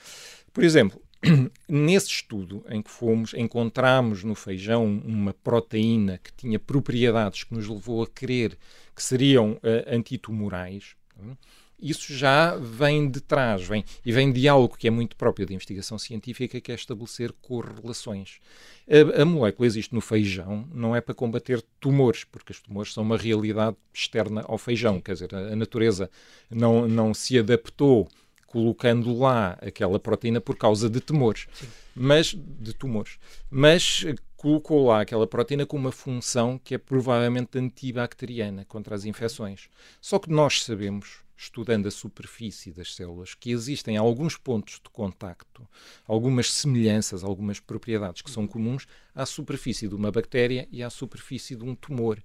Por 0.53 0.63
exemplo, 0.63 1.01
nesse 1.67 2.09
estudo 2.09 2.63
em 2.69 2.79
que 2.79 2.91
fomos, 2.91 3.33
encontramos 3.33 4.23
no 4.23 4.35
feijão 4.35 4.85
uma 4.85 5.33
proteína 5.33 6.19
que 6.19 6.31
tinha 6.31 6.59
propriedades 6.59 7.43
que 7.43 7.55
nos 7.55 7.67
levou 7.67 8.03
a 8.03 8.07
crer 8.07 8.55
que 8.95 9.01
seriam 9.01 9.53
uh, 9.53 9.59
antitumorais. 9.87 10.95
Uh, 11.17 11.35
isso 11.81 12.13
já 12.13 12.55
vem 12.57 13.09
de 13.09 13.19
trás, 13.19 13.63
vem, 13.63 13.83
e 14.05 14.11
vem 14.11 14.31
de 14.31 14.47
algo 14.47 14.77
que 14.77 14.87
é 14.87 14.91
muito 14.91 15.15
próprio 15.15 15.45
da 15.47 15.53
investigação 15.53 15.97
científica, 15.97 16.61
que 16.61 16.71
é 16.71 16.75
estabelecer 16.75 17.31
correlações. 17.41 18.39
A, 18.87 19.21
a, 19.21 19.25
molécula 19.25 19.65
existe 19.65 19.93
no 19.93 20.01
feijão, 20.01 20.67
não 20.73 20.95
é 20.95 21.01
para 21.01 21.15
combater 21.15 21.61
tumores, 21.79 22.23
porque 22.23 22.51
os 22.51 22.59
tumores 22.59 22.93
são 22.93 23.03
uma 23.03 23.17
realidade 23.17 23.75
externa 23.93 24.43
ao 24.47 24.57
feijão, 24.57 25.01
quer 25.01 25.13
dizer, 25.13 25.33
a, 25.33 25.53
a 25.53 25.55
natureza 25.55 26.09
não, 26.49 26.87
não 26.87 27.13
se 27.13 27.39
adaptou 27.39 28.07
colocando 28.45 29.17
lá 29.17 29.57
aquela 29.61 29.97
proteína 29.97 30.41
por 30.41 30.57
causa 30.57 30.89
de 30.89 30.99
tumores, 30.99 31.47
Sim. 31.53 31.67
mas 31.95 32.35
de 32.35 32.73
tumores, 32.73 33.17
mas 33.49 34.05
colocou 34.35 34.87
lá 34.87 35.01
aquela 35.01 35.25
proteína 35.25 35.65
com 35.65 35.77
uma 35.77 35.91
função 35.91 36.59
que 36.61 36.75
é 36.75 36.77
provavelmente 36.77 37.57
antibacteriana 37.57 38.65
contra 38.65 38.93
as 38.93 39.05
infecções. 39.05 39.69
Só 40.01 40.19
que 40.19 40.29
nós 40.29 40.63
sabemos 40.63 41.19
estudando 41.41 41.87
a 41.87 41.91
superfície 41.91 42.71
das 42.71 42.93
células, 42.93 43.33
que 43.33 43.51
existem 43.51 43.97
alguns 43.97 44.37
pontos 44.37 44.75
de 44.75 44.89
contacto, 44.91 45.67
algumas 46.07 46.51
semelhanças, 46.53 47.23
algumas 47.23 47.59
propriedades 47.59 48.21
que 48.21 48.29
são 48.29 48.45
comuns 48.45 48.85
à 49.15 49.25
superfície 49.25 49.87
de 49.87 49.95
uma 49.95 50.11
bactéria 50.11 50.67
e 50.71 50.83
à 50.83 50.89
superfície 50.89 51.55
de 51.55 51.63
um 51.63 51.73
tumor, 51.73 52.21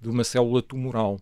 de 0.00 0.08
uma 0.08 0.24
célula 0.24 0.60
tumoral. 0.60 1.20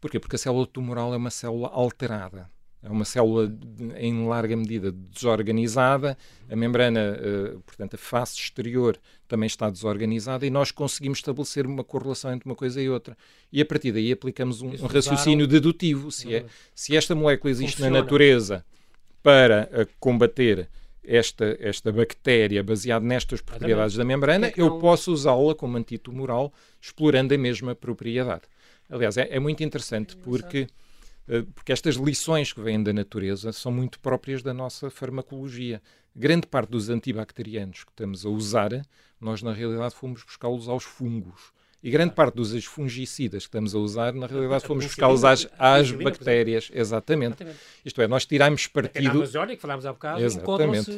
Porquê? 0.00 0.20
Porque 0.20 0.36
a 0.36 0.38
célula 0.38 0.66
tumoral 0.66 1.12
é 1.12 1.16
uma 1.16 1.30
célula 1.30 1.68
alterada. 1.68 2.48
É 2.82 2.88
uma 2.88 3.04
célula 3.04 3.52
em 3.96 4.28
larga 4.28 4.56
medida 4.56 4.92
desorganizada, 4.92 6.16
a 6.48 6.54
membrana, 6.54 7.18
uh, 7.18 7.60
portanto, 7.62 7.94
a 7.94 7.98
face 7.98 8.38
exterior 8.38 8.96
também 9.26 9.46
está 9.46 9.68
desorganizada 9.70 10.46
e 10.46 10.50
nós 10.50 10.70
conseguimos 10.70 11.18
estabelecer 11.18 11.66
uma 11.66 11.84
correlação 11.84 12.32
entre 12.32 12.48
uma 12.48 12.54
coisa 12.54 12.80
e 12.80 12.88
outra. 12.88 13.16
E 13.52 13.60
a 13.60 13.64
partir 13.64 13.92
daí 13.92 14.12
aplicamos 14.12 14.62
um, 14.62 14.68
um 14.68 14.86
raciocínio 14.86 15.46
dedutivo. 15.46 16.10
Se, 16.10 16.34
é, 16.34 16.44
se 16.74 16.96
esta 16.96 17.14
molécula 17.14 17.50
existe 17.50 17.76
Funciona. 17.76 17.96
na 17.96 18.02
natureza 18.02 18.64
para 19.22 19.68
uh, 19.72 19.86
combater 19.98 20.68
esta, 21.04 21.56
esta 21.60 21.92
bactéria 21.92 22.62
baseada 22.62 23.04
nestas 23.04 23.40
propriedades 23.40 23.96
da 23.96 24.04
membrana, 24.04 24.48
é 24.48 24.54
eu 24.56 24.78
posso 24.78 25.12
usá-la 25.12 25.54
como 25.54 25.76
antitumoral 25.76 26.52
explorando 26.80 27.34
a 27.34 27.38
mesma 27.38 27.74
propriedade. 27.74 28.42
Aliás, 28.90 29.16
é, 29.16 29.28
é 29.30 29.40
muito 29.40 29.62
interessante 29.62 30.16
é 30.16 30.24
porque 30.24 30.66
eh, 31.28 31.44
porque 31.54 31.72
estas 31.72 31.96
lições 31.96 32.52
que 32.52 32.60
vêm 32.60 32.82
da 32.82 32.92
natureza 32.92 33.52
são 33.52 33.72
muito 33.72 33.98
próprias 34.00 34.42
da 34.42 34.54
nossa 34.54 34.90
farmacologia. 34.90 35.82
Grande 36.18 36.46
parte 36.46 36.70
dos 36.70 36.88
antibacterianos 36.88 37.84
que 37.84 37.90
estamos 37.90 38.24
a 38.24 38.30
usar, 38.30 38.70
nós 39.20 39.42
na 39.42 39.52
realidade 39.52 39.94
fomos 39.94 40.22
buscá-los 40.22 40.66
aos 40.66 40.82
fungos. 40.82 41.52
E 41.82 41.90
grande 41.90 42.14
parte 42.14 42.34
dos 42.34 42.64
fungicidas 42.64 43.44
que 43.44 43.48
estamos 43.48 43.74
a 43.74 43.78
usar, 43.78 44.12
na 44.12 44.26
realidade, 44.26 44.64
fomos 44.64 44.84
buscá-los 44.84 45.24
às, 45.24 45.48
às 45.58 45.90
bactérias. 45.90 46.70
Exatamente. 46.74 47.34
Exatamente. 47.34 47.58
Isto 47.84 48.02
é, 48.02 48.08
nós 48.08 48.26
tiramos 48.26 48.66
partido. 48.66 49.08
A 49.08 49.12
Amazónia, 49.12 49.56
que 49.56 49.62
falámos 49.62 49.86
há 49.86 49.92
bocado, 49.92 50.22
Exatamente. 50.22 50.90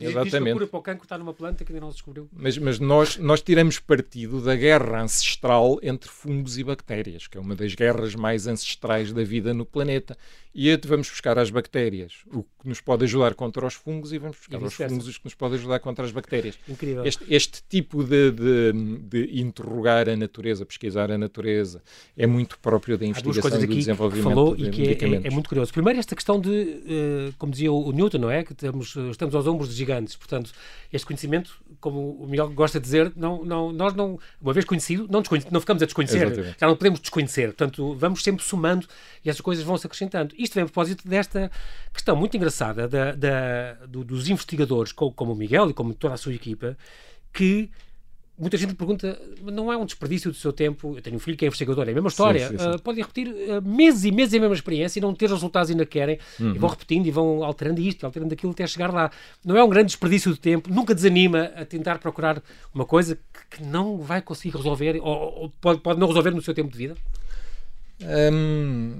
Exatamente. 0.00 0.52
cura 0.52 0.66
para 0.66 0.78
o 0.78 0.82
cancro 0.82 1.04
está 1.04 1.18
numa 1.18 1.34
planta 1.34 1.64
que 1.64 1.72
ainda 1.72 1.80
não 1.80 1.90
se 1.90 1.96
descobriu. 1.96 2.28
Mas, 2.32 2.56
mas 2.58 2.78
nós, 2.78 3.16
nós 3.16 3.42
tiramos 3.42 3.78
partido 3.78 4.40
da 4.40 4.54
guerra 4.54 5.02
ancestral 5.02 5.78
entre 5.82 6.08
fungos 6.08 6.58
e 6.58 6.64
bactérias, 6.64 7.26
que 7.26 7.36
é 7.36 7.40
uma 7.40 7.56
das 7.56 7.74
guerras 7.74 8.14
mais 8.14 8.46
ancestrais 8.46 9.12
da 9.12 9.24
vida 9.24 9.52
no 9.52 9.64
planeta. 9.64 10.16
E 10.54 10.74
vamos 10.86 11.08
buscar 11.08 11.38
as 11.38 11.50
bactérias, 11.50 12.24
o 12.32 12.42
que 12.42 12.68
nos 12.68 12.80
pode 12.80 13.04
ajudar 13.04 13.34
contra 13.34 13.64
os 13.64 13.74
fungos, 13.74 14.12
e 14.12 14.18
vamos 14.18 14.38
buscar 14.38 14.60
os 14.60 14.74
fungos, 14.74 15.06
os 15.06 15.18
que 15.18 15.24
nos 15.24 15.34
podem 15.34 15.58
ajudar 15.58 15.78
contra 15.78 16.04
as 16.04 16.10
bactérias. 16.10 16.58
Incrível. 16.68 17.04
Este, 17.04 17.24
este 17.32 17.62
tipo 17.68 18.02
de, 18.02 18.32
de, 18.32 18.72
de 18.72 19.40
interrogar 19.40 20.08
a 20.08 20.16
natureza, 20.18 20.66
pesquisar 20.66 21.10
a 21.10 21.16
natureza, 21.16 21.82
é 22.16 22.26
muito 22.26 22.58
próprio 22.58 22.98
da 22.98 23.06
investigação 23.06 23.62
e 23.62 23.66
do 23.66 23.74
desenvolvimento 23.74 24.24
falou 24.24 24.56
de 24.56 24.64
e 24.66 24.70
que 24.70 24.82
é, 24.82 24.92
é, 24.92 25.26
é, 25.28 25.30
muito 25.30 25.48
curioso. 25.48 25.72
Primeiro, 25.72 25.98
esta 25.98 26.14
questão 26.14 26.40
de, 26.40 26.48
uh, 26.50 27.34
como 27.38 27.52
dizia 27.52 27.72
o 27.72 27.90
Newton, 27.92 28.18
não 28.18 28.30
é? 28.30 28.44
Que 28.44 28.52
estamos, 28.52 28.94
estamos 29.10 29.34
aos 29.34 29.46
ombros 29.46 29.70
de 29.70 29.74
gigantes. 29.74 30.16
Portanto, 30.16 30.52
este 30.92 31.06
conhecimento, 31.06 31.52
como 31.80 32.12
o 32.12 32.26
Miguel 32.26 32.50
gosta 32.50 32.78
de 32.78 32.84
dizer, 32.84 33.12
não, 33.16 33.44
não, 33.44 33.72
nós 33.72 33.94
não, 33.94 34.18
uma 34.40 34.52
vez 34.52 34.64
conhecido, 34.64 35.08
não, 35.10 35.22
não 35.50 35.60
ficamos 35.60 35.82
a 35.82 35.86
desconhecer. 35.86 36.26
Exatamente. 36.26 36.56
Já 36.60 36.66
não 36.66 36.76
podemos 36.76 37.00
desconhecer. 37.00 37.46
Portanto, 37.48 37.94
vamos 37.94 38.22
sempre 38.22 38.44
somando 38.44 38.86
e 39.24 39.30
essas 39.30 39.40
coisas 39.40 39.64
vão 39.64 39.78
se 39.78 39.86
acrescentando. 39.86 40.34
Isto 40.36 40.54
vem 40.54 40.62
a 40.62 40.66
propósito 40.66 41.08
desta 41.08 41.50
questão 41.92 42.16
muito 42.16 42.36
engraçada 42.36 42.88
da, 42.88 43.12
da 43.12 43.74
do, 43.86 44.04
dos 44.04 44.28
investigadores, 44.28 44.92
como, 44.92 45.12
como 45.12 45.32
o 45.32 45.36
Miguel 45.36 45.70
e 45.70 45.74
como 45.74 45.94
toda 45.94 46.14
a 46.14 46.16
sua 46.16 46.34
equipa, 46.34 46.76
que 47.32 47.70
muita 48.38 48.56
gente 48.56 48.74
pergunta, 48.74 49.20
não 49.42 49.72
é 49.72 49.76
um 49.76 49.84
desperdício 49.84 50.30
do 50.30 50.36
seu 50.36 50.52
tempo? 50.52 50.96
Eu 50.96 51.02
tenho 51.02 51.16
um 51.16 51.18
filho 51.18 51.36
que 51.36 51.44
é 51.44 51.48
investigador, 51.48 51.88
é 51.88 51.90
a 51.90 51.94
mesma 51.94 52.08
história. 52.08 52.48
Sim, 52.48 52.58
sim, 52.58 52.64
sim. 52.64 52.70
Uh, 52.70 52.80
podem 52.80 53.02
repetir 53.02 53.28
uh, 53.28 53.62
meses 53.62 54.04
e 54.04 54.12
meses 54.12 54.34
a 54.34 54.40
mesma 54.40 54.54
experiência 54.54 54.98
e 54.98 55.02
não 55.02 55.14
ter 55.14 55.28
resultados 55.28 55.70
ainda 55.70 55.84
querem, 55.84 56.18
uhum. 56.38 56.54
e 56.54 56.58
vão 56.58 56.70
repetindo 56.70 57.06
e 57.06 57.10
vão 57.10 57.42
alterando 57.42 57.80
isto, 57.80 58.06
alterando 58.06 58.32
aquilo 58.32 58.52
até 58.52 58.66
chegar 58.66 58.92
lá. 58.92 59.10
Não 59.44 59.56
é 59.56 59.64
um 59.64 59.68
grande 59.68 59.86
desperdício 59.86 60.32
de 60.32 60.38
tempo, 60.38 60.72
nunca 60.72 60.94
desanima 60.94 61.50
a 61.56 61.64
tentar 61.64 61.98
procurar 61.98 62.42
uma 62.72 62.84
coisa 62.84 63.16
que, 63.16 63.58
que 63.58 63.62
não 63.64 63.98
vai 63.98 64.22
conseguir 64.22 64.56
resolver, 64.56 65.00
ou, 65.02 65.42
ou 65.42 65.50
pode, 65.60 65.80
pode, 65.80 65.98
não 65.98 66.06
resolver 66.06 66.30
no 66.30 66.42
seu 66.42 66.54
tempo 66.54 66.70
de 66.70 66.78
vida? 66.78 66.96
Um, 68.00 68.94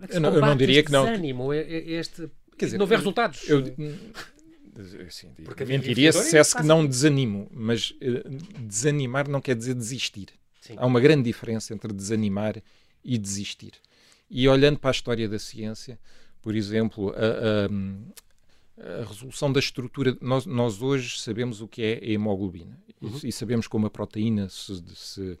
é 0.00 0.16
eu, 0.16 0.20
não, 0.20 0.34
eu 0.34 0.40
não 0.40 0.56
diria 0.56 0.82
que 0.82 0.90
não. 0.90 1.04
Desânimo, 1.04 1.52
este, 1.52 2.30
Quer 2.56 2.66
dizer, 2.66 2.78
não 2.78 2.84
houver 2.84 2.98
resultados. 2.98 3.48
Eu, 3.48 3.62
Assim, 5.06 5.28
Porque 5.44 5.64
mentiria 5.64 6.12
se 6.12 6.24
dissesse 6.24 6.56
que 6.56 6.62
não 6.62 6.86
desanimo, 6.86 7.46
mas 7.52 7.90
uh, 7.90 8.62
desanimar 8.66 9.28
não 9.28 9.40
quer 9.40 9.54
dizer 9.54 9.74
desistir. 9.74 10.28
Sim. 10.62 10.74
Há 10.78 10.86
uma 10.86 11.00
grande 11.00 11.24
diferença 11.24 11.74
entre 11.74 11.92
desanimar 11.92 12.62
e 13.04 13.18
desistir. 13.18 13.72
E 14.30 14.48
olhando 14.48 14.78
para 14.78 14.90
a 14.90 14.92
história 14.92 15.28
da 15.28 15.38
ciência, 15.38 15.98
por 16.40 16.54
exemplo, 16.54 17.10
a, 17.10 17.66
a, 18.86 19.02
a 19.02 19.04
resolução 19.04 19.52
da 19.52 19.60
estrutura. 19.60 20.16
Nós, 20.20 20.46
nós, 20.46 20.80
hoje 20.80 21.18
sabemos 21.20 21.60
o 21.60 21.68
que 21.68 21.82
é 21.82 22.00
a 22.02 22.12
hemoglobina 22.12 22.78
uhum. 23.00 23.20
e, 23.22 23.28
e, 23.28 23.32
sabemos 23.32 23.66
como 23.66 23.86
a 23.86 23.90
proteína 23.90 24.48
se, 24.48 24.82
se, 24.94 25.38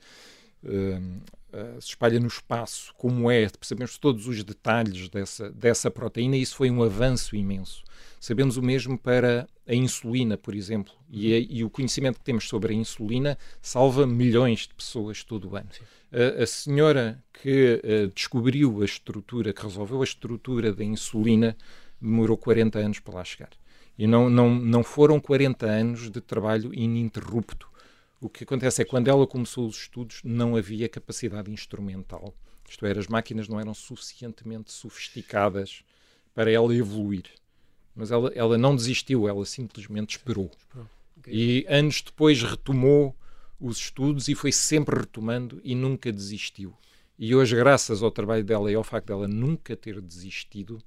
uh, 0.64 1.22
uh, 1.52 1.80
se, 1.80 1.88
espalha 1.88 2.18
no 2.18 2.26
espaço, 2.26 2.92
como 2.96 3.30
é, 3.30 3.48
sabemos 3.60 3.98
todos 3.98 4.26
os 4.26 4.42
detalhes 4.42 5.08
dessa, 5.08 5.50
dessa 5.50 5.90
proteína 5.90 6.36
e 6.36 6.42
isso 6.42 6.56
foi 6.56 6.70
um 6.70 6.82
avanço 6.82 7.36
imenso. 7.36 7.82
Sabemos 8.18 8.56
o 8.56 8.62
mesmo 8.62 8.98
para 8.98 9.48
a 9.66 9.74
insulina, 9.74 10.36
por 10.36 10.54
exemplo, 10.54 10.92
e, 11.10 11.34
a, 11.34 11.38
e, 11.38 11.64
o 11.64 11.70
conhecimento 11.70 12.18
que 12.18 12.24
temos 12.24 12.48
sobre 12.48 12.72
a 12.72 12.76
insulina 12.76 13.38
salva 13.60 14.06
milhões 14.06 14.60
de 14.60 14.74
pessoas 14.74 15.24
todo 15.24 15.50
o 15.50 15.56
ano. 15.56 15.68
A, 16.12 16.42
a, 16.42 16.46
senhora 16.46 17.22
que 17.32 17.80
uh, 17.82 18.08
descobriu 18.14 18.82
a 18.82 18.84
estrutura, 18.84 19.52
que 19.52 19.62
resolveu 19.62 20.00
a 20.00 20.04
estrutura 20.04 20.72
da 20.72 20.84
insulina, 20.84 21.56
demorou 22.00 22.36
40 22.36 22.78
anos 22.78 22.98
para 22.98 23.14
lá 23.14 23.24
chegar. 23.24 23.50
E 23.98 24.06
não, 24.06 24.28
não, 24.28 24.54
não 24.54 24.82
foram 24.82 25.20
40 25.20 25.66
anos 25.66 26.10
de 26.10 26.20
trabalho 26.20 26.72
ininterrupto. 26.74 27.71
O 28.22 28.28
que 28.28 28.44
acontece 28.44 28.80
é 28.80 28.84
que 28.84 28.90
quando 28.90 29.08
ela 29.08 29.26
começou 29.26 29.66
os 29.66 29.76
estudos 29.76 30.20
não 30.22 30.54
havia 30.54 30.88
capacidade 30.88 31.50
instrumental. 31.50 32.32
Isto 32.70 32.86
é, 32.86 32.96
as 32.96 33.08
máquinas 33.08 33.48
não 33.48 33.58
eram 33.58 33.74
suficientemente 33.74 34.70
sofisticadas 34.70 35.82
para 36.32 36.48
ela 36.48 36.72
evoluir. 36.72 37.24
Mas 37.96 38.12
ela, 38.12 38.30
ela 38.32 38.56
não 38.56 38.76
desistiu, 38.76 39.26
ela 39.26 39.44
simplesmente 39.44 40.18
esperou. 40.18 40.52
E 41.26 41.66
anos 41.68 42.00
depois 42.00 42.40
retomou 42.40 43.12
os 43.58 43.78
estudos 43.78 44.28
e 44.28 44.36
foi 44.36 44.52
sempre 44.52 45.00
retomando 45.00 45.60
e 45.64 45.74
nunca 45.74 46.12
desistiu. 46.12 46.72
E 47.18 47.34
hoje, 47.34 47.56
graças 47.56 48.04
ao 48.04 48.10
trabalho 48.12 48.44
dela 48.44 48.70
e 48.70 48.76
ao 48.76 48.84
facto 48.84 49.08
dela 49.08 49.26
nunca 49.26 49.76
ter 49.76 50.00
desistido, 50.00 50.78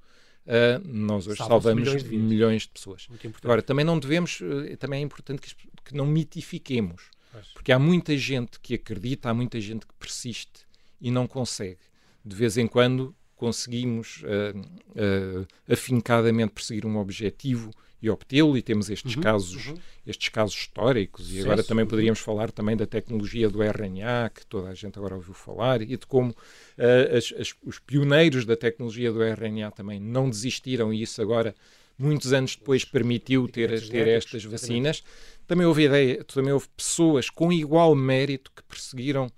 uh, 0.46 0.88
nós 0.88 1.26
hoje 1.26 1.36
salvamos 1.36 1.82
milhões 1.82 2.02
de, 2.02 2.16
milhões 2.16 2.62
de 2.62 2.68
pessoas. 2.70 3.06
Agora, 3.44 3.60
também 3.60 3.84
não 3.84 3.98
devemos, 3.98 4.40
uh, 4.40 4.74
também 4.78 5.00
é 5.00 5.02
importante 5.02 5.42
que, 5.42 5.54
que 5.84 5.94
não 5.94 6.06
mitifiquemos, 6.06 7.10
porque 7.54 7.72
há 7.72 7.78
muita 7.78 8.16
gente 8.16 8.58
que 8.60 8.74
acredita, 8.74 9.30
há 9.30 9.34
muita 9.34 9.60
gente 9.60 9.86
que 9.86 9.94
persiste 9.94 10.66
e 11.00 11.10
não 11.10 11.26
consegue. 11.26 11.78
De 12.24 12.34
vez 12.34 12.56
em 12.56 12.66
quando 12.66 13.14
conseguimos 13.36 14.22
uh, 14.22 15.46
afincadamente 15.70 16.52
perseguir 16.52 16.86
um 16.86 16.96
objetivo 16.96 17.70
e 18.00 18.10
obtê-lo 18.10 18.56
e 18.56 18.62
temos 18.62 18.90
estes 18.90 19.16
uhum, 19.16 19.22
casos 19.22 19.66
uhum. 19.68 19.74
estes 20.06 20.28
casos 20.28 20.54
históricos 20.54 21.32
e 21.32 21.40
agora 21.40 21.62
também 21.62 21.86
poderíamos 21.86 22.20
falar 22.20 22.50
também 22.50 22.76
da 22.76 22.86
tecnologia 22.86 23.48
do 23.48 23.62
RNA 23.62 24.30
que 24.34 24.46
toda 24.46 24.68
a 24.68 24.74
gente 24.74 24.98
agora 24.98 25.14
ouviu 25.14 25.32
falar 25.32 25.80
e 25.82 25.96
de 25.96 26.06
como 26.06 26.30
uh, 26.30 27.16
as, 27.16 27.32
as, 27.38 27.54
os 27.64 27.78
pioneiros 27.78 28.44
da 28.44 28.56
tecnologia 28.56 29.12
do 29.12 29.22
RNA 29.22 29.70
também 29.70 29.98
não 29.98 30.28
desistiram 30.28 30.92
e 30.92 31.02
isso 31.02 31.20
agora 31.22 31.54
muitos 31.98 32.32
anos 32.32 32.56
depois 32.56 32.84
permitiu 32.84 33.48
ter, 33.48 33.88
ter 33.88 34.08
estas 34.08 34.44
vacinas 34.44 35.02
também 35.46 35.66
houve 35.66 35.84
ideia 35.84 36.24
também 36.24 36.52
houve 36.52 36.68
pessoas 36.76 37.30
com 37.30 37.52
igual 37.52 37.94
mérito 37.94 38.52
que 38.54 38.62
perseguiram 38.64 39.30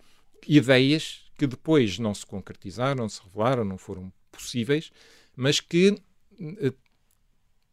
ideias 0.46 1.24
que 1.36 1.46
depois 1.46 1.98
não 1.98 2.14
se 2.14 2.26
concretizaram 2.26 3.02
não 3.02 3.08
se 3.08 3.20
revelaram 3.22 3.64
não 3.64 3.78
foram 3.78 4.12
possíveis 4.30 4.90
mas 5.36 5.60
que 5.60 5.90
uh, 5.90 6.74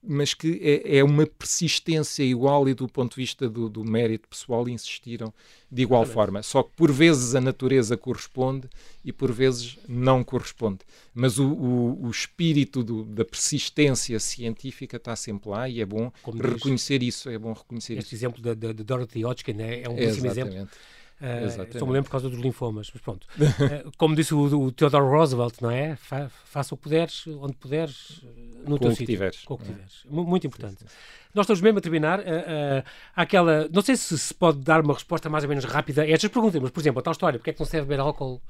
mas 0.07 0.33
que 0.33 0.59
é, 0.61 0.97
é, 0.97 1.03
uma 1.03 1.25
persistência 1.25 2.23
igual 2.23 2.67
e 2.67 2.73
do 2.73 2.87
ponto 2.87 3.11
de 3.11 3.21
vista 3.21 3.49
do, 3.49 3.69
do 3.69 3.83
mérito 3.83 4.27
pessoal 4.27 4.67
insistiram 4.69 5.33
de 5.71 5.81
igual 5.81 6.03
Exatamente. 6.03 6.13
forma. 6.13 6.43
Só 6.43 6.63
que 6.63 6.71
por 6.75 6.91
vezes 6.91 7.35
a 7.35 7.41
natureza 7.41 7.97
corresponde 7.97 8.69
e 9.03 9.11
por 9.11 9.31
vezes 9.31 9.77
não 9.87 10.23
corresponde. 10.23 10.79
Mas 11.13 11.37
o, 11.39 11.47
o, 11.47 12.05
o 12.05 12.09
espírito 12.09 12.83
do, 12.83 13.03
da 13.03 13.25
persistência 13.25 14.19
científica 14.19 14.97
está 14.97 15.15
sempre 15.15 15.49
lá 15.49 15.67
e 15.67 15.81
é 15.81 15.85
bom 15.85 16.11
Como 16.21 16.41
reconhecer 16.41 16.99
diz, 16.99 17.15
isso. 17.15 17.29
É 17.29 17.37
bom 17.37 17.53
reconhecer 17.53 17.93
este 17.97 18.07
isso. 18.07 18.15
exemplo 18.15 18.41
de, 18.41 18.73
Dorothy 18.83 19.25
Hodgkin 19.25 19.61
é, 19.61 19.81
é 19.83 19.89
um 19.89 19.95
péssimo 19.95 20.27
exemplo 20.27 20.67
Uh, 21.21 21.79
só 21.79 21.85
me 21.85 21.93
lembro 21.93 22.05
por 22.05 22.11
causa 22.11 22.29
dos 22.29 22.39
linfomas, 22.39 22.91
mas 22.93 23.01
pronto. 23.01 23.25
Uh, 23.37 23.91
como 23.97 24.15
disse 24.15 24.33
o, 24.33 24.39
o, 24.39 24.71
Theodore 24.71 25.05
Roosevelt, 25.05 25.61
não 25.61 25.71
é? 25.71 25.95
Fa, 25.95 26.29
faça 26.29 26.73
o 26.73 26.77
que 26.77 26.83
puderes, 26.83 27.25
onde 27.27 27.53
puderes, 27.53 28.21
no 28.67 28.77
com 28.77 28.79
teu 28.79 28.91
sítio. 28.91 29.07
Tiveres. 29.07 29.43
Com 29.43 29.53
o 29.53 29.57
que 29.57 29.65
tiveres. 29.65 30.03
É. 30.05 30.09
Muito 30.09 30.45
importante. 30.45 30.79
Sim, 30.79 30.87
sim. 30.87 30.95
Nós 31.33 31.45
estamos 31.45 31.61
mesmo 31.61 31.79
a 31.79 31.81
terminar. 31.81 32.19
Uh, 32.19 32.83
aquela, 33.15 33.69
não 33.71 33.81
sei 33.81 33.95
se 33.95 34.17
se 34.19 34.33
pode 34.33 34.59
dar 34.59 34.81
uma 34.81 34.93
resposta 34.93 35.29
mais 35.29 35.43
ou 35.45 35.49
menos 35.49 35.63
rápida 35.63 36.01
a 36.01 36.09
estas 36.09 36.29
perguntas, 36.29 36.61
mas, 36.61 36.71
por 36.71 36.81
exemplo, 36.81 36.99
a 36.99 37.03
tal 37.03 37.13
história: 37.13 37.39
porque 37.39 37.51
é 37.51 37.53
que 37.53 37.59
não 37.59 37.65
se 37.65 37.71
deve 37.71 37.87
beber 37.87 38.01
álcool 38.01 38.41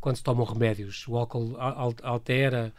quando 0.00 0.16
se 0.16 0.22
tomam 0.22 0.44
remédios? 0.44 1.06
O 1.06 1.16
álcool 1.16 1.56
altera 2.02 2.72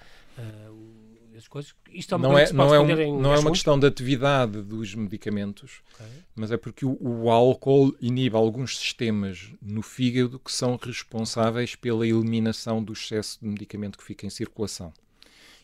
coisas. 1.47 1.73
Isto 1.91 2.15
é 2.15 2.17
não 2.17 2.37
é, 2.37 2.51
não 2.51 2.73
é, 2.73 2.79
um, 2.79 3.19
não 3.19 3.33
é 3.33 3.39
uma 3.39 3.51
questão 3.51 3.79
da 3.79 3.87
atividade 3.87 4.61
dos 4.61 4.93
medicamentos, 4.95 5.81
okay. 5.93 6.23
mas 6.35 6.51
é 6.51 6.57
porque 6.57 6.85
o, 6.85 6.97
o, 6.99 7.29
álcool 7.29 7.95
inibe 8.01 8.35
alguns 8.35 8.77
sistemas 8.77 9.51
no 9.61 9.81
fígado 9.81 10.39
que 10.39 10.51
são 10.51 10.75
responsáveis 10.81 11.75
pela 11.75 12.07
eliminação 12.07 12.83
do 12.83 12.93
excesso 12.93 13.39
de 13.41 13.47
medicamento 13.47 13.97
que 13.97 14.03
fica 14.03 14.25
em 14.25 14.29
circulação. 14.29 14.93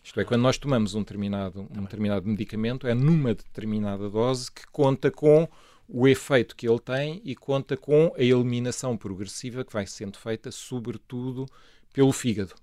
Isto 0.03 0.19
é, 0.19 0.23
quando 0.23 0.41
nós 0.41 0.57
tomamos 0.57 0.93
um 0.93 0.99
determinado, 0.99 1.67
um 1.75 1.81
determinado 1.81 2.27
medicamento, 2.27 2.85
é 2.85 2.93
numa 2.93 3.33
determinada 3.33 4.07
dose 4.09 4.51
que 4.51 4.67
conta 4.67 5.09
com 5.09 5.47
o 5.87 6.07
efeito 6.07 6.55
que 6.55 6.67
ele 6.67 6.79
tem 6.79 7.21
e 7.23 7.35
conta 7.35 7.75
com 7.75 8.13
a 8.15 8.21
eliminação 8.21 8.95
progressiva 8.97 9.63
que 9.63 9.73
vai 9.73 9.87
sendo 9.87 10.17
feita, 10.17 10.51
sobretudo 10.51 11.47
pelo 11.93 12.11
fígado. 12.11 12.53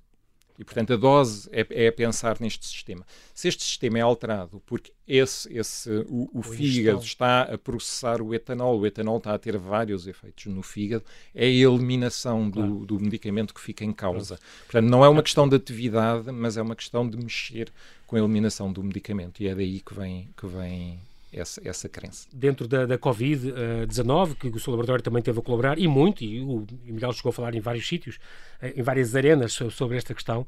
E, 0.62 0.64
portanto, 0.64 0.92
a 0.92 0.96
dose 0.96 1.48
é, 1.50 1.86
é 1.86 1.90
pensar 1.90 2.38
neste 2.40 2.64
sistema. 2.64 3.04
Se 3.34 3.48
este 3.48 3.64
sistema 3.64 3.98
é 3.98 4.00
alterado 4.00 4.62
porque 4.64 4.92
esse, 5.08 5.52
esse, 5.52 5.90
o, 6.08 6.30
o 6.32 6.40
fígado 6.40 7.02
está 7.02 7.42
a 7.42 7.58
processar 7.58 8.22
o 8.22 8.32
etanol, 8.32 8.78
o 8.78 8.86
etanol 8.86 9.18
está 9.18 9.34
a 9.34 9.38
ter 9.38 9.58
vários 9.58 10.06
efeitos 10.06 10.46
no 10.46 10.62
fígado, 10.62 11.04
é 11.34 11.46
a 11.46 11.48
eliminação 11.48 12.48
do, 12.48 12.52
claro. 12.52 12.86
do 12.86 13.00
medicamento 13.00 13.52
que 13.52 13.60
fica 13.60 13.84
em 13.84 13.92
causa. 13.92 14.38
Portanto, 14.66 14.88
não 14.88 15.04
é 15.04 15.08
uma 15.08 15.24
questão 15.24 15.48
de 15.48 15.56
atividade, 15.56 16.30
mas 16.30 16.56
é 16.56 16.62
uma 16.62 16.76
questão 16.76 17.08
de 17.10 17.16
mexer 17.16 17.72
com 18.06 18.14
a 18.14 18.20
eliminação 18.20 18.72
do 18.72 18.84
medicamento. 18.84 19.42
E 19.42 19.48
é 19.48 19.56
daí 19.56 19.80
que 19.80 19.92
vem, 19.92 20.28
que 20.36 20.46
vem 20.46 21.00
essa, 21.32 21.60
essa 21.64 21.88
crença. 21.88 22.28
Dentro 22.32 22.68
da, 22.68 22.84
da 22.86 22.98
Covid-19, 22.98 24.34
que 24.34 24.48
o 24.48 24.60
seu 24.60 24.72
laboratório 24.72 25.02
também 25.02 25.22
teve 25.22 25.38
a 25.38 25.42
colaborar, 25.42 25.78
e 25.78 25.88
muito, 25.88 26.22
e 26.22 26.40
o 26.40 26.66
Miguel 26.84 27.12
chegou 27.12 27.30
a 27.30 27.32
falar 27.32 27.54
em 27.54 27.60
vários 27.60 27.86
sítios, 27.88 28.18
eh, 28.60 28.74
em 28.76 28.82
várias 28.82 29.16
arenas 29.16 29.52
sobre 29.52 29.96
esta 29.96 30.14
questão, 30.14 30.46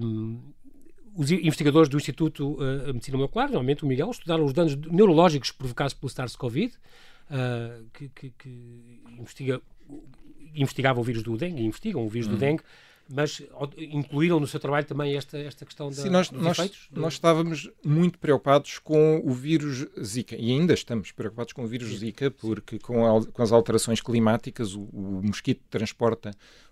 um, 0.00 0.38
os 1.16 1.30
investigadores 1.30 1.88
do 1.88 1.96
Instituto 1.96 2.56
de 2.86 2.92
Medicina 2.92 3.16
Molecular, 3.16 3.48
normalmente 3.48 3.84
o 3.84 3.86
Miguel, 3.86 4.10
estudaram 4.10 4.44
os 4.44 4.52
danos 4.52 4.76
neurológicos 4.76 5.50
provocados 5.50 5.94
pelo 5.94 6.10
SARS-CoV, 6.10 6.72
uh, 7.30 7.86
que, 7.92 8.08
que, 8.10 8.30
que 8.38 9.02
investiga, 9.18 9.60
investigava 10.54 11.00
o 11.00 11.02
vírus 11.02 11.22
do 11.22 11.36
dengue, 11.36 11.62
investigam 11.62 12.04
o 12.04 12.08
vírus 12.08 12.28
do 12.28 12.34
uhum. 12.34 12.38
dengue, 12.38 12.62
mas 13.12 13.42
incluíram 13.76 14.38
no 14.38 14.46
seu 14.46 14.60
trabalho 14.60 14.86
também 14.86 15.16
esta, 15.16 15.36
esta 15.38 15.66
questão 15.66 15.88
da, 15.88 15.96
Sim, 15.96 16.10
nós, 16.10 16.30
nós, 16.30 16.58
efeitos? 16.58 16.88
Nós 16.92 17.14
estávamos 17.14 17.68
muito 17.84 18.18
preocupados 18.18 18.78
com 18.78 19.20
o 19.24 19.32
vírus 19.32 19.86
Zika 20.02 20.36
e 20.36 20.52
ainda 20.52 20.72
estamos 20.72 21.10
preocupados 21.10 21.52
com 21.52 21.64
o 21.64 21.66
vírus 21.66 21.98
Zika 21.98 22.30
porque 22.30 22.78
com, 22.78 23.04
a, 23.04 23.24
com 23.26 23.42
as 23.42 23.50
alterações 23.50 24.00
climáticas 24.00 24.74
o, 24.74 24.82
o 24.82 25.20
mosquito 25.24 25.62
transporta 25.68 26.30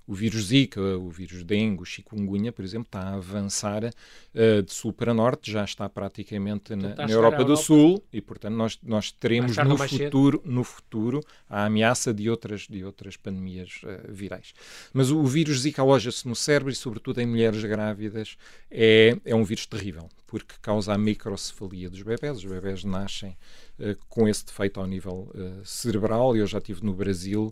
o 0.08 0.14
vírus 0.14 0.46
Zika, 0.46 0.80
o 0.80 1.10
vírus 1.10 1.44
dengue, 1.44 1.82
o 1.82 1.84
chikungunya, 1.84 2.50
por 2.50 2.64
exemplo, 2.64 2.86
está 2.86 3.00
a 3.00 3.14
avançar 3.16 3.84
uh, 3.84 4.62
de 4.62 4.72
sul 4.72 4.90
para 4.90 5.12
norte, 5.12 5.52
já 5.52 5.62
está 5.62 5.86
praticamente 5.86 6.74
na, 6.74 6.92
está 6.92 7.06
na 7.06 7.12
Europa 7.12 7.36
do 7.44 7.52
Europa. 7.52 7.62
Sul 7.62 8.02
e, 8.10 8.18
portanto, 8.22 8.54
nós, 8.54 8.78
nós 8.82 9.12
teremos 9.12 9.54
no 9.58 9.76
futuro, 9.76 10.42
no 10.46 10.64
futuro 10.64 11.20
a 11.46 11.66
ameaça 11.66 12.14
de 12.14 12.30
outras, 12.30 12.62
de 12.62 12.82
outras 12.82 13.18
pandemias 13.18 13.82
uh, 13.84 14.10
virais. 14.10 14.54
Mas 14.94 15.10
o, 15.10 15.18
o 15.18 15.26
vírus 15.26 15.60
Zika 15.60 15.82
aloja-se 15.82 16.26
no 16.26 16.34
cérebro 16.34 16.72
e, 16.72 16.74
sobretudo, 16.74 17.20
em 17.20 17.26
mulheres 17.26 17.62
grávidas, 17.62 18.38
é, 18.70 19.14
é 19.26 19.34
um 19.34 19.44
vírus 19.44 19.66
terrível, 19.66 20.08
porque 20.26 20.54
causa 20.62 20.94
a 20.94 20.96
microcefalia 20.96 21.90
dos 21.90 22.00
bebés. 22.00 22.38
Os 22.38 22.44
bebés 22.46 22.82
nascem 22.82 23.36
uh, 23.78 23.94
com 24.08 24.26
esse 24.26 24.46
defeito 24.46 24.80
ao 24.80 24.86
nível 24.86 25.30
cerebral. 25.64 26.34
Eu 26.34 26.46
já 26.46 26.56
estive 26.56 26.82
no 26.82 26.94
Brasil 26.94 27.50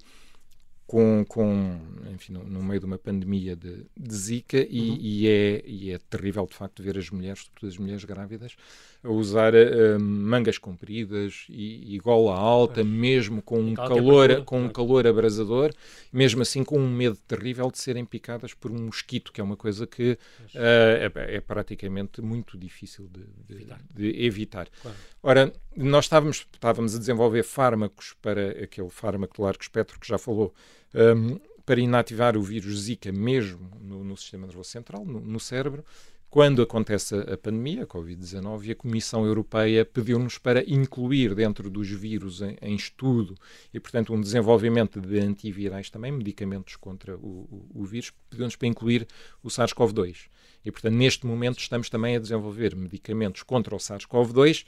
com, 0.87 1.24
com 1.28 1.80
enfim, 2.12 2.32
no, 2.32 2.45
no, 2.45 2.62
meio 2.62 2.78
de 2.80 2.87
uma 2.87 2.99
pandemia 2.99 3.57
de, 3.57 3.84
de 3.97 4.14
Zika 4.14 4.59
e, 4.59 4.91
uhum. 4.91 4.99
e, 5.01 5.28
é, 5.28 5.62
e 5.66 5.91
é 5.91 5.99
terrível 5.99 6.47
de 6.47 6.55
facto 6.55 6.82
ver 6.82 6.97
as 6.97 7.11
mulheres, 7.11 7.41
sobretudo 7.41 7.68
as 7.68 7.78
mulheres 7.78 8.05
grávidas, 8.05 8.57
a 9.03 9.11
usar 9.11 9.55
uh, 9.55 10.01
mangas 10.01 10.59
compridas 10.59 11.47
e, 11.49 11.94
e 11.94 11.99
gola 11.99 12.36
alta, 12.36 12.82
mesmo 12.82 13.42
com 13.42 13.61
um 13.61 13.74
calor, 13.74 14.44
com 14.44 14.62
um 14.62 14.68
calor 14.68 15.07
abrasador, 15.07 15.72
mesmo 16.12 16.42
assim 16.42 16.64
com 16.64 16.78
um 16.78 16.88
medo 16.88 17.16
terrível 17.28 17.70
de 17.70 17.78
serem 17.78 18.05
picadas 18.05 18.55
por 18.55 18.70
um 18.70 18.86
mosquito, 18.86 19.32
que 19.32 19.40
é 19.40 19.44
uma 19.44 19.57
coisa 19.57 19.86
que 19.86 20.12
uh, 20.12 20.18
é, 20.55 21.36
é, 21.36 21.40
praticamente 21.40 22.20
muito 22.20 22.59
difícil 22.59 23.09
de, 23.09 23.24
de 23.47 23.55
evitar. 23.55 23.80
De 23.94 24.24
evitar. 24.24 24.68
Claro. 24.82 24.97
Ora, 25.22 25.53
nós 25.76 26.05
estávamos, 26.05 26.47
estávamos 26.53 26.94
a 26.94 26.99
desenvolver 26.99 27.42
fármacos 27.42 28.14
para 28.20 28.51
aquele 28.64 28.90
fármaco 28.90 29.36
de 29.36 29.42
largo 29.42 29.62
espectro 29.62 29.99
que 30.01 30.07
já 30.09 30.18
falou, 30.18 30.55
um, 30.94 31.38
para 31.66 31.80
inativar 31.80 32.36
o 32.36 32.42
vírus 32.42 32.82
Zika 32.82 33.11
mesmo 33.11 33.68
no, 33.80 34.05
no 34.05 34.16
sistema 34.16 34.47
nervoso 34.47 34.70
central, 34.70 35.05
no, 35.05 35.20
no 35.20 35.40
cérebro, 35.40 35.84
quando 36.29 36.61
acontece 36.61 37.14
a 37.14 37.37
pandemia, 37.37 37.85
a 37.85 37.87
Covid-19, 37.87 38.72
a 38.72 38.74
Comissão 38.74 39.24
Europeia 39.24 39.85
pediu-nos 39.85 40.39
para 40.39 40.62
incluir 40.68 41.35
dentro 41.35 41.70
dos 41.70 41.89
vírus 41.89 42.43
em, 42.43 42.57
em, 42.61 42.74
estudo 42.74 43.35
e, 43.72 43.81
portanto, 43.81 44.12
um 44.12 44.20
desenvolvimento 44.20 45.01
de 45.01 45.18
antivirais 45.18 45.89
também, 45.89 46.12
medicamentos 46.12 46.77
contra 46.77 47.16
o, 47.16 47.49
o, 47.74 47.83
o 47.83 47.85
vírus, 47.85 48.12
pediu-nos 48.29 48.57
para 48.57 48.68
incluir 48.68 49.07
o 49.43 49.49
SARS-CoV-2. 49.49 50.29
E, 50.64 50.70
portanto, 50.70 50.95
neste 50.95 51.27
momento 51.27 51.59
estamos 51.59 51.89
também 51.89 52.16
a 52.16 52.20
desenvolver 52.20 52.74
medicamentos 52.74 53.43
contra 53.43 53.74
o 53.74 53.79
SARS-CoV-2 53.79 54.64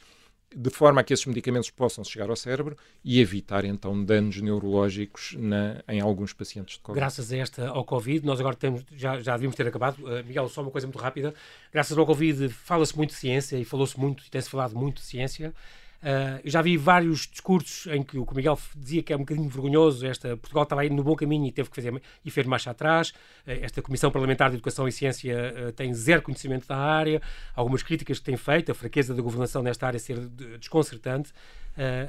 de 0.55 0.71
forma 0.71 1.01
a 1.01 1.05
que 1.05 1.13
esses 1.13 1.27
medicamentos 1.27 1.71
possam 1.71 2.03
chegar 2.03 2.31
ao 2.31 2.37
cérebro 2.37 2.77
e 3.05 3.21
evitar 3.21 3.65
então 3.65 4.03
danos 4.03 4.41
neurológicos 4.41 5.37
na, 5.39 5.83
em 5.89 6.01
alguns 6.01 6.33
pacientes 6.33 6.77
de 6.77 6.81
Covid. 6.81 7.01
Graças 7.01 7.31
a 7.33 7.37
esta 7.37 7.69
ao 7.69 7.85
Covid, 7.85 8.25
nós 8.25 8.41
agora 8.41 8.57
temos, 8.57 8.85
já, 8.97 9.21
já 9.21 9.33
devíamos 9.33 9.57
ter 9.57 9.67
acabado. 9.67 9.99
Uh, 10.03 10.25
Miguel, 10.25 10.49
só 10.49 10.63
uma 10.63 10.71
coisa 10.71 10.87
muito 10.87 10.99
rápida. 10.99 11.35
Graças 11.73 11.97
ao 11.97 12.07
Covid 12.07 12.49
fala-se 12.49 12.97
muito 12.97 13.11
de 13.11 13.17
ciência 13.17 13.57
e 13.57 13.65
falou-se 13.65 13.99
muito 13.99 14.25
e 14.27 14.31
tem-se 14.31 14.49
falado 14.49 14.75
muito 14.75 14.97
de 14.97 15.03
ciência. 15.03 15.55
Uh, 16.01 16.39
eu 16.45 16.51
já 16.51 16.63
vi 16.63 16.77
vários 16.77 17.27
discursos 17.27 17.93
em 17.93 18.05
que 18.05 18.17
o 18.19 18.27
Miguel 18.33 18.57
dizia 18.77 19.03
que 19.03 19.13
é 19.13 19.17
um 19.17 19.21
bocadinho 19.21 19.49
vergonhoso, 19.49 20.07
esta, 20.07 20.37
Portugal 20.37 20.63
estava 20.63 20.83
aí 20.83 20.91
no 20.91 21.03
bom 21.03 21.17
caminho 21.17 21.47
e 21.47 21.51
teve 21.51 21.69
que 21.69 21.75
fazer 21.75 22.01
e 22.25 22.31
fez 22.31 22.47
marcha 22.47 22.71
atrás. 22.71 23.11
Uh, 23.11 23.51
esta 23.63 23.83
Comissão 23.83 24.11
Parlamentar 24.11 24.51
de 24.51 24.57
Educação 24.57 24.87
e 24.87 24.93
Ciência 24.93 25.37
uh, 25.69 25.73
tem 25.73 25.93
zero 25.93 26.23
conhecimento 26.23 26.69
da 26.69 26.77
área, 26.77 27.21
algumas 27.55 27.83
críticas 27.83 28.21
que 28.21 28.25
tem 28.25 28.37
feito, 28.37 28.71
a 28.71 28.75
fraqueza 28.75 29.13
da 29.13 29.21
governação 29.21 29.63
nesta 29.63 29.87
área 29.87 29.99
ser 29.99 30.19
desconcertante. 30.61 31.33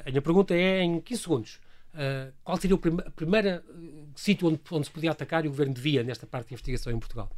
a 0.04 0.08
minha 0.08 0.22
pergunta 0.22 0.54
é, 0.54 0.82
em 0.82 1.00
15 1.00 1.22
segundos, 1.22 1.60
qual 2.44 2.56
seria 2.56 2.76
o 2.76 2.78
prim 2.78 2.96
primeiro 3.16 3.62
sítio 4.14 4.48
onde, 4.48 4.60
onde 4.70 4.86
se 4.86 4.92
podia 4.92 5.10
atacar 5.10 5.44
e 5.44 5.48
o 5.48 5.50
Governo 5.50 5.74
devia 5.74 6.02
nesta 6.04 6.26
parte 6.26 6.48
de 6.48 6.54
investigação 6.54 6.92
em 6.92 6.98
Portugal? 6.98 7.28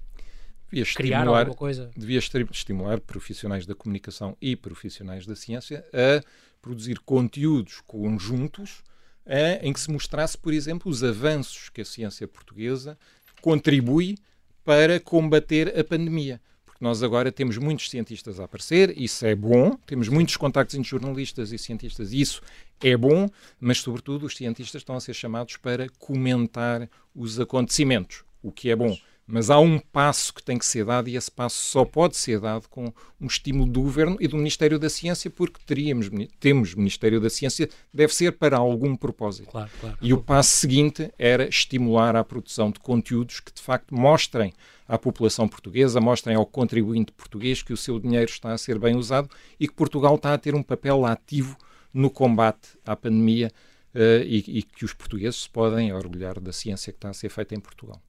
Devia 0.72 0.82
estimular, 0.82 1.50
devia 1.94 2.18
estimular 2.18 3.00
profissionais 3.00 3.66
da 3.66 3.74
comunicação 3.74 4.36
e 4.40 4.56
profissionais 4.56 5.26
da 5.26 5.36
ciência 5.36 5.84
a 5.92 6.24
produzir 6.62 6.98
conteúdos 7.00 7.82
conjuntos 7.86 8.82
a, 9.26 9.64
em 9.66 9.72
que 9.72 9.80
se 9.80 9.90
mostrasse, 9.90 10.36
por 10.38 10.52
exemplo, 10.52 10.90
os 10.90 11.04
avanços 11.04 11.68
que 11.68 11.82
a 11.82 11.84
ciência 11.84 12.26
portuguesa 12.26 12.98
contribui 13.42 14.16
para 14.64 14.98
combater 14.98 15.78
a 15.78 15.84
pandemia. 15.84 16.40
Porque 16.64 16.82
nós 16.82 17.02
agora 17.02 17.30
temos 17.30 17.58
muitos 17.58 17.90
cientistas 17.90 18.40
a 18.40 18.44
aparecer, 18.44 18.96
isso 18.96 19.26
é 19.26 19.34
bom, 19.34 19.76
temos 19.86 20.08
muitos 20.08 20.36
contactos 20.36 20.74
entre 20.74 20.88
jornalistas 20.88 21.52
e 21.52 21.58
cientistas, 21.58 22.12
isso 22.12 22.40
é 22.80 22.96
bom, 22.96 23.28
mas, 23.60 23.78
sobretudo, 23.78 24.24
os 24.26 24.36
cientistas 24.36 24.80
estão 24.80 24.96
a 24.96 25.00
ser 25.00 25.14
chamados 25.14 25.56
para 25.56 25.88
comentar 25.98 26.88
os 27.14 27.38
acontecimentos, 27.38 28.24
o 28.42 28.50
que 28.50 28.70
é 28.70 28.76
bom 28.76 28.96
mas 29.26 29.50
há 29.50 29.58
um 29.58 29.78
passo 29.78 30.34
que 30.34 30.42
tem 30.42 30.58
que 30.58 30.66
ser 30.66 30.84
dado 30.84 31.08
e 31.08 31.16
esse 31.16 31.30
passo 31.30 31.56
só 31.56 31.84
pode 31.84 32.16
ser 32.16 32.40
dado 32.40 32.68
com 32.68 32.92
um 33.20 33.26
estímulo 33.26 33.70
do 33.70 33.82
Governo 33.82 34.16
e 34.20 34.26
do 34.26 34.36
Ministério 34.36 34.78
da 34.78 34.90
Ciência, 34.90 35.30
porque 35.30 35.60
teríamos, 35.64 36.10
temos 36.40 36.74
Ministério 36.74 37.20
da 37.20 37.30
Ciência, 37.30 37.68
deve 37.92 38.14
ser 38.14 38.32
para 38.32 38.56
algum 38.56 38.96
propósito. 38.96 39.50
Claro, 39.50 39.70
claro. 39.80 39.98
E 40.00 40.12
o 40.12 40.20
passo 40.20 40.56
seguinte 40.56 41.12
era 41.18 41.48
estimular 41.48 42.16
a 42.16 42.24
produção 42.24 42.70
de 42.70 42.80
conteúdos 42.80 43.40
que 43.40 43.52
de 43.52 43.62
facto 43.62 43.94
mostrem 43.94 44.52
à 44.88 44.98
população 44.98 45.48
portuguesa, 45.48 46.00
mostrem 46.00 46.36
ao 46.36 46.44
contribuinte 46.44 47.12
português 47.12 47.62
que 47.62 47.72
o 47.72 47.76
seu 47.76 47.98
dinheiro 47.98 48.30
está 48.30 48.52
a 48.52 48.58
ser 48.58 48.78
bem 48.78 48.96
usado 48.96 49.30
e 49.58 49.68
que 49.68 49.74
Portugal 49.74 50.16
está 50.16 50.34
a 50.34 50.38
ter 50.38 50.54
um 50.54 50.62
papel 50.62 51.06
ativo 51.06 51.56
no 51.94 52.10
combate 52.10 52.70
à 52.84 52.96
pandemia 52.96 53.52
uh, 53.94 54.22
e, 54.24 54.58
e 54.58 54.62
que 54.62 54.84
os 54.84 54.92
portugueses 54.92 55.46
podem 55.46 55.92
orgulhar 55.92 56.40
da 56.40 56.52
ciência 56.52 56.92
que 56.92 56.98
está 56.98 57.10
a 57.10 57.14
ser 57.14 57.28
feita 57.28 57.54
em 57.54 57.60
Portugal. 57.60 58.02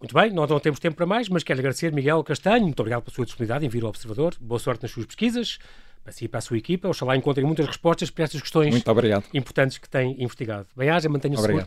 Muito 0.00 0.14
bem, 0.14 0.30
nós 0.30 0.48
não 0.48 0.60
temos 0.60 0.78
tempo 0.78 0.96
para 0.96 1.06
mais, 1.06 1.28
mas 1.28 1.42
quero 1.42 1.58
agradecer 1.58 1.92
Miguel 1.92 2.22
Castanho, 2.22 2.62
muito 2.62 2.78
obrigado 2.78 3.02
pela 3.02 3.14
sua 3.14 3.24
disponibilidade 3.24 3.66
em 3.66 3.68
vir 3.68 3.82
ao 3.82 3.88
Observador, 3.88 4.32
boa 4.40 4.58
sorte 4.60 4.82
nas 4.82 4.92
suas 4.92 5.06
pesquisas, 5.06 5.58
para 6.04 6.12
si 6.12 6.26
e 6.26 6.28
para 6.28 6.38
a 6.38 6.40
sua 6.40 6.56
equipa, 6.56 6.86
oxalá 6.88 7.16
encontrem 7.16 7.44
muitas 7.44 7.66
respostas 7.66 8.08
para 8.08 8.22
estas 8.24 8.40
questões 8.40 8.72
importantes 9.34 9.76
que 9.76 9.88
têm 9.88 10.14
investigado. 10.22 10.68
Bem-aja, 10.76 11.08
mantenha-se 11.08 11.42
seguro. 11.42 11.66